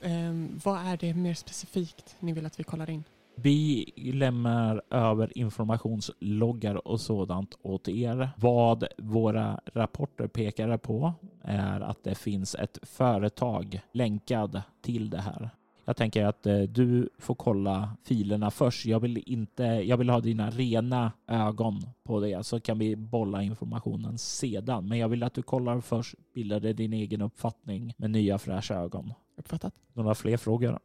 Eh, 0.00 0.32
vad 0.64 0.86
är 0.86 0.96
det 0.96 1.14
mer 1.14 1.34
specifikt 1.34 2.16
ni 2.20 2.32
vill 2.32 2.46
att 2.46 2.60
vi 2.60 2.64
kollar 2.64 2.90
in? 2.90 3.04
Vi 3.42 3.92
lämnar 3.96 4.82
över 4.90 5.38
informationsloggar 5.38 6.88
och 6.88 7.00
sådant 7.00 7.58
åt 7.62 7.88
er. 7.88 8.30
Vad 8.36 8.84
våra 8.98 9.60
rapporter 9.64 10.26
pekar 10.26 10.76
på 10.76 11.12
är 11.42 11.80
att 11.80 12.04
det 12.04 12.14
finns 12.14 12.54
ett 12.54 12.78
företag 12.82 13.80
länkad 13.92 14.62
till 14.82 15.10
det 15.10 15.20
här. 15.20 15.50
Jag 15.84 15.96
tänker 15.96 16.24
att 16.24 16.46
eh, 16.46 16.60
du 16.60 17.08
får 17.18 17.34
kolla 17.34 17.96
filerna 18.04 18.50
först. 18.50 18.86
Jag 18.86 19.00
vill, 19.00 19.22
inte, 19.26 19.62
jag 19.62 19.96
vill 19.96 20.10
ha 20.10 20.20
dina 20.20 20.50
rena 20.50 21.12
ögon 21.26 21.80
på 22.04 22.20
det 22.20 22.46
så 22.46 22.60
kan 22.60 22.78
vi 22.78 22.96
bolla 22.96 23.42
informationen 23.42 24.18
sedan. 24.18 24.88
Men 24.88 24.98
jag 24.98 25.08
vill 25.08 25.22
att 25.22 25.34
du 25.34 25.42
kollar 25.42 25.80
först, 25.80 26.14
bildar 26.34 26.60
din 26.60 26.92
egen 26.92 27.22
uppfattning 27.22 27.94
med 27.96 28.10
nya 28.10 28.38
fräscha 28.38 28.74
ögon. 28.74 29.12
Uppfattat. 29.36 29.74
Några 29.92 30.14
fler 30.14 30.36
frågor? 30.36 30.78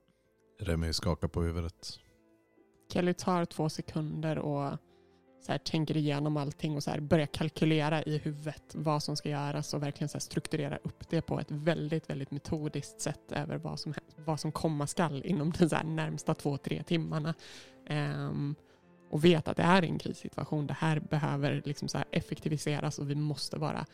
Remi 0.60 0.93
skakar 0.93 1.28
på 1.28 1.41
huvudet. 1.41 1.99
Kelly 2.94 3.14
tar 3.14 3.46
två 3.46 3.70
sekunder 3.70 4.38
och 4.38 4.78
så 5.41 5.52
här, 5.52 5.58
tänker 5.58 5.98
igenom 5.98 6.38
allting 6.38 6.76
och 6.76 6.84
så 6.84 6.91
här, 6.91 7.00
börjar 7.00 7.26
kalkylera 7.26 8.04
i 8.04 8.18
huvudet 8.18 8.76
vad 8.76 9.04
som 9.04 9.16
ska 9.16 9.30
göras 9.30 9.74
och 9.74 9.84
verkligen 9.84 10.10
så 10.10 10.16
här, 10.16 10.20
strukturera 10.20 10.78
upp 10.78 11.10
det 11.10 11.22
på 11.22 11.39
ett 11.39 11.52
väldigt, 11.52 12.10
väldigt 12.10 12.32
metodiskt 12.32 13.02
sätt 13.02 13.32
över 13.32 13.58
vad 13.58 13.80
som, 13.80 13.94
vad 14.16 14.39
som 14.39 14.52
komma 14.52 14.88
skall 14.88 15.22
inom 15.26 15.52
de 15.52 15.70
så 15.70 15.76
här, 15.76 15.84
närmsta 15.84 16.36
två, 16.36 16.58
tre 16.58 16.84
timmarna. 16.84 17.34
Um, 17.89 18.56
och 19.10 19.26
vet 19.26 19.48
att 19.48 19.58
det 19.58 19.64
är 19.64 19.84
en 19.84 20.00
krissituation. 20.00 20.68
Det 20.68 20.74
här 20.74 21.00
behöver 21.00 21.62
liksom 21.66 21.88
så 21.88 21.98
här 21.98 22.08
effektiviseras 22.12 23.00
och 23.00 23.10
vi 23.10 23.16
måste 23.16 23.58
vara 23.58 23.86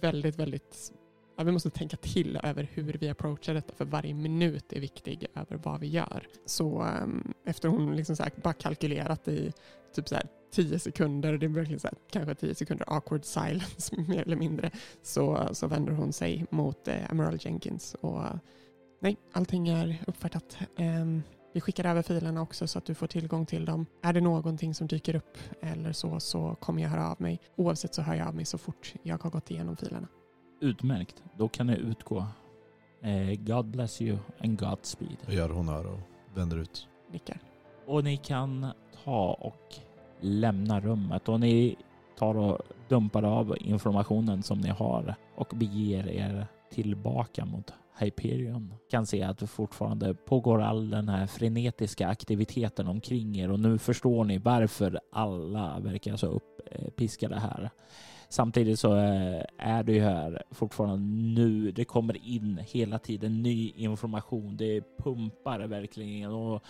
väldigt, 0.00 0.36
väldigt 0.36 0.92
ja, 1.40 1.44
vi 1.44 1.52
måste 1.52 1.70
tänka 1.70 1.96
till 1.96 2.38
över 2.42 2.68
hur 2.72 2.96
vi 3.00 3.08
approachar 3.08 3.54
detta 3.54 3.74
för 3.74 3.84
varje 3.84 4.14
minut 4.14 4.72
är 4.72 4.80
viktig 4.80 5.26
över 5.34 5.56
vad 5.56 5.80
vi 5.80 5.86
gör. 5.86 6.26
Så 6.46 6.82
um, 6.82 7.34
efter 7.44 7.68
hon 7.68 7.96
liksom 7.96 8.16
så 8.16 8.22
här, 8.22 8.32
bara 8.42 8.54
kalkylerat 8.54 9.28
i 9.28 9.52
typ 9.94 10.08
så 10.08 10.14
här 10.14 10.24
tio 10.52 10.78
sekunder, 10.78 11.38
det 11.38 11.46
är 11.46 11.48
verkligen 11.48 11.80
så 11.80 11.88
här, 11.88 11.96
kanske 12.10 12.34
tio 12.34 12.54
sekunder 12.54 12.92
awkward 12.96 13.24
silence 13.24 13.96
mer 14.08 14.22
eller 14.22 14.36
mindre, 14.36 14.70
så, 15.02 15.48
så 15.52 15.66
vänder 15.66 15.92
hon 15.92 16.12
sig 16.12 16.46
mot 16.50 16.88
eh, 16.88 17.10
Emerald 17.10 17.44
Jenkins 17.44 17.94
och 18.00 18.22
nej, 19.00 19.16
allting 19.32 19.68
är 19.68 20.02
uppfattat. 20.06 20.58
Um, 20.78 21.22
vi 21.52 21.60
skickar 21.60 21.84
över 21.84 22.02
filerna 22.02 22.42
också 22.42 22.66
så 22.66 22.78
att 22.78 22.84
du 22.84 22.94
får 22.94 23.06
tillgång 23.06 23.46
till 23.46 23.64
dem. 23.64 23.86
Är 24.02 24.12
det 24.12 24.20
någonting 24.20 24.74
som 24.74 24.86
dyker 24.86 25.16
upp 25.16 25.38
eller 25.60 25.92
så, 25.92 26.20
så 26.20 26.54
kommer 26.60 26.82
jag 26.82 26.90
höra 26.90 27.10
av 27.10 27.20
mig. 27.20 27.40
Oavsett 27.56 27.94
så 27.94 28.02
hör 28.02 28.14
jag 28.14 28.28
av 28.28 28.34
mig 28.34 28.44
så 28.44 28.58
fort 28.58 28.94
jag 29.02 29.22
har 29.22 29.30
gått 29.30 29.50
igenom 29.50 29.76
filerna. 29.76 30.08
Utmärkt. 30.60 31.22
Då 31.38 31.48
kan 31.48 31.66
ni 31.66 31.76
utgå. 31.76 32.26
Eh, 33.02 33.34
God 33.38 33.66
bless 33.66 34.02
you 34.02 34.18
and 34.40 34.60
Godspeed. 34.60 35.16
Jag 35.26 35.34
gör 35.34 35.48
honör 35.48 35.86
och 35.86 36.00
vänder 36.34 36.56
ut. 36.56 36.88
Nickar. 37.12 37.38
Och 37.86 38.04
ni 38.04 38.16
kan 38.16 38.66
ta 39.04 39.32
och 39.40 39.74
lämna 40.20 40.80
rummet 40.80 41.28
och 41.28 41.40
ni 41.40 41.76
tar 42.18 42.36
och 42.36 42.58
dumpar 42.88 43.22
av 43.22 43.56
informationen 43.60 44.42
som 44.42 44.60
ni 44.60 44.68
har 44.68 45.14
och 45.34 45.52
beger 45.54 46.08
er 46.08 46.46
tillbaka 46.70 47.44
mot 47.44 47.72
Hyperion. 47.98 48.74
Kan 48.90 49.06
se 49.06 49.22
att 49.22 49.38
det 49.38 49.46
fortfarande 49.46 50.14
pågår 50.14 50.62
all 50.62 50.90
den 50.90 51.08
här 51.08 51.26
frenetiska 51.26 52.08
aktiviteten 52.08 52.88
omkring 52.88 53.36
er 53.36 53.50
och 53.50 53.60
nu 53.60 53.78
förstår 53.78 54.24
ni 54.24 54.38
varför 54.38 55.00
alla 55.12 55.80
verkar 55.80 56.16
så 56.16 56.40
uppiskade 56.86 57.38
här. 57.38 57.70
Samtidigt 58.32 58.78
så 58.78 58.96
eh, 58.96 59.42
är 59.58 59.82
det 59.82 59.92
ju 59.92 60.00
här 60.00 60.42
fortfarande 60.50 60.98
nu. 61.40 61.72
Det 61.72 61.84
kommer 61.84 62.26
in 62.26 62.60
hela 62.66 62.98
tiden 62.98 63.42
ny 63.42 63.72
information. 63.76 64.56
Det 64.56 64.82
pumpar 64.98 65.60
verkligen 65.60 66.30
och 66.30 66.64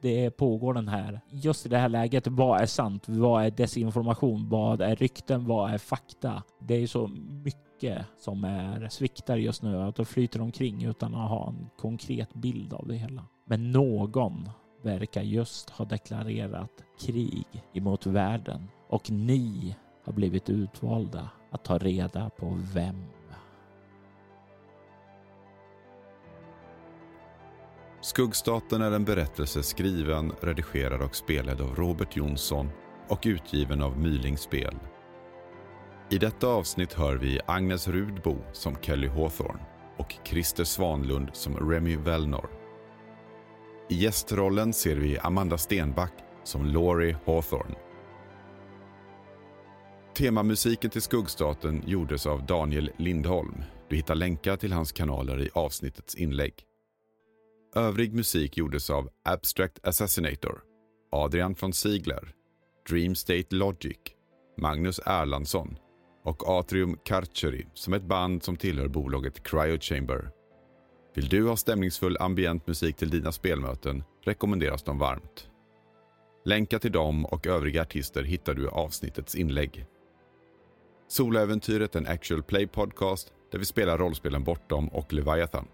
det 0.00 0.30
pågår 0.30 0.74
den 0.74 0.88
här. 0.88 1.20
Just 1.30 1.66
i 1.66 1.68
det 1.68 1.78
här 1.78 1.88
läget, 1.88 2.26
vad 2.26 2.60
är 2.60 2.66
sant? 2.66 3.08
Vad 3.08 3.44
är 3.44 3.50
desinformation? 3.50 4.48
Vad 4.48 4.80
är 4.80 4.96
rykten? 4.96 5.46
Vad 5.46 5.70
är 5.70 5.78
fakta? 5.78 6.42
Det 6.60 6.74
är 6.74 6.86
så 6.86 7.06
mycket 7.44 8.06
som 8.18 8.44
är 8.44 8.88
sviktar 8.88 9.36
just 9.36 9.62
nu 9.62 9.82
att 9.82 9.96
det 9.96 10.04
flyter 10.04 10.40
omkring 10.40 10.84
utan 10.84 11.14
att 11.14 11.30
ha 11.30 11.48
en 11.48 11.70
konkret 11.78 12.34
bild 12.34 12.72
av 12.72 12.88
det 12.88 12.94
hela. 12.94 13.26
Men 13.44 13.72
någon 13.72 14.48
verkar 14.82 15.22
just 15.22 15.70
ha 15.70 15.84
deklarerat 15.84 16.70
krig 17.00 17.46
emot 17.72 18.06
världen 18.06 18.68
och 18.88 19.10
ni 19.10 19.76
har 20.04 20.12
blivit 20.12 20.50
utvalda 20.50 21.30
att 21.50 21.64
ta 21.64 21.78
reda 21.78 22.30
på 22.30 22.58
vem. 22.74 23.04
Skuggstaten 28.00 28.82
är 28.82 28.90
en 28.90 29.04
berättelse 29.04 29.62
skriven, 29.62 30.32
redigerad 30.40 31.02
och 31.02 31.16
spelad 31.16 31.60
av 31.60 31.74
Robert 31.74 32.16
Jonsson 32.16 32.70
och 33.08 33.22
utgiven 33.26 33.82
av 33.82 33.98
Myling 33.98 34.38
Spel. 34.38 34.74
I 36.10 36.18
detta 36.18 36.46
avsnitt 36.46 36.92
hör 36.92 37.16
vi 37.16 37.40
Agnes 37.46 37.88
Rudbo 37.88 38.36
som 38.52 38.76
Kelly 38.80 39.08
Hawthorne 39.08 39.64
och 39.96 40.14
Christer 40.24 40.64
Svanlund 40.64 41.28
som 41.32 41.70
Remy 41.70 41.96
Velnor. 41.96 42.50
I 43.88 43.94
gästrollen 43.94 44.72
ser 44.72 44.96
vi 44.96 45.18
Amanda 45.18 45.58
Stenback 45.58 46.12
som 46.44 46.66
Laurie 46.66 47.16
Hawthorne 47.26 47.74
Temamusiken 50.14 50.90
till 50.90 51.02
Skuggstaten 51.02 51.82
gjordes 51.86 52.26
av 52.26 52.46
Daniel 52.46 52.90
Lindholm. 52.96 53.62
Du 53.88 53.96
hittar 53.96 54.14
länkar 54.14 54.56
till 54.56 54.72
hans 54.72 54.92
kanaler 54.92 55.40
i 55.40 55.50
avsnittets 55.52 56.14
inlägg. 56.14 56.54
Övrig 57.74 58.14
musik 58.14 58.56
gjordes 58.56 58.90
av 58.90 59.10
Abstract 59.24 59.86
Assassinator, 59.86 60.60
Adrian 61.12 61.54
von 61.60 61.72
Ziegler, 61.72 62.32
Dream 62.90 63.14
State 63.14 63.54
Logic, 63.54 63.98
Magnus 64.58 65.00
Erlandsson 65.06 65.76
och 66.24 66.58
Atrium 66.58 66.98
Carcheri, 67.04 67.66
som 67.74 67.94
ett 67.94 68.04
band 68.04 68.42
som 68.42 68.56
tillhör 68.56 68.88
bolaget 68.88 69.42
Cryo 69.42 69.78
Chamber. 69.80 70.30
Vill 71.14 71.28
du 71.28 71.48
ha 71.48 71.56
stämningsfull 71.56 72.16
ambient 72.20 72.66
musik 72.66 72.96
till 72.96 73.10
dina 73.10 73.32
spelmöten 73.32 74.04
rekommenderas 74.24 74.82
de 74.82 74.98
varmt. 74.98 75.48
Länkar 76.44 76.78
till 76.78 76.92
dem 76.92 77.24
och 77.24 77.46
övriga 77.46 77.82
artister 77.82 78.22
hittar 78.22 78.54
du 78.54 78.64
i 78.64 78.68
avsnittets 78.68 79.34
inlägg. 79.34 79.86
Soläventyret 81.14 81.94
är 81.94 82.00
en 82.00 82.06
actual 82.06 82.42
play 82.42 82.66
podcast 82.66 83.32
där 83.50 83.58
vi 83.58 83.64
spelar 83.64 83.98
rollspelen 83.98 84.44
Bortom 84.44 84.88
och 84.88 85.12
Leviathan. 85.12 85.68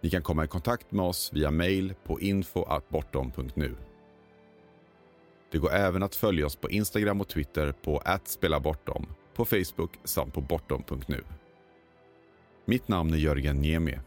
Ni 0.00 0.10
kan 0.10 0.22
komma 0.22 0.44
i 0.44 0.48
kontakt 0.48 0.92
med 0.92 1.04
oss 1.04 1.30
via 1.32 1.50
mail 1.50 1.94
på 2.04 2.20
info.bortom.nu. 2.20 3.76
Det 5.52 5.58
går 5.58 5.72
även 5.72 6.02
att 6.02 6.14
följa 6.14 6.46
oss 6.46 6.56
på 6.56 6.70
Instagram 6.70 7.20
och 7.20 7.28
Twitter 7.28 7.72
på 7.72 8.02
@spelabortom, 8.24 9.06
på 9.34 9.44
Facebook 9.44 9.98
samt 10.04 10.34
på 10.34 10.40
bortom.nu. 10.40 11.24
Mitt 12.64 12.88
namn 12.88 13.14
är 13.14 13.18
Jörgen 13.18 13.60
Niemi. 13.60 13.98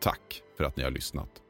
Tack 0.00 0.42
för 0.56 0.64
att 0.64 0.76
ni 0.76 0.82
har 0.82 0.90
lyssnat. 0.90 1.43